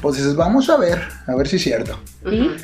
pues 0.03 0.17
dices, 0.17 0.37
vamos 0.37 0.69
a 0.69 0.77
ver, 0.77 1.01
a 1.27 1.35
ver 1.35 1.49
si 1.49 1.57
es 1.57 1.63
cierto. 1.63 1.99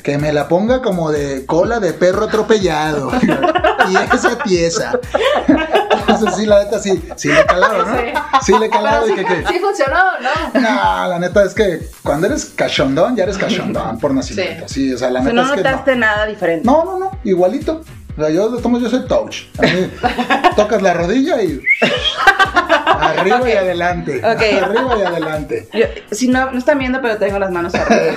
Que 0.03 0.19
me 0.19 0.31
la 0.31 0.47
ponga 0.47 0.83
como 0.83 1.11
de 1.11 1.47
cola 1.47 1.79
de 1.79 1.93
perro 1.93 2.25
atropellado. 2.25 3.11
y 3.89 4.15
esa 4.15 4.37
tiesa. 4.43 4.99
Entonces 5.47 6.35
sí, 6.35 6.45
la 6.45 6.63
neta 6.63 6.79
sí, 6.79 7.01
sí 7.15 7.29
le 7.29 7.43
calaba, 7.45 7.85
¿no? 7.85 7.97
Sí. 7.97 8.05
Sí 8.45 8.53
le 8.59 8.69
calaba 8.69 9.01
Pero 9.01 9.15
y 9.15 9.17
sí, 9.17 9.25
que, 9.25 9.43
que 9.43 9.47
sí 9.51 9.59
funcionó, 9.59 9.99
¿no? 10.21 10.61
No, 10.61 11.07
la 11.09 11.17
neta 11.19 11.43
es 11.43 11.55
que 11.55 11.89
cuando 12.03 12.27
eres 12.27 12.45
cachondón, 12.55 13.15
ya 13.15 13.23
eres 13.23 13.39
cachondón 13.39 13.99
por 13.99 14.13
nacimiento. 14.13 14.67
Sí, 14.67 14.93
o 14.93 14.97
sea, 14.99 15.09
la 15.09 15.21
O 15.21 15.23
sea, 15.23 15.33
neta 15.33 15.41
no 15.41 15.49
es 15.49 15.55
que 15.57 15.63
no. 15.63 15.69
notaste 15.71 15.95
nada 15.95 16.25
diferente. 16.27 16.65
No, 16.67 16.85
no, 16.85 16.99
no, 16.99 17.11
igualito. 17.23 17.83
O 18.17 18.21
sea, 18.21 18.29
yo 18.29 18.49
modos, 18.69 18.83
yo 18.83 18.89
soy 18.89 19.07
touch. 19.07 19.43
A 19.59 19.61
mí 19.63 19.91
tocas 20.55 20.81
la 20.81 20.93
rodilla 20.93 21.41
y 21.41 21.61
arriba 22.85 23.49
y 23.49 23.53
adelante. 23.53 24.17
Ok. 24.19 24.63
Arriba 24.63 24.97
y 24.97 25.01
adelante. 25.01 25.67
Yo- 25.73 25.85
si 26.15 26.27
no, 26.29 26.51
no 26.51 26.57
están 26.57 26.79
viendo, 26.79 27.01
pero 27.01 27.17
tengo 27.17 27.39
las 27.39 27.51
manos 27.51 27.75
arriba. 27.75 28.15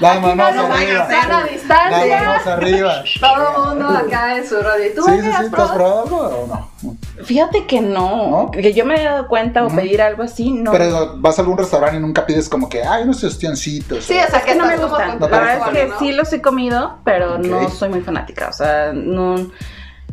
La 0.00 0.20
manos 0.20 0.54
no 0.54 0.72
arriba. 0.74 1.08
a 1.10 1.44
distancia. 1.44 2.20
manos 2.22 2.46
arriba. 2.46 3.02
Todo 3.20 3.72
el 3.72 3.78
mundo 3.78 3.88
acá 3.98 4.36
en 4.36 4.48
su. 4.48 4.54
¿Y 4.56 4.94
tú 4.94 5.02
Sí, 5.04 5.10
sí, 5.20 5.30
sí, 5.38 5.50
¿tú 5.50 5.62
has 5.62 5.70
probado? 5.72 6.16
o 6.16 6.46
no? 6.82 6.96
Fíjate 7.22 7.66
que 7.66 7.80
no, 7.80 8.30
¿No? 8.30 8.50
que 8.50 8.72
yo 8.72 8.84
me 8.84 8.94
haya 8.94 9.12
dado 9.12 9.28
cuenta 9.28 9.64
o 9.64 9.68
pedir 9.68 10.00
algo 10.00 10.22
así, 10.22 10.52
no. 10.52 10.70
Pero 10.72 11.16
vas 11.18 11.38
a 11.38 11.42
algún 11.42 11.58
restaurante 11.58 11.96
y 11.96 12.00
nunca 12.00 12.24
pides 12.24 12.48
como 12.48 12.68
que, 12.68 12.82
ay, 12.82 13.04
unos 13.04 13.22
ostioncitos. 13.24 14.04
Sí, 14.04 14.14
o 14.14 14.30
sea, 14.30 14.40
es 14.40 14.44
que 14.44 14.54
no 14.54 14.66
me 14.66 14.76
gustan. 14.76 15.18
No 15.18 15.28
La 15.28 15.38
verdad 15.38 15.68
es 15.68 15.80
que 15.80 15.88
¿no? 15.88 15.98
sí 15.98 16.12
los 16.12 16.32
he 16.32 16.40
comido, 16.40 16.98
pero 17.04 17.38
no 17.38 17.68
soy 17.70 17.88
muy 17.88 18.00
fanática. 18.02 18.48
O 18.48 18.52
sea, 18.52 18.92
no. 18.92 19.50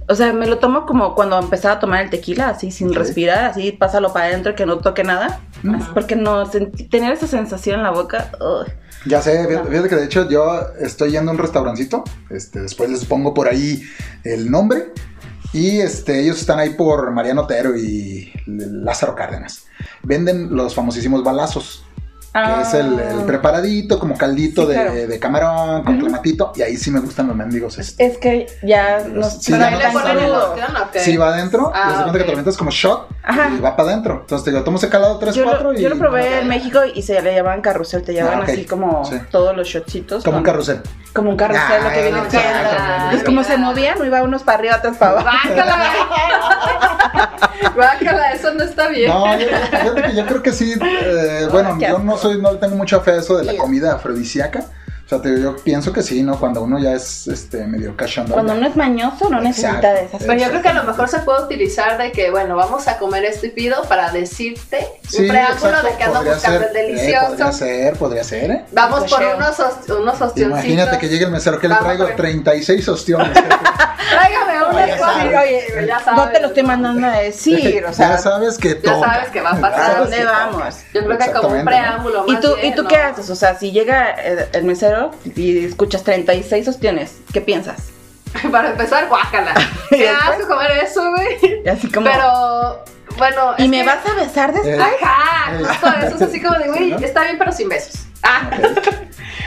O 0.07 0.13
sea, 0.13 0.33
me 0.33 0.45
lo 0.45 0.59
tomo 0.59 0.85
como 0.85 1.15
cuando 1.15 1.39
empezaba 1.39 1.75
a 1.75 1.79
tomar 1.79 2.03
el 2.03 2.09
tequila, 2.11 2.49
así 2.49 2.69
sin 2.69 2.93
respirar, 2.93 3.45
así 3.45 3.71
pásalo 3.71 4.13
para 4.13 4.25
adentro 4.27 4.53
que 4.53 4.65
no 4.65 4.77
toque 4.77 5.03
nada. 5.03 5.39
Mm. 5.63 5.75
Es 5.75 5.85
porque 5.87 6.15
no, 6.15 6.47
tener 6.47 7.13
esa 7.13 7.27
sensación 7.27 7.77
en 7.77 7.83
la 7.83 7.91
boca. 7.91 8.31
ugh. 8.39 8.67
Ya 9.07 9.21
sé, 9.21 9.47
fíjate 9.69 9.87
que 9.87 9.95
de 9.95 10.05
hecho 10.05 10.27
yo 10.29 10.61
estoy 10.79 11.11
yendo 11.11 11.29
a 11.29 11.33
un 11.35 11.39
restaurancito, 11.39 12.03
este, 12.31 12.61
después 12.61 12.89
les 12.89 13.05
pongo 13.05 13.35
por 13.35 13.47
ahí 13.47 13.83
el 14.23 14.49
nombre, 14.49 14.93
y 15.55 15.79
este, 15.79 16.19
ellos 16.19 16.39
están 16.39 16.59
ahí 16.59 16.71
por 16.71 17.11
Mariano 17.11 17.43
Otero 17.43 17.75
y 17.77 18.31
Lázaro 18.45 19.15
Cárdenas. 19.15 19.65
Venden 20.03 20.55
los 20.55 20.75
famosísimos 20.75 21.23
balazos, 21.23 21.83
que 22.33 22.39
Ah. 22.41 22.63
es 22.67 22.73
el, 22.73 22.99
el 22.99 23.23
preparadito, 23.25 23.97
como 23.97 24.17
caldito 24.17 24.63
Sí, 24.63 24.67
de, 24.67 24.73
claro. 24.73 24.93
de 24.93 25.19
camarón, 25.19 25.83
con 25.83 25.93
Ujú. 25.95 26.03
clamatito, 26.03 26.51
y 26.57 26.61
ahí 26.63 26.75
sí 26.75 26.91
me 26.91 26.99
gustan 26.99 27.27
los 27.27 27.35
mendigos. 27.37 27.77
Este. 27.79 28.05
Es 28.05 28.17
que 28.17 28.45
ya 28.61 28.99
nos 29.07 29.41
Sí, 29.41 29.51
ya 29.53 29.69
no 29.71 29.77
le 29.79 29.87
ponen 29.91 30.17
el 30.19 31.21
va 31.21 31.29
adentro, 31.29 31.71
Ah, 31.73 31.85
y 31.87 31.91
haz 31.91 31.97
de 31.97 32.03
cuenta 32.03 32.17
que 32.19 32.23
te 32.25 32.31
lo 32.31 32.37
metes 32.37 32.57
como 32.57 32.71
shot 32.71 33.07
Ajá. 33.27 33.49
y 33.57 33.59
va 33.59 33.75
para 33.75 33.89
adentro. 33.89 34.19
Entonces 34.21 34.45
te 34.45 34.51
digo, 34.51 34.63
tomo 34.63 34.77
ese 34.77 34.89
calado 34.89 35.17
3, 35.17 35.33
Yo 35.35 35.43
4 35.45 35.71
lo, 35.71 35.77
y. 35.79 35.81
yo 35.81 35.89
lo 35.89 35.97
probé 35.97 36.39
en 36.41 36.47
México 36.47 36.79
y 36.93 37.01
se 37.01 37.21
le 37.21 37.33
llamaban 37.35 37.61
carrusel, 37.61 38.03
te 38.03 38.13
llevaban 38.13 38.41
Ah, 38.41 38.45
así 38.47 38.65
como 38.65 39.03
Sí. 39.05 39.15
todos 39.31 39.55
los 39.57 39.67
shotcitos. 39.67 40.23
Como 40.23 40.38
un 40.38 40.43
carrusel. 40.43 40.81
Como 41.13 41.29
un 41.31 41.38
carrusel, 41.38 41.63
Ah, 41.67 41.79
lo 41.83 41.89
que 41.89 42.01
viene 42.03 42.17
no, 42.21 42.29
siendo. 42.29 42.49
exactamente. 42.49 43.15
Es 43.17 43.23
como 43.23 43.43
se 43.43 43.57
movían, 43.57 43.97
iba 44.05 44.21
unos 44.23 44.43
para 44.43 44.57
arriba, 44.59 44.75
otros 44.77 44.97
para 44.97 45.11
abajo. 45.19 45.29
¡Guácala! 45.55 45.75
¡Guácala! 47.75 48.31
Eso 48.33 48.53
no 48.53 48.63
está 48.63 48.88
bien. 48.89 49.09
No, 49.09 49.25
yo, 50.13 50.25
creo 50.25 50.41
que 50.43 50.51
sí. 50.51 50.73
eh, 50.81 51.47
bueno, 51.51 51.77
yo 51.79 51.99
no 51.99 52.17
soy, 52.17 52.41
no 52.41 52.51
le 52.51 52.57
tengo 52.59 52.75
mucha 52.75 52.99
fe 52.99 53.11
a 53.11 53.15
eso 53.15 53.38
de 53.38 53.45
la 53.45 53.57
comida 53.57 53.95
afrodisíaca. 53.95 54.65
O 55.05 55.07
sea, 55.07 55.21
te 55.21 55.35
digo, 55.35 55.51
yo 55.51 55.63
pienso 55.63 55.93
que 55.93 56.01
sí, 56.01 56.23
¿no? 56.23 56.39
Cuando 56.39 56.63
uno 56.63 56.79
ya 56.79 56.93
es 56.93 57.27
este 57.27 57.67
medio 57.67 57.95
cachondón. 57.95 58.33
Cuando 58.33 58.53
uno 58.53 58.65
es 58.67 58.75
mañoso, 58.75 59.29
no 59.29 59.39
necesita 59.39 59.93
de 59.93 60.05
esas. 60.05 60.23
Pero 60.23 60.33
yo 60.33 60.49
creo 60.49 60.61
que 60.63 60.67
a 60.69 60.73
lo 60.73 60.83
mejor 60.83 61.07
se 61.07 61.19
puede 61.19 61.43
utilizar 61.43 61.99
de 61.99 62.11
que, 62.11 62.31
bueno, 62.31 62.55
vamos 62.55 62.87
a 62.87 62.97
comer 62.97 63.23
esto 63.25 63.45
y 63.45 63.49
pido 63.51 63.83
para 63.83 64.09
decirte 64.11 64.87
Sí, 65.07 65.21
un 65.21 65.27
preámbulo 65.27 65.67
exacto, 65.69 65.87
de 65.91 65.97
que 65.97 66.03
ando 66.05 66.15
podría 66.15 66.33
buscando 66.33 66.59
ser, 66.59 66.69
el 66.71 66.75
eh, 66.75 66.81
delicioso. 66.87 67.27
podría 67.27 67.51
ser, 67.51 67.93
podría 67.97 68.23
ser, 68.23 68.49
¿eh? 68.51 68.65
Vamos 68.71 69.11
por 69.11 69.21
unos, 69.23 69.59
ost- 69.59 69.89
unos 69.99 70.13
ostioncitos. 70.21 70.49
Imagínate 70.65 70.97
que 70.97 71.07
llegue 71.07 71.25
el 71.25 71.31
mesero 71.31 71.59
que 71.59 71.67
le 71.69 71.75
traigo 71.75 72.07
por- 72.07 72.15
36 72.15 72.87
ostiones. 72.89 73.29
Tráigame 74.09 74.53
ya. 74.87 75.41
Oye, 75.41 75.87
ya 75.87 75.99
sabes. 75.99 76.25
No 76.25 76.31
te 76.31 76.39
lo 76.41 76.47
estoy 76.47 76.63
mandando 76.63 77.07
a 77.07 77.11
decir, 77.17 77.85
o 77.85 77.93
sea, 77.93 78.09
ya 78.09 78.17
sabes 78.17 78.57
que 78.57 78.79
ya 78.83 78.93
toca. 78.93 79.09
sabes 79.11 79.29
que 79.29 79.41
va 79.41 79.51
a 79.51 79.55
Ya 79.55 79.61
pasar. 79.61 79.91
¿a 79.95 79.99
dónde 79.99 80.25
vamos? 80.25 80.75
Yo 80.93 81.05
creo 81.05 81.17
que 81.17 81.31
como 81.31 81.49
un 81.55 81.65
preámbulo 81.65 82.25
¿Y 82.27 82.31
más 82.33 82.41
tú, 82.41 82.55
bien, 82.55 82.67
¿Y 82.67 82.75
tú 82.75 82.83
¿no? 82.83 82.89
qué 82.89 82.97
haces? 82.97 83.29
O 83.29 83.35
sea, 83.35 83.57
si 83.57 83.71
llega 83.71 84.11
el, 84.11 84.45
el 84.53 84.63
mesero 84.95 85.12
y 85.36 85.65
escuchas 85.65 86.03
36 86.03 86.67
ostiones, 86.67 87.17
¿qué 87.34 87.41
piensas? 87.41 87.89
Para 88.51 88.71
empezar, 88.71 89.08
guácala. 89.08 89.53
¿Qué 89.89 90.10
haces 90.10 90.45
comer 90.45 90.71
eso, 90.84 91.01
güey? 91.12 91.62
Y 91.65 91.69
así 91.69 91.89
como... 91.89 92.05
Pero, 92.08 92.84
bueno. 93.17 93.53
¿Y 93.58 93.67
me 93.67 93.79
que- 93.79 93.86
vas 93.86 94.05
a 94.05 94.13
besar 94.15 94.53
después? 94.53 94.75
Eh, 94.77 94.81
Ajá, 95.01 95.58
justo 95.58 95.88
eso 96.05 96.15
es 96.17 96.21
así 96.21 96.41
como 96.41 96.58
de, 96.60 96.67
güey, 96.67 96.91
¿no? 96.91 96.97
está 96.99 97.23
bien, 97.23 97.38
pero 97.38 97.51
sin 97.51 97.69
besos. 97.69 98.01
Ah, 98.23 98.49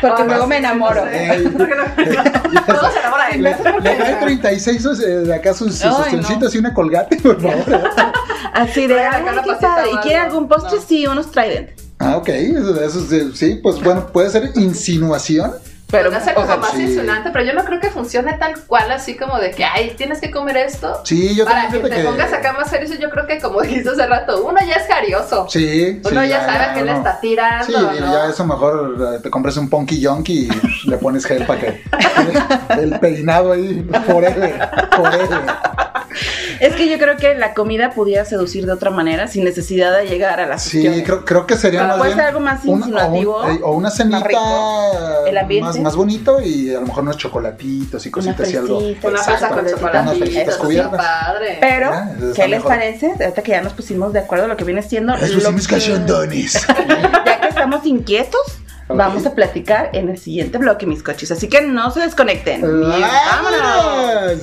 Porque 0.01 0.23
Ah, 0.23 0.25
luego 0.25 0.47
me 0.47 0.57
sí, 0.57 0.59
enamoro. 0.61 1.05
no 1.05 1.11
sé. 1.11 1.33
Ey. 1.35 1.49
Porque 1.49 1.75
no- 1.75 2.65
Todo 2.65 2.91
se 2.93 2.99
enamora 3.01 3.27
de 3.29 3.37
mí. 3.37 3.43
le 3.43 3.55
trae 3.97 4.15
36 4.21 4.85
eh, 4.87 5.07
de 5.07 5.35
acá 5.35 5.53
sus, 5.53 5.75
sus 5.77 5.93
ostioncitos 5.93 6.55
y 6.55 6.59
una 6.59 6.73
colgate, 6.73 7.17
por 7.17 7.41
favor. 7.43 7.91
Así 8.55 8.87
de, 8.87 9.01
ay, 9.01 9.23
qué 9.45 9.53
padre. 9.61 9.91
¿Y 9.93 9.97
quiere 9.99 10.19
algún 10.21 10.47
postre? 10.49 10.79
No. 10.79 10.85
Sí, 10.87 11.07
unos 11.09 11.31
Trident. 11.33 11.71
Ah, 11.99 12.17
ok, 12.17 12.29
eso, 12.29 12.81
eso 12.81 13.35
sí, 13.35 13.59
pues 13.63 13.83
bueno, 13.83 14.07
puede 14.13 14.31
ser 14.31 14.53
insinuación. 14.55 15.53
Pero, 15.91 16.11
Podría 16.11 16.21
ser 16.23 16.35
como 16.35 16.47
sea, 16.47 16.57
más 16.59 16.73
sí. 16.73 16.83
insinuante, 16.83 17.31
pero 17.33 17.47
yo 17.47 17.55
no 17.55 17.65
creo 17.65 17.81
que 17.81 17.89
funcione 17.89 18.35
tal 18.35 18.61
cual, 18.67 18.93
así 18.93 19.17
como 19.17 19.39
de 19.39 19.53
que, 19.53 19.65
ay, 19.65 19.95
tienes 19.97 20.21
que 20.21 20.31
comer 20.31 20.59
esto. 20.59 21.01
Sí, 21.05 21.35
yo 21.35 21.47
Para 21.47 21.69
que 21.71 21.79
te 21.79 21.83
fíjate 21.85 22.05
pongas 22.05 22.31
acá 22.35 22.53
más 22.53 22.69
serio, 22.69 22.95
yo 23.01 23.09
creo 23.09 23.27
que 23.27 23.41
como 23.41 23.63
dijiste 23.63 23.89
hace 23.89 24.07
rato, 24.07 24.45
uno 24.45 24.59
ya 24.67 24.75
es 24.75 24.87
carioso. 24.87 25.47
Sí, 25.49 26.03
Uno 26.05 26.21
sí, 26.23 26.29
ya, 26.29 26.45
sabe 26.45 26.65
a 26.65 26.75
qué 26.75 26.85
le 26.85 26.93
no. 26.93 26.99
está 26.99 27.19
tirando, 27.21 27.65
Sí, 27.65 27.73
¿no? 27.73 28.13
ya 28.13 28.27
eso 28.29 28.45
mejor 28.45 28.97
eh, 29.17 29.21
te 29.23 29.31
compras 29.31 29.57
un 29.57 29.71
Ponky 29.71 29.99
Yonky 29.99 30.51
y 30.85 30.89
le 30.91 30.99
pones 30.99 31.25
gel 31.25 31.47
para 31.47 31.59
que 31.61 31.83
el 32.81 33.01
peinado 33.01 33.53
ahí 33.53 33.83
forever, 34.07 34.69
forever. 34.95 35.41
Es 36.61 36.75
que 36.75 36.89
yo 36.89 36.99
creo 36.99 37.17
que 37.17 37.35
la 37.35 37.55
comida 37.55 37.91
pudiera 37.91 38.25
seducir 38.25 38.67
de 38.67 38.73
otra 38.73 38.91
manera 38.91 39.29
sin 39.29 39.45
necesidad 39.45 39.97
de 39.97 40.07
llegar 40.07 40.41
a 40.41 40.47
las 40.47 40.63
Sí, 40.65 41.03
creo, 41.05 41.25
creo 41.25 41.47
que 41.47 41.57
sería 41.57 41.85
más 41.85 41.99
puede 41.99 42.09
bien 42.11 42.19
ser 42.19 42.27
algo 42.29 42.41
más 42.41 42.65
un- 42.65 42.79
insinuativo, 42.79 43.37
o, 43.37 43.47
un- 43.47 43.61
o 43.63 43.71
una 43.73 43.91
cenita 43.91 44.21
rico, 44.25 44.41
el 45.27 45.39
ambiente. 45.39 45.67
más, 45.69 45.78
más 45.81 45.97
bonito 45.97 46.41
y 46.41 46.71
a 46.75 46.81
lo 46.81 46.87
mejor 46.87 47.03
unos 47.05 47.17
chocolatitos 47.17 48.05
y 48.07 48.11
cositas 48.11 48.51
y 48.53 48.57
algo. 48.57 48.79
Una 48.79 49.19
fresa 49.23 49.49
con 49.49 49.67
chocolatitos, 49.67 50.57
cubiertas. 50.57 50.97
padre. 50.97 51.59
Pero, 51.61 51.91
¿qué 52.35 52.43
les 52.49 52.59
mejor. 52.59 52.69
parece? 52.69 53.13
Ahorita 53.21 53.43
que 53.43 53.51
ya 53.53 53.63
nos 53.63 53.73
pusimos 53.73 54.13
de 54.13 54.21
acuerdo 54.21 54.47
lo 54.49 54.57
que 54.57 54.65
viene 54.65 54.83
siendo. 54.83 55.15
Eso 55.15 55.35
lo 55.35 55.41
sí, 55.41 55.53
mis 55.53 55.67
que- 55.69 55.75
cachondones. 55.77 56.67
Ya 57.27 57.41
que 57.41 57.49
estamos 57.49 57.85
inquietos, 57.87 58.41
vamos 58.89 59.27
a 59.27 59.35
platicar 59.35 59.91
en 59.93 60.09
el 60.09 60.19
siguiente 60.19 60.57
bloque, 60.59 60.87
mis 60.87 61.03
coches. 61.03 61.31
Así 61.31 61.49
que 61.49 61.61
no 61.63 61.91
se 61.91 62.01
desconecten. 62.01 62.63
¡Vámonos! 62.63 64.43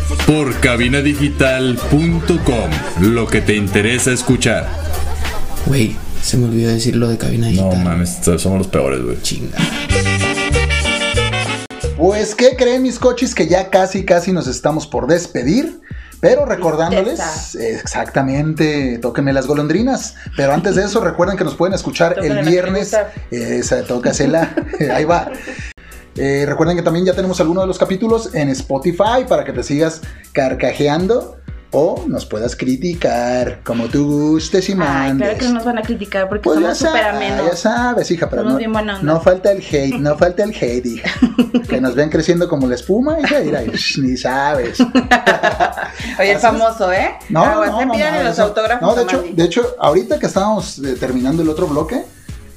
por 0.27 0.53
cabinadigital.com. 0.59 2.69
Lo 3.01 3.27
que 3.27 3.41
te 3.41 3.55
interesa 3.55 4.11
escuchar. 4.11 4.67
Güey, 5.65 5.95
se 6.21 6.37
me 6.37 6.45
olvidó 6.45 6.69
decir 6.71 6.95
lo 6.95 7.09
de 7.09 7.17
cabina 7.17 7.47
No 7.47 7.51
digital. 7.51 7.83
mames, 7.83 8.17
somos 8.37 8.59
los 8.59 8.67
peores, 8.67 9.01
güey. 9.03 9.21
Chinga. 9.21 9.57
Pues, 11.97 12.33
¿qué 12.35 12.55
creen 12.57 12.83
mis 12.83 12.97
coches? 12.97 13.35
Que 13.35 13.47
ya 13.47 13.69
casi, 13.69 14.05
casi 14.05 14.31
nos 14.31 14.47
estamos 14.47 14.87
por 14.87 15.07
despedir. 15.07 15.81
Pero 16.19 16.45
recordándoles, 16.45 17.55
exactamente, 17.55 18.99
tóquenme 19.01 19.33
las 19.33 19.47
golondrinas. 19.47 20.13
Pero 20.37 20.53
antes 20.53 20.75
de 20.75 20.85
eso, 20.85 21.03
recuerden 21.03 21.35
que 21.35 21.43
nos 21.43 21.55
pueden 21.55 21.73
escuchar 21.73 22.15
el 22.23 22.45
viernes. 22.47 22.91
gusta. 22.91 23.11
Esa, 23.31 23.83
tócasela. 23.83 24.53
Ahí 24.93 25.03
va. 25.03 25.31
Eh, 26.15 26.45
recuerden 26.47 26.75
que 26.77 26.83
también 26.83 27.05
ya 27.05 27.13
tenemos 27.13 27.39
algunos 27.39 27.63
de 27.63 27.67
los 27.67 27.77
capítulos 27.77 28.33
en 28.35 28.49
Spotify 28.49 29.23
para 29.27 29.45
que 29.45 29.53
te 29.53 29.63
sigas 29.63 30.01
carcajeando 30.33 31.37
o 31.73 32.03
nos 32.05 32.25
puedas 32.25 32.57
criticar 32.57 33.61
como 33.63 33.85
tú 33.87 34.31
gustes 34.33 34.67
y 34.67 34.73
Ay, 34.73 34.77
mandes. 34.77 35.25
claro 35.29 35.39
que 35.39 35.45
no 35.45 35.53
nos 35.53 35.63
van 35.63 35.77
a 35.77 35.81
criticar 35.81 36.27
porque 36.27 36.41
Pues 36.43 36.59
somos 36.59 36.77
súper 36.77 37.05
amenos. 37.05 37.45
ya 37.49 37.55
sabes, 37.55 38.11
hija, 38.11 38.29
pero 38.29 38.43
no, 38.43 38.57
bien 38.57 38.73
no 39.03 39.21
falta 39.21 39.53
el 39.53 39.59
hate, 39.63 39.93
no 39.97 40.17
falta 40.17 40.43
el 40.43 40.49
hate, 40.53 40.85
hija. 40.85 41.09
que 41.69 41.79
nos 41.79 41.95
ven 41.95 42.09
creciendo 42.09 42.49
como 42.49 42.67
la 42.67 42.75
espuma, 42.75 43.21
hija, 43.21 43.39
mira, 43.39 43.63
shh, 43.63 43.99
ni 43.99 44.17
sabes. 44.17 44.81
Oye, 46.19 46.31
el 46.31 46.35
Así 46.37 46.45
famoso, 46.45 46.91
¿eh? 46.91 47.13
No, 47.29 47.45
no, 47.65 47.85
no, 47.85 47.93
pídanle 47.93 48.17
no, 48.19 48.23
los 48.25 48.33
eso- 48.33 48.43
autógrafos 48.43 48.81
no, 48.81 48.93
de 48.95 49.03
hecho, 49.03 49.23
de 49.33 49.43
hecho, 49.45 49.75
ahorita 49.79 50.19
que 50.19 50.25
estábamos 50.25 50.77
eh, 50.79 50.97
terminando 50.99 51.41
el 51.41 51.47
otro 51.47 51.67
bloque, 51.67 52.03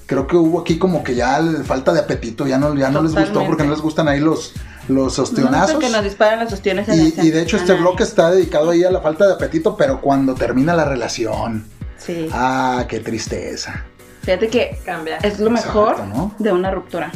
creo 0.07 0.27
que 0.27 0.37
hubo 0.37 0.61
aquí 0.61 0.79
como 0.79 1.03
que 1.05 1.15
ya 1.15 1.41
falta 1.65 1.93
de 1.93 2.01
apetito, 2.01 2.47
ya 2.47 2.59
no, 2.59 2.75
ya 2.75 2.91
no 2.91 3.03
les 3.03 3.15
gustó 3.15 3.45
porque 3.47 3.65
no 3.65 3.71
les 3.71 3.81
gustan 3.81 4.09
ahí 4.09 4.21
los, 4.21 4.53
los 4.89 5.17
No, 5.19 5.25
ostionazos. 5.25 5.73
porque 5.73 5.91
nos 5.91 6.05
disparan 6.05 6.41
las 6.41 6.53
ostiones 6.53 6.89
en 6.89 7.01
y, 7.07 7.15
y 7.27 7.31
de 7.31 7.43
hecho 7.43 7.57
este 7.57 7.73
bloque 7.75 8.03
está 8.03 8.31
dedicado 8.31 8.71
ahí 8.71 8.85
a 8.85 8.91
la 8.91 9.01
falta 9.01 9.27
de 9.27 9.33
apetito, 9.35 9.77
pero 9.77 10.01
cuando 10.01 10.35
termina 10.35 10.75
la 10.75 10.85
relación. 10.85 11.67
Sí. 11.99 12.29
Ah, 12.33 12.85
qué 12.89 13.01
tristeza. 13.01 13.85
Fíjate 14.23 14.49
que 14.49 14.79
Cambia. 14.85 15.17
es 15.19 15.39
lo 15.41 15.51
mejor 15.51 15.93
Exacto, 15.93 16.15
¿no? 16.17 16.35
de 16.39 16.53
una 16.53 16.71
ruptura. 16.71 17.11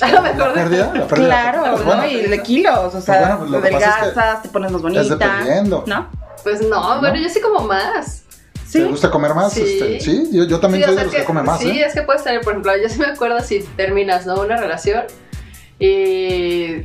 A 0.00 0.08
lo 0.12 0.22
mejor 0.22 0.38
La 0.38 0.46
de- 0.48 0.54
pérdida, 0.54 0.92
la 0.94 1.06
pérdida. 1.08 1.26
Claro, 1.26 1.76
Pues 1.84 1.96
¿no? 1.96 2.06
y 2.06 2.22
de 2.28 2.42
kilos, 2.42 2.94
o 2.94 3.00
sea, 3.00 3.18
bueno, 3.20 3.38
pues 3.38 3.50
lo 3.50 3.60
te 3.60 3.68
que 3.68 3.74
pasa 3.74 3.88
es 3.88 3.94
que 3.94 4.00
adelgazas, 4.02 4.42
te 4.42 4.48
pones 4.50 4.70
más 4.70 4.82
bonita. 4.82 5.02
dependiendo. 5.02 5.84
¿No? 5.88 6.08
Pues 6.44 6.60
no, 6.68 7.00
bueno, 7.00 7.16
yo 7.20 7.28
sí 7.28 7.40
como 7.40 7.66
más. 7.66 8.22
Sí. 8.68 8.78
¿Te 8.80 8.84
gusta 8.84 9.10
comer 9.10 9.34
más? 9.34 9.52
Sí. 9.54 9.62
Este, 9.62 10.00
sí, 10.00 10.28
yo, 10.32 10.44
yo 10.44 10.60
también 10.60 10.84
Sí, 10.84 10.90
o 10.90 10.92
soy 10.92 10.96
sea, 10.96 11.04
de 11.04 11.10
los 11.10 11.20
que, 11.20 11.24
come 11.24 11.42
más, 11.42 11.58
Sí, 11.60 11.70
¿eh? 11.70 11.84
es 11.86 11.94
que 11.94 12.02
puedes 12.02 12.22
tener, 12.22 12.42
por 12.42 12.52
ejemplo, 12.52 12.72
yo 12.76 12.88
sí 12.88 12.98
me 12.98 13.06
acuerdo 13.06 13.40
si 13.40 13.60
terminas, 13.60 14.26
¿no? 14.26 14.40
Una 14.40 14.56
relación 14.58 15.04
y 15.78 16.84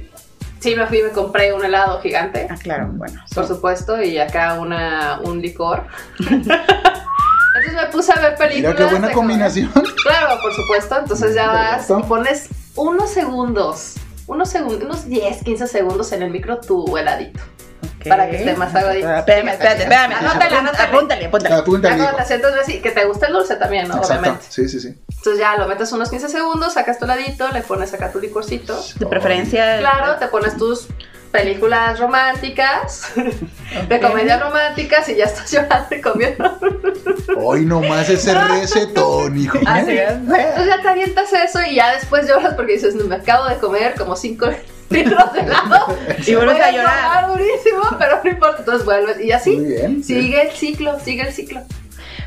sí 0.59 0.75
me 0.77 0.87
fui 0.87 0.99
y 0.99 1.03
me 1.03 1.09
compré 1.09 1.51
un 1.53 1.63
helado 1.65 1.99
gigante, 2.01 2.47
Ah, 2.49 2.55
claro, 2.61 2.89
bueno. 2.93 3.21
por 3.33 3.47
supuesto, 3.47 4.01
y 4.01 4.17
acá 4.17 4.53
una, 4.59 5.19
un 5.23 5.41
licor. 5.41 5.83
Entonces 6.19 7.73
me 7.75 7.85
puse 7.91 8.11
a 8.13 8.19
ver 8.19 8.35
películas. 8.35 8.73
Mira 8.73 8.75
qué 8.75 8.91
buena 8.91 9.11
combinación. 9.11 9.71
Claro, 10.03 10.39
por 10.41 10.53
supuesto. 10.53 10.97
Entonces 10.99 11.35
ya 11.35 11.47
vas 11.47 11.89
y 11.89 12.03
pones 12.03 12.49
unos 12.75 13.09
segundos, 13.11 13.93
unos 14.25 14.49
segundos, 14.49 14.83
unos 14.83 15.07
10, 15.07 15.43
15 15.43 15.67
segundos 15.67 16.11
en 16.13 16.23
el 16.23 16.31
micro 16.31 16.59
tu 16.59 16.97
heladito. 16.97 17.39
Para 18.09 18.29
que 18.29 18.37
esté 18.37 18.55
más 18.55 18.73
aguadito. 18.75 19.07
Ah, 19.07 19.19
Espérame, 19.19 19.49
espérate, 19.49 19.83
espérame. 19.83 20.13
Anótale, 20.13 20.55
anótale. 20.55 20.83
Apúntale, 20.83 21.25
apúntale. 21.25 22.25
Sientas 22.25 22.53
así, 22.61 22.81
que 22.81 22.91
te 22.91 23.05
guste 23.05 23.27
el 23.27 23.33
dulce 23.33 23.55
también, 23.55 23.87
¿no? 23.87 23.97
Exacto. 23.97 24.19
Obviamente. 24.21 24.45
Sí, 24.49 24.69
sí, 24.69 24.79
sí. 24.79 24.95
Entonces 25.09 25.37
ya 25.37 25.55
lo 25.57 25.67
metes 25.67 25.91
unos 25.91 26.09
15 26.09 26.29
segundos, 26.29 26.73
sacas 26.73 26.99
tu 26.99 27.05
heladito, 27.05 27.47
le 27.49 27.61
pones 27.61 27.93
acá 27.93 28.11
tu 28.11 28.19
licorcito. 28.19 28.81
De 28.99 29.05
preferencia. 29.05 29.79
Claro, 29.79 30.17
te 30.17 30.27
pones 30.27 30.57
tus 30.57 30.87
películas 31.33 31.99
románticas, 31.99 33.11
de 33.89 33.99
comedia 33.99 34.39
románticas 34.39 35.09
y 35.09 35.15
ya 35.15 35.25
estás 35.25 35.51
llorando 35.51 35.95
y 35.95 35.99
comiendo. 36.01 36.59
Hoy 37.37 37.65
nomás 37.65 38.07
ese 38.07 38.33
recetón, 38.47 39.37
hijo. 39.37 39.57
Así 39.65 39.97
es. 39.97 40.11
Entonces 40.11 40.67
ya 40.67 40.81
te 40.81 40.87
avientas 40.87 41.33
eso 41.33 41.59
y 41.63 41.75
ya 41.75 41.93
después 41.95 42.27
lloras 42.27 42.53
porque 42.53 42.73
dices, 42.73 42.95
no, 42.95 43.05
me 43.05 43.15
acabo 43.15 43.49
de 43.49 43.57
comer 43.57 43.95
como 43.95 44.15
5 44.15 44.45
litros 44.93 45.33
de 45.33 45.39
helado. 45.41 45.97
Y 46.25 46.35
vuelves 46.35 46.61
a 46.61 46.71
llorar. 46.71 47.27
durísimo, 47.31 47.81
pero 47.99 48.21
no 48.23 48.29
importa. 48.29 48.57
Entonces 48.59 48.85
vuelves 48.85 49.19
y 49.21 49.31
así. 49.31 49.57
Muy 49.57 49.65
bien. 49.65 50.03
Sigue 50.03 50.41
el 50.41 50.51
ciclo, 50.51 50.99
sigue 50.99 51.23
el 51.27 51.33
ciclo. 51.33 51.61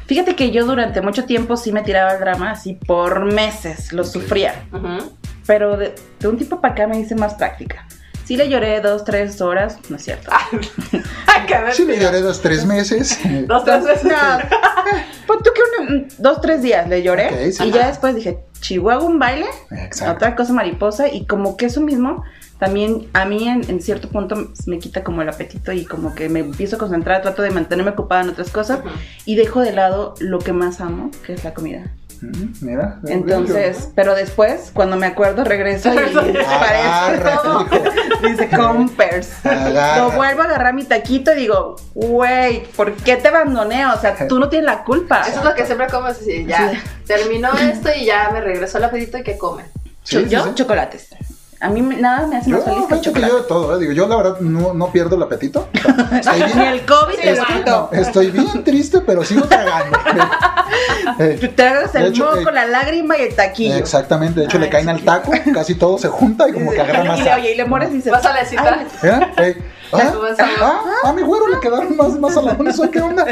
Fíjate 0.06 0.36
que 0.36 0.50
yo 0.52 0.64
durante 0.66 1.00
mucho 1.00 1.24
tiempo 1.24 1.56
sí 1.56 1.72
me 1.72 1.82
tiraba 1.82 2.12
el 2.12 2.20
drama 2.20 2.52
así 2.52 2.74
por 2.74 3.24
meses, 3.24 3.92
lo 3.92 4.04
sufría. 4.04 4.64
Ujú. 4.72 5.12
Pero 5.46 5.76
de, 5.76 5.94
de 6.20 6.28
un 6.28 6.36
tiempo 6.36 6.60
para 6.60 6.74
acá 6.74 6.86
me 6.86 6.98
hice 7.00 7.14
más 7.14 7.34
práctica. 7.34 7.86
Sí 8.24 8.36
le 8.36 8.48
lloré 8.48 8.80
dos, 8.80 9.04
tres 9.04 9.40
horas, 9.40 9.78
no 9.88 9.96
es 9.96 10.02
cierto. 10.04 10.30
Ay, 11.26 11.42
qué 11.46 11.56
Sí, 11.72 11.84
le 11.84 11.98
lloré 11.98 12.20
dos, 12.22 12.40
tres 12.42 12.64
meses. 12.66 13.18
Dos, 13.46 13.64
tres 13.64 13.84
veces. 13.84 14.04
No, 14.04 14.38
pues 15.28 15.38
tú 15.44 15.50
que 15.54 15.60
un- 15.62 15.75
dos, 16.18 16.40
tres 16.40 16.62
días 16.62 16.88
le 16.88 17.02
lloré. 17.02 17.52
Sí. 17.52 17.64
y 17.64 17.70
ya 17.72 17.88
después 17.88 18.14
dije, 18.14 18.38
Chihuahua 18.60 19.04
un 19.04 19.18
baile, 19.18 19.46
Exacto. 19.70 20.14
otra 20.14 20.36
cosa 20.36 20.52
mariposa. 20.52 21.08
Y 21.08 21.26
como 21.26 21.56
que 21.56 21.66
eso 21.66 21.80
mismo 21.80 22.24
también 22.58 23.08
a 23.12 23.24
mí 23.26 23.46
en, 23.48 23.68
en 23.68 23.82
cierto 23.82 24.08
punto 24.08 24.48
me 24.66 24.78
quita 24.78 25.04
como 25.04 25.20
el 25.22 25.28
apetito 25.28 25.72
y 25.72 25.84
como 25.84 26.14
que 26.14 26.28
me 26.30 26.40
empiezo 26.40 26.76
a 26.76 26.78
concentrar, 26.78 27.20
trato 27.22 27.42
de 27.42 27.50
mantenerme 27.50 27.90
ocupada 27.92 28.22
en 28.22 28.30
otras 28.30 28.50
cosas 28.50 28.80
y 29.26 29.36
dejo 29.36 29.60
de 29.60 29.72
lado 29.72 30.14
lo 30.20 30.38
que 30.38 30.52
más 30.54 30.80
amo, 30.80 31.10
que 31.26 31.34
es 31.34 31.44
la 31.44 31.52
comida. 31.52 31.84
Mm, 32.22 32.64
Mira. 32.64 32.98
Entonces, 33.08 33.90
pero 33.94 34.14
después, 34.14 34.70
cuando 34.72 34.96
me 34.96 35.04
acuerdo, 35.04 35.44
regreso 35.44 35.92
y 35.92 35.96
todo. 36.14 36.30
hijo. 36.30 37.68
Dice 38.28 38.48
Compers. 38.48 39.44
Agarra. 39.44 39.98
Lo 39.98 40.10
vuelvo 40.12 40.42
a 40.42 40.44
agarrar 40.44 40.74
mi 40.74 40.84
taquito 40.84 41.32
y 41.32 41.36
digo, 41.36 41.76
güey, 41.94 42.64
¿por 42.76 42.94
qué 42.94 43.16
te 43.16 43.28
abandoné? 43.28 43.86
O 43.86 44.00
sea, 44.00 44.28
tú 44.28 44.38
no 44.38 44.48
tienes 44.48 44.66
la 44.66 44.84
culpa. 44.84 45.22
Eso 45.22 45.38
es 45.38 45.44
lo 45.44 45.54
que 45.54 45.66
siempre 45.66 45.86
comes 45.88 46.18
así, 46.20 46.44
ya. 46.46 46.70
Sí. 46.70 46.78
Terminó 47.06 47.52
esto 47.56 47.90
y 47.96 48.04
ya 48.06 48.30
me 48.32 48.40
regresó 48.40 48.78
el 48.78 48.84
apetito 48.84 49.18
y 49.18 49.22
que 49.22 49.38
come. 49.38 49.64
Sí, 50.02 50.26
yo, 50.28 50.44
sí. 50.44 50.50
chocolates. 50.54 51.08
A 51.58 51.68
mí 51.70 51.80
nada 51.80 52.26
me 52.26 52.36
hace 52.36 52.50
Yo, 52.50 52.56
más 52.56 52.64
feliz 52.66 52.80
que 52.80 52.86
fíjate 52.86 53.00
que 53.00 53.04
chocolate. 53.06 53.32
yo 53.32 53.38
de 53.38 53.48
todo, 53.48 53.76
¿eh? 53.76 53.80
Digo, 53.80 53.92
yo 53.92 54.06
la 54.06 54.16
verdad 54.16 54.40
no, 54.40 54.74
no 54.74 54.92
pierdo 54.92 55.16
el 55.16 55.22
apetito. 55.22 55.68
O 55.74 56.22
sea, 56.22 56.34
Estoy 56.36 56.40
Ni 56.42 56.52
bien, 56.52 56.60
el 56.68 56.84
COVID 56.86 57.14
te 57.14 57.34
quitó. 57.54 57.88
no, 57.92 57.98
estoy 57.98 58.30
bien 58.30 58.64
triste, 58.64 59.00
pero 59.00 59.24
sigo 59.24 59.42
tragando. 59.46 59.98
Eh, 61.18 61.38
Te 61.40 61.48
tragas 61.48 61.94
el 61.94 62.06
hecho, 62.06 62.24
moco, 62.26 62.50
eh, 62.50 62.52
la 62.52 62.66
lágrima 62.66 63.16
y 63.16 63.22
el 63.22 63.34
taquillo. 63.34 63.76
Exactamente, 63.76 64.40
de 64.40 64.46
hecho 64.46 64.58
le 64.58 64.66
Ay, 64.66 64.70
caen 64.72 64.88
al 64.90 65.00
taco, 65.00 65.30
casi 65.54 65.74
todo 65.76 65.96
se 65.96 66.08
junta 66.08 66.46
y 66.48 66.52
como 66.52 66.72
que 66.72 66.80
agarra 66.80 67.04
más. 67.04 67.20
Y, 67.20 67.28
oye, 67.28 67.52
y 67.52 67.56
le 67.56 67.64
mueres 67.64 67.90
y 67.90 67.94
dices, 67.94 68.12
Vas 68.12 68.26
a 68.26 68.34
la 68.34 68.44
cita. 68.44 68.80
"Ay, 68.80 68.86
¿Eh? 69.38 69.62
¿Ah? 69.92 70.12
ah, 70.60 71.08
a 71.08 71.12
mi 71.14 71.22
güero 71.22 71.46
le 71.48 71.60
quedaron 71.60 71.96
más, 71.96 72.18
más 72.18 72.34
saladones, 72.34 72.78
¿o 72.80 72.90
qué 72.90 73.00
onda? 73.00 73.24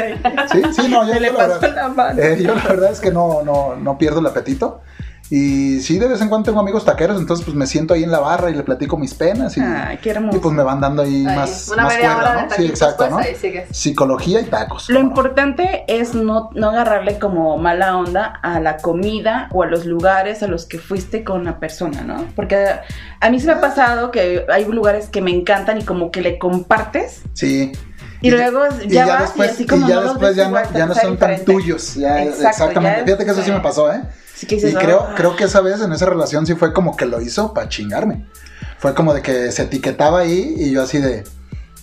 Sí, 0.51 0.61
sí, 0.75 0.87
no, 0.87 1.05
yo, 1.05 1.13
se 1.13 1.19
le 1.19 1.27
yo 1.27 1.33
la 1.37 1.47
verdad, 1.47 1.75
la 1.75 1.87
mano. 1.89 2.21
eh, 2.21 2.37
yo 2.41 2.55
la 2.55 2.63
verdad 2.63 2.91
es 2.91 2.99
que 2.99 3.11
no, 3.11 3.43
no, 3.43 3.75
no 3.75 3.97
pierdo 3.97 4.19
el 4.21 4.25
apetito. 4.27 4.81
Y 5.29 5.79
sí, 5.79 5.97
de 5.97 6.07
vez 6.07 6.21
en 6.21 6.29
cuando 6.29 6.45
tengo 6.45 6.59
amigos 6.59 6.85
taqueros, 6.85 7.19
entonces 7.19 7.43
pues 7.43 7.57
me 7.57 7.65
siento 7.65 7.93
ahí 7.93 8.03
en 8.03 8.11
la 8.11 8.19
barra 8.19 8.51
y 8.51 8.53
le 8.53 8.63
platico 8.63 8.97
mis 8.97 9.13
penas 9.15 9.57
y, 9.57 9.61
Ay, 9.61 9.97
qué 10.01 10.11
hermoso. 10.11 10.37
y 10.37 10.39
pues 10.39 10.53
me 10.53 10.61
van 10.63 10.79
dando 10.79 11.01
ahí 11.01 11.23
más, 11.23 11.69
una 11.73 11.83
más 11.83 11.93
media 11.95 12.13
cuerda, 12.13 12.31
hora 12.31 12.41
de 12.43 12.49
¿no? 12.49 12.55
Sí, 12.55 12.65
exacto, 12.65 13.07
pues, 13.09 13.43
¿no? 13.43 13.63
Psicología 13.71 14.41
y 14.41 14.45
tacos. 14.45 14.89
Lo 14.89 14.95
¿cómo 14.99 15.03
no? 15.03 15.09
importante 15.09 15.83
es 15.87 16.13
no, 16.13 16.49
no 16.53 16.69
agarrarle 16.69 17.17
como 17.17 17.57
mala 17.57 17.97
onda 17.97 18.39
a 18.41 18.59
la 18.59 18.77
comida 18.77 19.49
o 19.51 19.63
a 19.63 19.65
los 19.65 19.85
lugares 19.85 20.43
a 20.43 20.47
los 20.47 20.65
que 20.65 20.77
fuiste 20.77 21.23
con 21.23 21.43
la 21.43 21.59
persona, 21.59 22.01
¿no? 22.03 22.25
Porque 22.35 22.67
a 23.19 23.29
mí 23.29 23.39
se 23.39 23.47
me 23.47 23.53
ha 23.53 23.61
pasado 23.61 24.11
que 24.11 24.45
hay 24.47 24.65
lugares 24.65 25.07
que 25.07 25.21
me 25.21 25.31
encantan 25.31 25.79
y 25.79 25.83
como 25.83 26.11
que 26.11 26.21
le 26.21 26.37
compartes 26.37 27.21
Sí. 27.33 27.71
Y, 28.27 28.31
luego 28.31 28.61
ya, 28.87 29.05
vas 29.05 29.21
después, 29.21 29.49
y 29.49 29.53
así 29.53 29.65
como 29.67 29.85
y 29.85 29.89
ya 29.89 29.95
no 29.95 30.01
después 30.09 30.35
ya 30.35 30.49
no, 30.49 30.57
ya 30.73 30.85
no 30.85 30.93
son 30.95 31.17
tan 31.17 31.31
diferente. 31.31 31.45
tuyos. 31.45 31.95
Ya, 31.95 32.23
Exacto, 32.23 32.47
exactamente. 32.49 32.99
ya 32.99 33.05
Fíjate 33.05 33.25
que 33.25 33.31
eso 33.31 33.43
sí 33.43 33.51
me 33.51 33.59
pasó, 33.61 33.91
¿eh? 33.91 34.01
Así 34.35 34.45
que 34.47 34.55
dices, 34.55 34.73
Y 34.73 34.75
creo, 34.75 35.01
"Ah". 35.09 35.13
creo 35.15 35.35
que 35.35 35.45
esa 35.45 35.61
vez 35.61 35.81
en 35.81 35.91
esa 35.93 36.05
relación 36.05 36.45
sí 36.45 36.55
fue 36.55 36.73
como 36.73 36.95
que 36.97 37.05
lo 37.05 37.21
hizo 37.21 37.53
para 37.53 37.69
chingarme. 37.69 38.25
Fue 38.79 38.93
como 38.93 39.13
de 39.13 39.21
que 39.21 39.51
se 39.51 39.63
etiquetaba 39.63 40.19
ahí 40.19 40.53
y 40.57 40.71
yo 40.71 40.83
así 40.83 40.99
de 40.99 41.23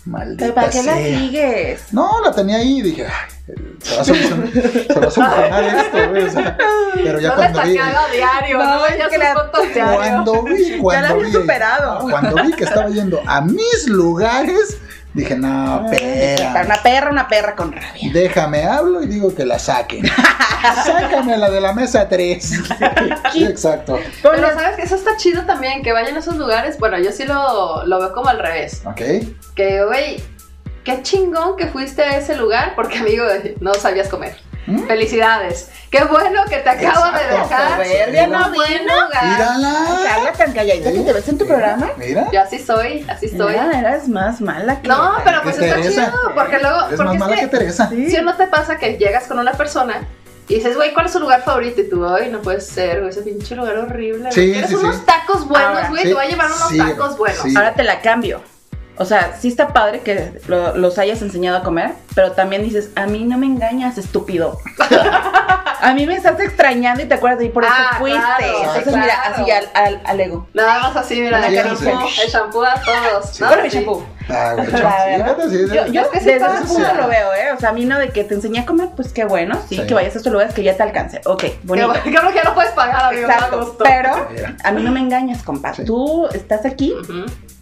maldita 0.05 0.45
¿Pero 0.45 0.55
¿Para 0.55 0.68
qué 0.70 0.82
la 0.82 0.95
sea". 0.97 1.18
sigues? 1.18 1.82
No, 1.93 2.20
la 2.24 2.32
tenía 2.32 2.57
ahí 2.57 2.78
y 2.80 2.82
dije, 2.82 3.07
"Ay, 3.07 3.55
se 3.80 3.95
va 3.97 4.03
a 4.03 4.05
solucionar, 4.05 4.49
se 4.53 5.01
va 5.01 5.07
a 5.07 5.11
solucionar 5.11 5.64
esto, 5.64 6.11
güey", 6.11 6.22
o 6.24 6.30
sea, 6.30 6.59
pero 7.03 7.20
ya 7.20 7.28
no 7.30 7.34
cuando 7.36 7.62
vi, 7.62 7.70
diario, 7.70 8.59
No, 8.59 8.64
no, 8.64 8.88
ya 8.88 9.18
la- 9.18 9.34
fotos 9.34 9.74
diario. 9.74 9.97
cuando 9.97 10.43
vi, 10.43 10.78
cuando 10.78 11.03
la 11.09 11.14
había 11.14 11.26
vi, 11.26 11.32
superado. 11.32 11.99
cuando 12.11 12.43
vi 12.43 12.53
que 12.53 12.64
estaba 12.64 12.88
yendo 12.90 13.20
a 13.26 13.40
mis 13.43 13.86
lugares, 13.88 14.76
dije, 15.14 15.36
no, 15.36 15.82
Para 15.84 15.96
espera, 15.96 16.62
Una 16.64 16.82
perra, 16.82 17.10
una 17.10 17.28
perra 17.28 17.56
con 17.56 17.72
rabia. 17.72 18.10
déjame 18.12 18.64
hablo 18.64 19.02
y 19.02 19.06
digo 19.06 19.34
que 19.34 19.44
la 19.44 19.58
saquen. 19.58 20.04
Sácame 20.84 21.36
la 21.36 21.50
de 21.50 21.60
la 21.60 21.72
mesa 21.72 22.08
3. 22.08 22.42
Sí, 23.32 23.44
exacto. 23.44 23.98
Pero 24.22 24.48
sabes 24.54 24.76
que 24.76 24.82
eso 24.82 24.94
está 24.94 25.16
chido 25.16 25.42
también, 25.44 25.82
que 25.82 25.92
vayan 25.92 26.14
a 26.16 26.20
esos 26.20 26.36
lugares. 26.36 26.78
Bueno, 26.78 26.98
yo 26.98 27.10
sí 27.12 27.24
lo, 27.24 27.84
lo 27.86 27.98
veo 27.98 28.12
como 28.12 28.28
al 28.28 28.38
revés. 28.38 28.82
Ok. 28.86 29.00
Que, 29.56 29.84
güey, 29.84 30.22
qué 30.84 31.02
chingón 31.02 31.56
que 31.56 31.66
fuiste 31.66 32.02
a 32.02 32.16
ese 32.16 32.36
lugar 32.36 32.74
porque, 32.76 32.98
amigo, 32.98 33.24
no 33.60 33.74
sabías 33.74 34.08
comer. 34.08 34.36
¿Mm? 34.66 34.86
Felicidades. 34.86 35.68
Qué 35.90 36.04
bueno 36.04 36.44
que 36.48 36.58
te 36.58 36.70
acabo 36.70 37.04
de 37.12 37.20
Exacto. 37.22 37.36
dejar. 37.50 37.86
Soberbia, 37.86 38.26
no, 38.28 38.50
bueno. 38.54 38.94
Mírala. 39.22 39.74
Carla 40.04 40.32
tan 40.32 40.52
calladita 40.52 40.92
que 40.92 41.00
te 41.00 41.12
ves 41.12 41.28
en 41.28 41.38
tu 41.38 41.44
Mira, 41.44 41.56
programa. 41.56 41.90
Mira. 41.98 42.28
Yo 42.32 42.40
así 42.40 42.58
soy, 42.58 43.04
así 43.08 43.28
soy. 43.28 43.52
Mira, 43.54 43.78
eras 43.78 44.08
más 44.08 44.40
mala 44.40 44.80
que. 44.80 44.88
No, 44.88 45.14
pero 45.24 45.42
pues 45.42 45.58
está 45.58 45.74
Teresa. 45.76 46.06
chido, 46.06 46.34
porque 46.34 46.58
luego, 46.60 46.78
Es 46.78 46.86
porque 46.96 47.04
más 47.04 47.14
es 47.14 47.20
mala 47.20 47.34
que 47.34 47.40
que, 47.42 47.46
Teresa. 47.48 47.88
Sí. 47.90 48.10
si 48.10 48.22
no 48.22 48.36
te 48.36 48.46
pasa 48.46 48.78
que 48.78 48.96
llegas 48.96 49.24
con 49.24 49.38
una 49.38 49.52
persona 49.52 50.00
y 50.48 50.54
dices, 50.56 50.76
güey, 50.76 50.92
¿cuál 50.94 51.06
es 51.06 51.12
su 51.12 51.20
lugar 51.20 51.42
favorito? 51.42 51.80
Y 51.80 51.88
tú, 51.90 52.06
ay, 52.06 52.30
no 52.30 52.40
puede 52.40 52.60
ser, 52.60 52.98
güey, 53.00 53.10
ese 53.10 53.22
pinche 53.22 53.54
lugar 53.56 53.76
horrible. 53.78 54.30
Sí, 54.32 54.52
¿Quieres 54.52 54.70
sí, 54.70 54.76
sí. 54.76 54.82
unos 54.84 55.04
tacos 55.04 55.46
buenos, 55.48 55.88
güey? 55.90 56.02
sí, 56.02 56.08
te 56.08 56.14
voy 56.14 56.24
a 56.24 56.28
llevar 56.28 56.46
unos 56.46 56.68
sí, 56.68 56.78
tacos 56.78 57.18
buenos. 57.18 57.42
sí. 57.42 57.54
Ahora 57.56 57.74
te 57.74 57.82
la 57.82 58.00
cambio. 58.00 58.40
O 58.99 59.05
sea, 59.05 59.36
sí 59.40 59.49
está 59.49 59.68
padre 59.72 60.01
que 60.01 60.40
lo- 60.49 60.76
los 60.76 60.99
hayas 60.99 61.22
enseñado 61.22 61.59
a 61.59 61.62
comer, 61.62 61.93
pero 62.14 62.32
también 62.32 62.62
dices, 62.62 62.90
a 62.95 63.07
mí 63.07 63.24
no 63.24 63.38
me 63.38 63.47
engañas, 63.47 63.97
estúpido. 63.99 64.59
a 65.80 65.95
mí 65.95 66.07
me 66.07 66.14
estás 66.14 66.38
extrañando 66.40 67.03
y 67.03 67.07
te 67.07 67.14
acuerdas 67.14 67.38
de 67.40 67.47
y 67.47 67.49
por 67.49 67.64
eso 67.64 67.72
Ah, 67.74 67.97
fuiste. 67.99 68.20
claro, 68.20 68.59
Entonces, 68.76 68.97
mira, 68.97 69.14
así 69.26 69.51
al, 69.51 69.68
al, 69.74 70.01
al 70.05 70.20
ego. 70.20 70.47
Nada 70.55 70.78
más 70.80 70.97
así, 70.97 71.20
mira, 71.20 71.45
el 71.47 71.55
shampoo, 71.55 72.07
el 72.22 72.30
shampoo 72.30 72.64
a 72.64 72.74
todos. 72.74 73.30
Sí, 73.32 73.43
¿no? 73.43 73.49
bueno, 73.49 73.62
mi 73.62 73.68
shampoo. 73.70 74.07
Ah, 74.28 74.55
sí, 74.59 75.51
sí, 75.51 75.68
sí. 75.68 75.74
Yo, 75.74 75.86
yo 75.86 76.03
Es 76.03 76.09
que 76.09 76.20
desde 76.20 76.47
ese 76.47 76.64
punto 76.66 76.95
lo 76.95 77.09
veo, 77.09 77.32
¿eh? 77.34 77.53
O 77.57 77.59
sea, 77.59 77.70
a 77.70 77.72
mí 77.72 77.84
no 77.86 77.99
de 77.99 78.11
que 78.11 78.22
te 78.24 78.34
enseñé 78.34 78.61
a 78.61 78.66
comer, 78.66 78.90
pues 78.95 79.12
qué 79.12 79.24
bueno, 79.24 79.59
sí, 79.68 79.76
Sí. 79.76 79.86
que 79.86 79.95
vayas 79.95 80.14
a 80.14 80.18
estos 80.18 80.32
lugares 80.32 80.55
que 80.55 80.62
ya 80.62 80.76
te 80.76 80.82
alcance. 80.82 81.20
Ok, 81.24 81.45
bonito. 81.64 81.93
qué 82.05 82.11
bueno 82.11 82.28
que 82.30 82.36
ya 82.36 82.45
no 82.45 82.55
puedes 82.55 82.70
pagar, 82.72 83.07
amigo, 83.07 83.26
Exacto, 83.26 83.76
pero 83.82 84.11
a 84.62 84.70
mí 84.70 84.82
no 84.82 84.93
me 84.93 85.01
engañas, 85.01 85.43
compa. 85.43 85.74
Sí. 85.74 85.84
Tú 85.84 86.28
estás 86.32 86.64
aquí. 86.66 86.95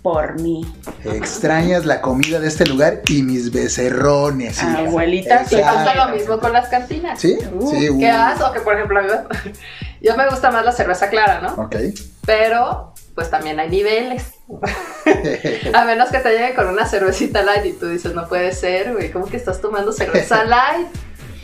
Por 0.02 0.40
mí. 0.40 0.64
Extrañas 1.04 1.84
la 1.84 2.00
comida 2.00 2.40
de 2.40 2.48
este 2.48 2.64
lugar 2.66 3.02
y 3.08 3.22
mis 3.22 3.52
becerrones. 3.52 4.56
hija. 4.58 4.78
Abuelita, 4.78 5.44
Y 5.50 5.56
pasa 5.56 5.94
lo 6.06 6.14
mismo 6.16 6.38
con 6.38 6.52
las 6.52 6.68
cantinas. 6.68 7.20
¿Sí? 7.20 7.36
Uh, 7.52 7.70
sí. 7.70 7.88
¿Qué 7.98 8.10
vas? 8.12 8.40
O 8.40 8.52
que, 8.52 8.60
por 8.60 8.74
ejemplo, 8.74 8.98
a 8.98 9.02
mí 9.02 9.08
me- 9.08 9.52
yo 10.00 10.16
me 10.16 10.28
gusta 10.28 10.50
más 10.50 10.64
la 10.64 10.72
cerveza 10.72 11.08
clara, 11.10 11.40
¿no? 11.42 11.54
Ok. 11.64 11.76
Pero, 12.24 12.94
pues 13.14 13.28
también 13.30 13.60
hay 13.60 13.68
niveles. 13.68 14.24
A 15.74 15.84
menos 15.84 16.08
que 16.10 16.18
te 16.18 16.30
llegue 16.30 16.54
con 16.54 16.68
una 16.68 16.86
cervecita 16.86 17.42
light 17.42 17.64
y 17.66 17.72
tú 17.72 17.86
dices, 17.88 18.14
no 18.14 18.26
puede 18.28 18.52
ser, 18.52 18.92
güey, 18.94 19.10
¿cómo 19.10 19.26
que 19.26 19.36
estás 19.36 19.60
tomando 19.60 19.92
cerveza 19.92 20.44
light? 20.44 20.88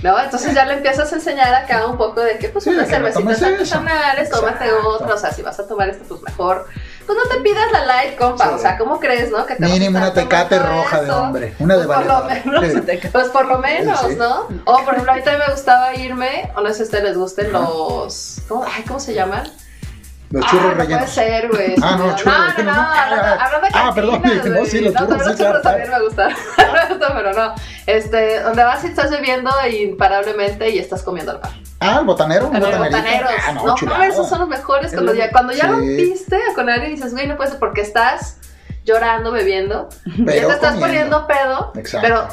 ¿No? 0.03 0.19
Entonces 0.23 0.55
ya 0.55 0.67
le 0.67 0.75
empiezas 0.75 1.11
a 1.13 1.17
enseñar 1.17 1.53
acá 1.55 1.87
un 1.87 1.97
poco 1.97 2.21
de 2.21 2.39
que, 2.39 2.49
pues, 2.51 2.65
Sí, 2.65 2.71
unas 2.71 2.89
cervecitas 2.89 3.43
artesanales, 3.43 4.31
tómate 4.31 4.71
otra, 4.73 5.15
o 5.15 5.19
sea, 5.19 5.33
si 5.33 5.43
vas 5.43 5.59
a 5.59 5.67
tomar 5.67 5.89
esto, 5.89 6.05
pues 6.07 6.23
mejor. 6.23 6.67
Pues 7.07 7.17
no 7.17 7.25
te 7.35 7.41
pidas 7.41 7.71
la 7.73 7.85
light, 7.85 8.17
compa, 8.19 8.45
Sí. 8.49 8.51
o 8.55 8.59
sea, 8.59 8.77
¿cómo 8.77 8.99
crees, 8.99 9.31
no? 9.31 9.47
Que 9.47 9.55
te 9.55 9.65
a 9.65 9.69
Mínimo 9.69 9.99
una 9.99 10.13
tecate 10.13 10.59
roja 10.59 11.03
de 11.03 11.11
hombre. 11.11 11.55
Una 11.61 11.77
de 11.77 11.87
Pues 11.87 11.99
por 11.99 12.07
menos, 12.25 12.65
Sí. 12.73 13.09
pues 13.13 13.29
por 13.29 13.47
lo 13.47 13.59
menos, 13.59 14.01
Sí. 14.01 14.17
¿no? 14.17 14.49
O 14.65 14.79
por 14.85 14.93
ejemplo, 14.95 15.13
ahorita 15.13 15.39
me 15.39 15.53
gustaba 15.53 15.95
irme, 15.95 16.51
o 16.57 16.61
no 16.61 16.69
sé 16.69 16.75
si 16.75 16.83
a 16.83 16.85
ustedes 16.87 17.05
les 17.05 17.17
gusten 17.17 17.53
los, 17.53 18.39
¿cómo, 18.49 18.65
ay, 18.65 18.83
¿cómo 18.83 18.99
se 19.01 19.15
llaman? 19.15 19.51
Los 20.31 20.45
Ah, 20.45 20.49
churros 20.51 20.65
no 20.67 20.75
puede 20.75 20.87
rellenos. 20.89 21.11
ser, 21.11 21.49
güey. 21.49 21.75
Ah, 21.83 21.97
no, 21.99 22.17
churros 22.17 22.35
no, 22.37 22.45
no, 22.45 22.51
rellenos. 22.51 22.77
no, 22.77 22.83
hablando, 22.83 23.43
hablando 23.45 23.61
de 23.67 23.73
ah, 23.75 23.93
perdón, 23.95 24.23
no, 24.23 24.65
sí, 24.65 24.81
los 24.81 24.95
No, 24.95 25.01
churros, 25.01 25.27
los 25.27 25.39
churros 25.39 25.63
también 25.63 25.91
me 25.91 26.01
gustan. 26.03 26.35
pero 27.15 27.33
no. 27.33 27.55
Este, 27.87 28.41
donde 28.41 28.65
vas 28.65 28.85
y 28.85 28.89
estás 28.89 29.11
bebiendo 29.11 29.51
imparablemente 29.71 30.71
y 30.71 30.79
estás 30.79 31.03
comiendo 31.03 31.33
al 31.33 31.41
pan. 31.41 31.53
Ah, 31.81 31.99
el 32.01 32.07
botanero. 32.07 32.49
un 32.49 32.59
botaneros. 32.59 33.31
Ah, 33.47 33.53
no, 33.53 33.75
no, 33.81 34.03
esos 34.03 34.29
son 34.29 34.41
los 34.41 34.49
mejores. 34.49 34.93
Cuando 34.93 35.15
ya, 35.15 35.31
cuando 35.31 35.53
ya 35.53 35.67
rompiste 35.67 36.39
con 36.55 36.69
alguien 36.69 36.93
y 36.93 36.95
dices, 36.97 37.13
güey, 37.13 37.27
no 37.27 37.37
puede 37.37 37.51
ser 37.51 37.59
porque 37.59 37.83
estás 37.83 38.39
llorando, 38.85 39.31
bebiendo. 39.33 39.89
y 40.07 40.25
ya 40.25 40.47
te 40.47 40.53
estás 40.53 40.77
poniendo 40.77 41.27
pedo. 41.27 41.73
Exacto. 41.77 42.07
Pero 42.09 42.29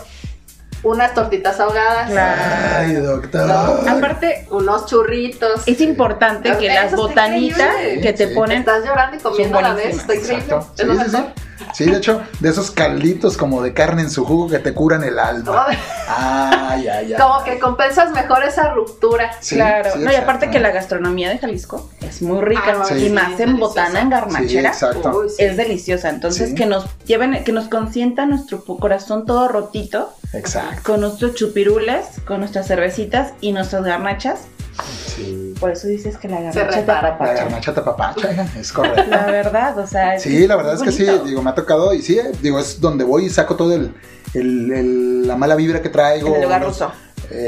unas 0.83 1.13
tortitas 1.13 1.59
ahogadas. 1.59 2.09
Claro. 2.11 2.41
Ay, 2.77 2.93
doctor. 2.95 3.49
Aparte, 3.87 4.47
Unos 4.51 4.85
churritos. 4.85 5.63
es 5.65 5.81
importante 5.81 6.55
que 6.57 6.67
las 6.67 6.93
botanitas 6.95 7.73
que 8.01 8.13
te 8.13 8.27
Sí. 8.27 8.35
ponen 8.35 8.59
Estás 8.59 8.85
llorando 8.85 9.17
y 9.17 9.19
comiendo 9.19 9.57
a 9.59 9.61
la 9.61 9.73
vez. 9.73 9.95
Está 9.97 10.15
increíble. 10.15 10.43
Exacto. 10.43 10.73
Es 10.77 10.85
lo 10.87 10.93
Sí, 10.95 10.99
sí, 11.05 11.11
mejor. 11.11 11.31
Sí. 11.73 11.85
De 11.85 11.97
hecho, 11.97 12.21
de 12.39 12.49
esos 12.49 12.71
calditos 12.71 13.37
como 13.37 13.61
de 13.61 13.73
carne 13.73 14.03
en 14.03 14.09
su 14.09 14.25
jugo 14.25 14.49
que 14.49 14.59
te 14.59 14.73
curan 14.73 15.03
el 15.03 15.19
alma. 15.19 15.65
Ay, 15.67 15.77
Ay, 16.07 16.87
ay. 16.87 17.13
Como 17.19 17.43
que 17.43 17.59
compensas 17.59 18.11
mejor 18.11 18.43
esa 18.43 18.73
ruptura. 18.73 19.31
Sí, 19.39 19.55
claro, 19.55 19.91
sí, 19.93 19.99
no, 19.99 20.11
y 20.11 20.15
aparte 20.15 20.49
que 20.49 20.59
la 20.59 20.71
gastronomía 20.71 21.29
de 21.29 21.37
Jalisco 21.37 21.89
es 22.01 22.21
muy 22.21 22.41
rica 22.41 22.75
Ah, 22.81 22.85
sí. 22.87 23.05
y 23.05 23.09
más 23.09 23.39
en 23.39 23.57
botana, 23.57 23.99
en 23.99 24.05
Sí, 24.07 24.11
garnachera, 24.11 24.69
exacto. 24.69 25.19
Uy, 25.21 25.29
sí. 25.29 25.35
es 25.43 25.57
deliciosa. 25.57 26.09
Entonces 26.09 26.49
Sí. 26.49 26.55
que 26.55 26.65
nos 26.65 26.85
lleven, 27.05 27.43
que 27.43 27.51
nos 27.51 27.67
consienta 27.67 28.25
nuestro 28.25 28.63
corazón 28.63 29.25
todo 29.25 29.47
rotito 29.47 30.13
Exacto. 30.33 30.81
con 30.83 31.01
nuestros 31.01 31.35
chupirules, 31.35 32.05
con 32.25 32.39
nuestras 32.39 32.67
cervecitas 32.67 33.33
y 33.41 33.51
nuestras 33.51 33.83
garnachas. 33.83 34.41
Sí. 35.15 35.53
Por 35.59 35.71
eso 35.71 35.87
dices 35.87 36.17
que 36.17 36.27
la 36.27 36.37
garnacha 36.41 36.69
te 36.69 36.75
repara. 36.81 37.17
La 37.19 37.33
garnacha 37.33 37.73
tapapacha, 37.73 38.47
es 38.59 38.71
correcto. 38.73 39.03
La 39.09 39.25
verdad, 39.27 39.77
o 39.77 39.87
sea, 39.87 40.19
Sí, 40.19 40.47
la 40.47 40.55
verdad 40.55 40.75
es 40.75 40.81
que 40.81 40.91
sí, 40.91 41.05
digo, 41.25 41.41
me 41.41 41.51
ha 41.51 41.55
tocado 41.55 41.93
y 41.93 42.01
sí, 42.01 42.17
eh, 42.17 42.31
digo, 42.41 42.59
es 42.59 42.81
donde 42.81 43.03
voy 43.03 43.25
y 43.25 43.29
saco 43.29 43.55
todo 43.55 43.73
el, 43.73 43.93
el- 44.33 44.71
el- 44.71 45.27
la 45.27 45.35
mala 45.35 45.55
vibra 45.55 45.81
que 45.81 45.89
traigo. 45.89 46.29
En 46.29 46.35
el 46.35 46.41
lugar 46.43 46.61
los- 46.61 46.69
ruso. 46.79 46.91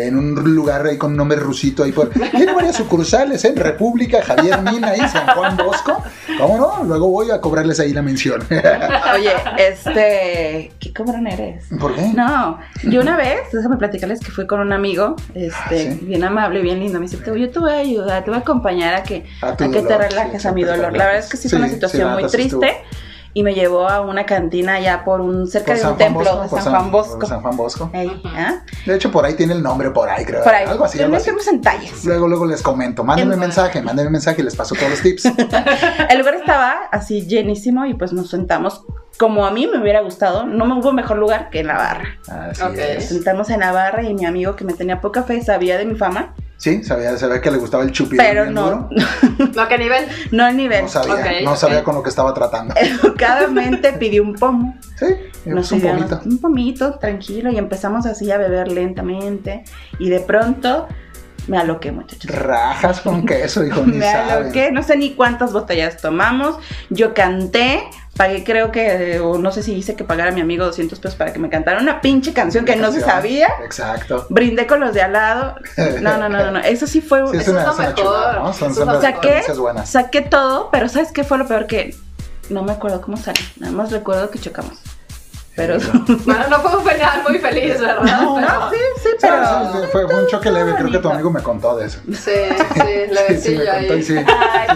En 0.07 0.17
un 0.17 0.33
lugar 0.55 0.85
ahí 0.85 0.97
con 0.97 1.11
un 1.11 1.17
nombre 1.17 1.37
rusito 1.37 1.83
ahí 1.83 1.91
por... 1.91 2.09
Tiene 2.09 2.53
varias 2.53 2.75
sucursales, 2.75 3.43
¿eh? 3.45 3.53
República, 3.55 4.21
Javier 4.23 4.61
Mina 4.61 4.89
ahí, 4.89 4.99
San 5.09 5.27
Juan 5.35 5.55
Bosco. 5.57 6.01
¿Cómo 6.39 6.57
no? 6.57 6.83
Luego 6.85 7.09
voy 7.09 7.31
a 7.31 7.39
cobrarles 7.39 7.79
ahí 7.79 7.93
la 7.93 8.01
mención. 8.01 8.41
Oye, 8.49 9.31
este, 9.57 10.71
¿qué 10.79 10.93
cabrón 10.93 11.27
eres? 11.27 11.65
¿Por 11.79 11.95
qué? 11.95 12.01
No, 12.15 12.59
yo 12.83 13.01
una 13.01 13.15
vez, 13.17 13.39
déjame 13.53 13.77
platicarles 13.77 14.19
que 14.19 14.31
fui 14.31 14.47
con 14.47 14.59
un 14.59 14.73
amigo, 14.73 15.15
este, 15.33 15.91
¿sí? 15.93 15.99
bien 16.05 16.23
amable, 16.23 16.61
bien 16.61 16.79
lindo. 16.79 16.99
Me 16.99 17.05
dice, 17.07 17.17
"Te- 17.17 17.39
yo 17.39 17.49
te 17.49 17.59
voy 17.59 17.71
a 17.71 17.77
ayudar, 17.77 18.23
te 18.23 18.31
voy 18.31 18.37
a 18.39 18.41
acompañar 18.41 18.95
a 18.95 19.03
que, 19.03 19.25
A 19.41 19.55
que 19.55 19.67
te 19.67 19.97
relajes 19.97 20.41
sí, 20.41 20.47
a 20.47 20.51
mi 20.51 20.63
te 20.63 20.69
dolor. 20.71 20.91
La 20.95 21.05
verdad 21.05 21.17
es 21.19 21.29
que 21.29 21.37
sí, 21.37 21.49
fue 21.49 21.59
una 21.59 21.67
Sí, 21.67 21.75
situación 21.75 22.07
sí, 22.09 22.13
muy 22.21 22.29
sí 22.29 22.35
triste 22.37 22.77
y 23.37 23.43
me 23.43 23.53
llevó 23.53 23.89
a 23.89 23.99
una 23.99 24.25
cantina 24.25 24.79
ya 24.79 25.03
por 25.03 25.19
un 25.19 25.45
cerca 25.45 25.73
Por 25.73 25.81
de 25.81 25.87
un 25.91 25.97
templo 25.97 26.23
Bosco, 26.23 26.49
por 26.49 26.61
San 26.61 26.71
Juan 26.73 26.91
Bosco. 26.91 27.25
San 27.27 27.41
Juan 27.41 27.57
Bosco. 27.57 27.89
Ey, 27.93 28.21
¿ah? 28.33 28.63
De 28.85 28.95
hecho, 28.95 29.11
por 29.11 29.25
ahí 29.25 29.33
tiene 29.33 29.53
el 29.53 29.61
nombre, 29.61 29.91
por 29.91 30.07
ahí, 30.07 30.23
creo. 30.23 30.41
Por 30.41 30.53
ahí. 30.55 30.65
Algo 30.65 30.85
así, 30.85 31.01
algo 31.01 31.17
así. 31.17 31.29
en 31.51 31.61
talles. 31.61 32.05
Luego, 32.05 32.29
luego 32.29 32.45
les 32.45 32.61
comento. 32.61 33.03
Mándenme 33.03 33.33
En- 33.33 33.41
mensaje, 33.41 33.81
mándenme 33.81 34.09
mensaje 34.09 34.39
y 34.41 34.45
les 34.45 34.55
paso 34.55 34.73
todos 34.73 34.89
los 34.89 35.01
tips. 35.01 35.25
El 36.09 36.17
lugar 36.17 36.35
estaba 36.35 36.87
así 36.93 37.27
llenísimo 37.27 37.85
y 37.85 37.93
pues 37.93 38.13
nos 38.13 38.29
sentamos 38.29 38.85
como 39.17 39.45
a 39.45 39.51
mí 39.51 39.67
me 39.67 39.79
hubiera 39.81 39.99
gustado. 39.99 40.45
No 40.45 40.63
me 40.65 40.75
hubo 40.79 40.93
mejor 40.93 41.17
lugar 41.17 41.49
que 41.49 41.59
en 41.59 41.67
la 41.67 41.75
barra. 41.75 42.05
Así. 42.29 42.63
Nos 42.63 43.03
sentamos 43.03 43.49
en 43.49 43.59
la 43.59 43.73
barra 43.73 44.03
y 44.03 44.13
mi 44.13 44.25
amigo 44.25 44.55
que 44.55 44.63
me 44.63 44.71
tenía 44.71 45.01
poca 45.01 45.23
fe 45.23 45.43
sabía 45.43 45.77
de 45.77 45.83
mi 45.83 45.95
fama, 45.95 46.33
Sí, 46.57 46.83
sabía, 46.83 47.17
sabía 47.17 47.41
que 47.41 47.51
le 47.51 47.57
gustaba 47.57 47.83
el 47.83 47.91
chupirul 47.91 48.25
pero 48.25 48.49
no, 48.49 48.63
duro. 48.63 48.89
No, 49.55 49.67
¿qué 49.67 49.77
nivel? 49.77 50.05
no 50.31 50.45
al 50.45 50.55
nivel. 50.55 50.83
No 50.83 50.87
sabía, 50.87 51.13
Ok, 51.15 51.25
no 51.43 51.55
sabía 51.55 51.83
con 51.83 51.95
lo 51.95 52.03
que 52.03 52.09
estaba 52.09 52.33
tratando. 52.33 52.73
Educadamente 52.77 53.93
pidió 53.93 54.23
un 54.23 54.33
pomo. 54.35 54.77
Sí, 54.97 55.05
Nos 55.45 55.71
un 55.71 55.81
pomito. 55.81 56.21
Un 56.25 56.37
pomito, 56.39 56.93
tranquilo, 56.97 57.51
y 57.51 57.57
empezamos 57.57 58.05
así 58.05 58.31
a 58.31 58.37
beber 58.37 58.69
lentamente. 58.69 59.63
Y 59.99 60.09
de 60.09 60.21
pronto 60.21 60.87
me 61.47 61.57
aloqué, 61.57 61.91
muchachos. 61.91 62.31
Rajas 62.31 63.01
con 63.01 63.25
queso, 63.25 63.63
hijo, 63.65 63.81
ni 63.85 63.97
Me 63.97 64.11
saben. 64.11 64.31
aloqué, 64.43 64.71
no 64.71 64.81
sé 64.81 64.97
ni 64.97 65.11
cuántas 65.13 65.51
botellas 65.53 65.97
tomamos. 65.97 66.57
Yo 66.89 67.13
canté, 67.13 67.83
pagué, 68.15 68.43
creo 68.43 68.71
que, 68.71 69.19
o 69.19 69.37
no 69.37 69.51
sé 69.51 69.61
si 69.61 69.73
hice 69.73 69.95
que 69.95 70.03
pagara 70.03 70.31
a 70.31 70.33
mi 70.33 70.41
amigo 70.41 70.65
200 70.65 70.99
pesos 70.99 71.15
para 71.17 71.33
que 71.33 71.39
me 71.39 71.49
cantara 71.49 71.81
una 71.81 72.01
pinche 72.01 72.33
canción 72.33 72.65
que 72.65 72.75
no 72.75 72.91
se 72.91 73.01
sabía. 73.01 73.49
Exacto. 73.63 74.25
Brindé 74.29 74.67
con 74.67 74.79
los 74.79 74.93
de 74.93 75.01
al 75.01 75.13
lado. 75.13 75.55
No, 76.01 76.17
no, 76.17 76.29
no, 76.29 76.37
no, 76.37 76.51
no. 76.51 76.59
Eso 76.65 76.87
sí 76.87 77.01
fue. 77.01 77.19
Sí, 77.31 77.37
Eso 77.37 77.57
es 77.57 77.65
lo 77.65 77.75
mejor. 77.75 78.35
¿no? 78.35 78.53
Son, 78.53 78.73
son 78.73 79.57
buenas. 79.59 79.89
Saqué 79.89 80.21
todo, 80.21 80.69
pero 80.71 80.89
¿sabes 80.89 81.11
qué 81.11 81.23
fue 81.23 81.37
lo 81.37 81.47
peor? 81.47 81.67
Que 81.67 81.95
no 82.49 82.63
me 82.63 82.71
acuerdo 82.71 83.01
cómo 83.01 83.17
salí. 83.17 83.41
Nada 83.57 83.73
más 83.73 83.91
recuerdo 83.91 84.29
que 84.29 84.39
chocamos. 84.39 84.77
Pero. 85.55 85.77
Bueno, 86.25 86.47
no 86.49 86.59
fue 86.59 86.77
un 86.77 86.83
final 86.85 87.23
muy 87.27 87.37
feliz, 87.39 87.79
¿verdad? 87.79 88.01
No, 88.01 88.35
Pero- 88.35 88.69
sí, 88.71 88.77
sí, 88.97 89.09
Sí, 89.09 89.15
pero. 89.21 89.45
sí, 89.45 89.77
sí, 89.81 89.87
fue, 89.91 90.05
fue 90.09 90.21
un 90.23 90.27
choque 90.27 90.51
leve, 90.51 90.75
creo 90.75 90.91
que 90.91 90.97
tu 90.99 91.09
amigo 91.09 91.29
me 91.31 91.41
contó 91.41 91.75
de 91.77 91.85
eso. 91.85 91.99
Sí, 92.07 92.31
sí, 92.73 92.81
le 93.09 93.39
Sí, 93.39 93.49
sí, 93.51 93.55
me 93.57 93.65
contó 93.65 93.95
y 93.97 94.03
sí, 94.03 94.15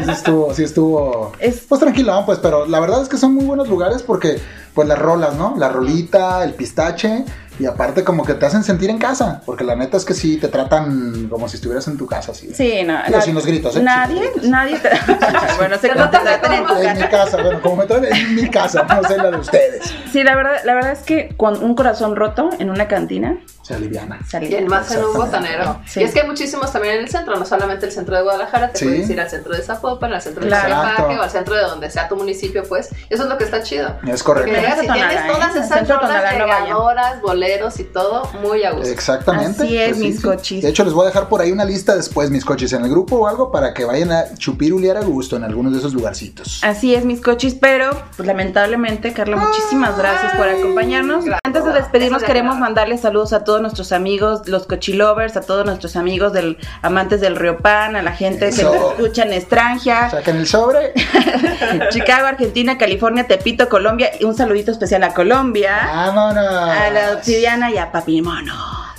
sí 0.06 0.12
estuvo, 0.12 0.54
sí 0.54 0.64
estuvo, 0.64 1.32
Es- 1.40 1.62
pues 1.68 1.82
tranquilón, 1.82 2.26
pues, 2.26 2.40
pero 2.40 2.66
la 2.66 2.80
verdad 2.80 3.02
es 3.02 3.10
que 3.10 3.18
son 3.18 3.34
muy 3.34 3.46
buenos 3.46 3.68
lugares 3.68 4.04
porque, 4.04 4.40
pues 4.74 4.88
las 4.88 4.98
rolas, 5.00 5.36
¿no? 5.36 5.56
La 5.58 5.70
rolita, 5.70 6.44
el 6.44 6.54
pistache, 6.54 7.26
y 7.60 7.66
aparte 7.66 8.04
como 8.04 8.24
que 8.26 8.34
te 8.34 8.46
hacen 8.46 8.64
sentir 8.64 8.90
en 8.90 8.98
casa, 8.98 9.42
porque 9.46 9.64
la 9.64 9.76
neta 9.76 9.98
es 9.98 10.06
que 10.06 10.14
sí, 10.14 10.38
te 10.38 10.48
tratan 10.48 11.28
como 11.30 11.48
si 11.50 11.58
estuvieras 11.58 11.88
en 11.88 11.98
tu 11.98 12.08
casa, 12.08 12.32
así. 12.32 12.50
Sí, 12.54 12.84
no. 12.86 12.98
Digo, 13.06 13.22
sin 13.22 13.36
los 13.36 13.46
gritos, 13.46 13.76
¿eh? 13.76 13.82
Nadie, 13.84 14.16
Sin 14.16 14.24
los 14.24 14.34
gritos. 14.34 14.50
nadie 14.50 14.80
te. 14.80 14.90
bueno, 15.58 15.76
se 15.78 15.90
Te 15.90 15.96
notas 15.96 16.24
de 16.24 16.30
contratan 16.40 16.54
en 16.54 16.62
tu 16.64 16.68
todo. 16.68 16.82
En 16.82 16.94
mi 16.98 17.02
casa. 17.04 17.10
casa, 17.10 17.42
bueno, 17.44 17.62
como 17.62 17.76
me 17.76 17.86
traen 17.86 18.06
en 18.06 18.36
mi 18.36 18.50
casa, 18.50 18.84
no 18.84 19.04
sé 19.08 19.18
la 19.18 19.32
de 19.32 19.38
ustedes. 19.38 19.94
Sí, 20.12 20.24
la 20.24 20.36
verdad, 20.36 20.58
la 20.64 20.74
verdad 20.74 20.92
es 20.94 21.00
que 21.00 21.34
con 21.38 21.62
un 21.64 21.76
corazón 21.76 22.16
roto 22.16 22.50
en 22.60 22.70
una 22.70 22.88
cantina 22.88 23.38
Se 23.70 23.76
aliviana. 23.76 24.20
salí. 24.28 24.48
Y 24.48 24.56
el 24.56 24.66
más 24.66 24.90
en 24.92 25.04
un 25.06 25.14
botanero. 25.14 25.80
Sí. 25.86 26.00
Y 26.00 26.04
es 26.04 26.12
que 26.14 26.22
hay 26.22 26.28
muchísimos 26.28 26.72
también 26.74 26.96
en 26.96 27.02
el 27.02 27.10
centro, 27.10 27.36
no 27.38 27.46
solamente 27.46 27.86
el 27.86 27.92
centro 27.92 28.16
de 28.16 28.24
Guadalajara, 28.24 28.72
te 28.72 28.80
Sí. 28.80 28.86
puedes 28.86 29.10
ir 29.12 29.22
al 29.22 29.30
centro 29.30 29.54
de 29.56 29.62
Zapopan, 29.62 30.12
al 30.12 30.22
centro 30.22 30.42
de 30.44 30.48
Claro. 30.48 30.68
Tlaquepaque 30.68 30.92
Exacto. 31.02 31.20
o 31.20 31.24
al 31.24 31.30
centro 31.30 31.56
de 31.56 31.62
donde 31.62 31.90
sea 31.92 32.08
tu 32.10 32.16
municipio, 32.16 32.64
pues. 32.68 32.90
Eso 33.10 33.24
es 33.24 33.30
lo 33.30 33.38
que 33.38 33.44
está 33.44 33.62
chido. 33.62 33.90
Es 34.08 34.24
Porque 34.24 34.42
correcto. 34.52 34.84
Y 34.84 34.88
Tonalá, 34.88 35.10
tienes 35.10 35.26
¿eh? 35.26 35.28
todas 35.32 35.56
El 35.56 35.62
esas 35.64 35.88
de 35.88 35.94
rolas 35.94 36.08
Tonalá 36.08 36.32
no 36.34 36.46
llegadoras, 36.46 37.22
boleros 37.22 37.80
y 37.80 37.84
todo 37.84 38.28
muy 38.42 38.64
a 38.64 38.72
gusto. 38.72 38.90
Exactamente. 38.90 39.64
Así 39.64 39.78
es, 39.78 39.98
mis 39.98 40.16
sí. 40.18 40.22
cochis. 40.24 40.64
De 40.64 40.70
hecho, 40.70 40.84
les 40.84 40.94
voy 40.94 41.04
a 41.04 41.08
dejar 41.10 41.30
por 41.30 41.42
ahí 41.42 41.52
una 41.52 41.64
lista 41.66 41.96
después, 41.96 42.32
mis 42.32 42.44
coches, 42.44 42.74
en 42.74 42.84
el 42.84 42.90
grupo 42.90 43.18
o 43.18 43.28
algo, 43.28 43.52
para 43.52 43.74
que 43.76 43.86
vayan 43.86 44.12
a 44.12 44.34
chupirulear 44.36 44.98
a 44.98 45.02
gusto 45.02 45.36
en 45.36 45.44
algunos 45.44 45.74
de 45.74 45.80
esos 45.80 45.94
lugarcitos. 45.94 46.62
Así 46.64 46.96
es, 46.96 47.06
mis 47.06 47.22
cochis, 47.22 47.54
pero 47.54 47.92
pues, 48.18 48.26
lamentablemente, 48.28 49.14
Carla, 49.14 49.36
muchísimas 49.38 49.98
gracias 49.98 50.34
por 50.36 50.48
acompañarnos. 50.50 51.26
Gracias. 51.26 51.40
Antes 51.44 51.64
de 51.66 51.74
despedirnos, 51.74 52.24
queremos 52.24 52.58
mandarles 52.58 53.02
saludos 53.02 53.34
a 53.34 53.44
todos 53.44 53.59
nuestros 53.62 53.92
amigos, 53.92 54.48
los 54.48 54.66
cochilovers, 54.68 55.36
a 55.38 55.42
todos 55.42 55.66
nuestros 55.66 55.96
amigos 55.96 56.34
del 56.34 56.58
amantes 56.82 57.22
del 57.22 57.36
Río 57.36 57.58
Pan, 57.60 57.96
a 57.96 58.02
la 58.02 58.12
gente 58.14 58.50
que 58.52 58.64
nos 58.64 58.76
escucha 58.76 59.24
en 59.24 59.34
Estranja, 59.34 60.10
Saquen 60.10 60.38
el 60.38 60.48
sobre. 60.48 60.94
Chicago, 61.92 62.28
Argentina, 62.28 62.78
California, 62.78 63.28
Tepito, 63.28 63.70
Colombia, 63.70 64.12
y 64.20 64.24
un 64.26 64.36
saludito 64.36 64.72
especial 64.72 65.04
a 65.04 65.14
Colombia, 65.14 65.78
Vámonos. 65.86 66.70
a 66.70 66.90
la 66.90 67.14
Obsidiana 67.14 67.72
y 67.72 67.78
a 67.78 67.92
Papi 67.92 68.22
Mono. 68.22 68.54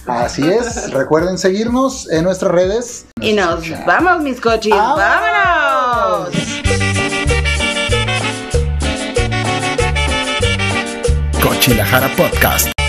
Así 0.06 0.42
es. 0.48 0.90
Recuerden 0.92 1.38
seguirnos 1.38 2.10
en 2.10 2.24
nuestras 2.24 2.50
redes. 2.50 3.06
Y 3.20 3.32
nos 3.34 3.62
vamos, 3.86 4.22
mis 4.22 4.40
cochis, 4.40 4.70
¡Vámonos! 4.74 6.30
vámonos. 6.30 6.30
Cochilajara 11.42 12.08
Podcast 12.16 12.79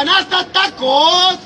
canasta 0.00 0.46
tacos. 0.46 1.38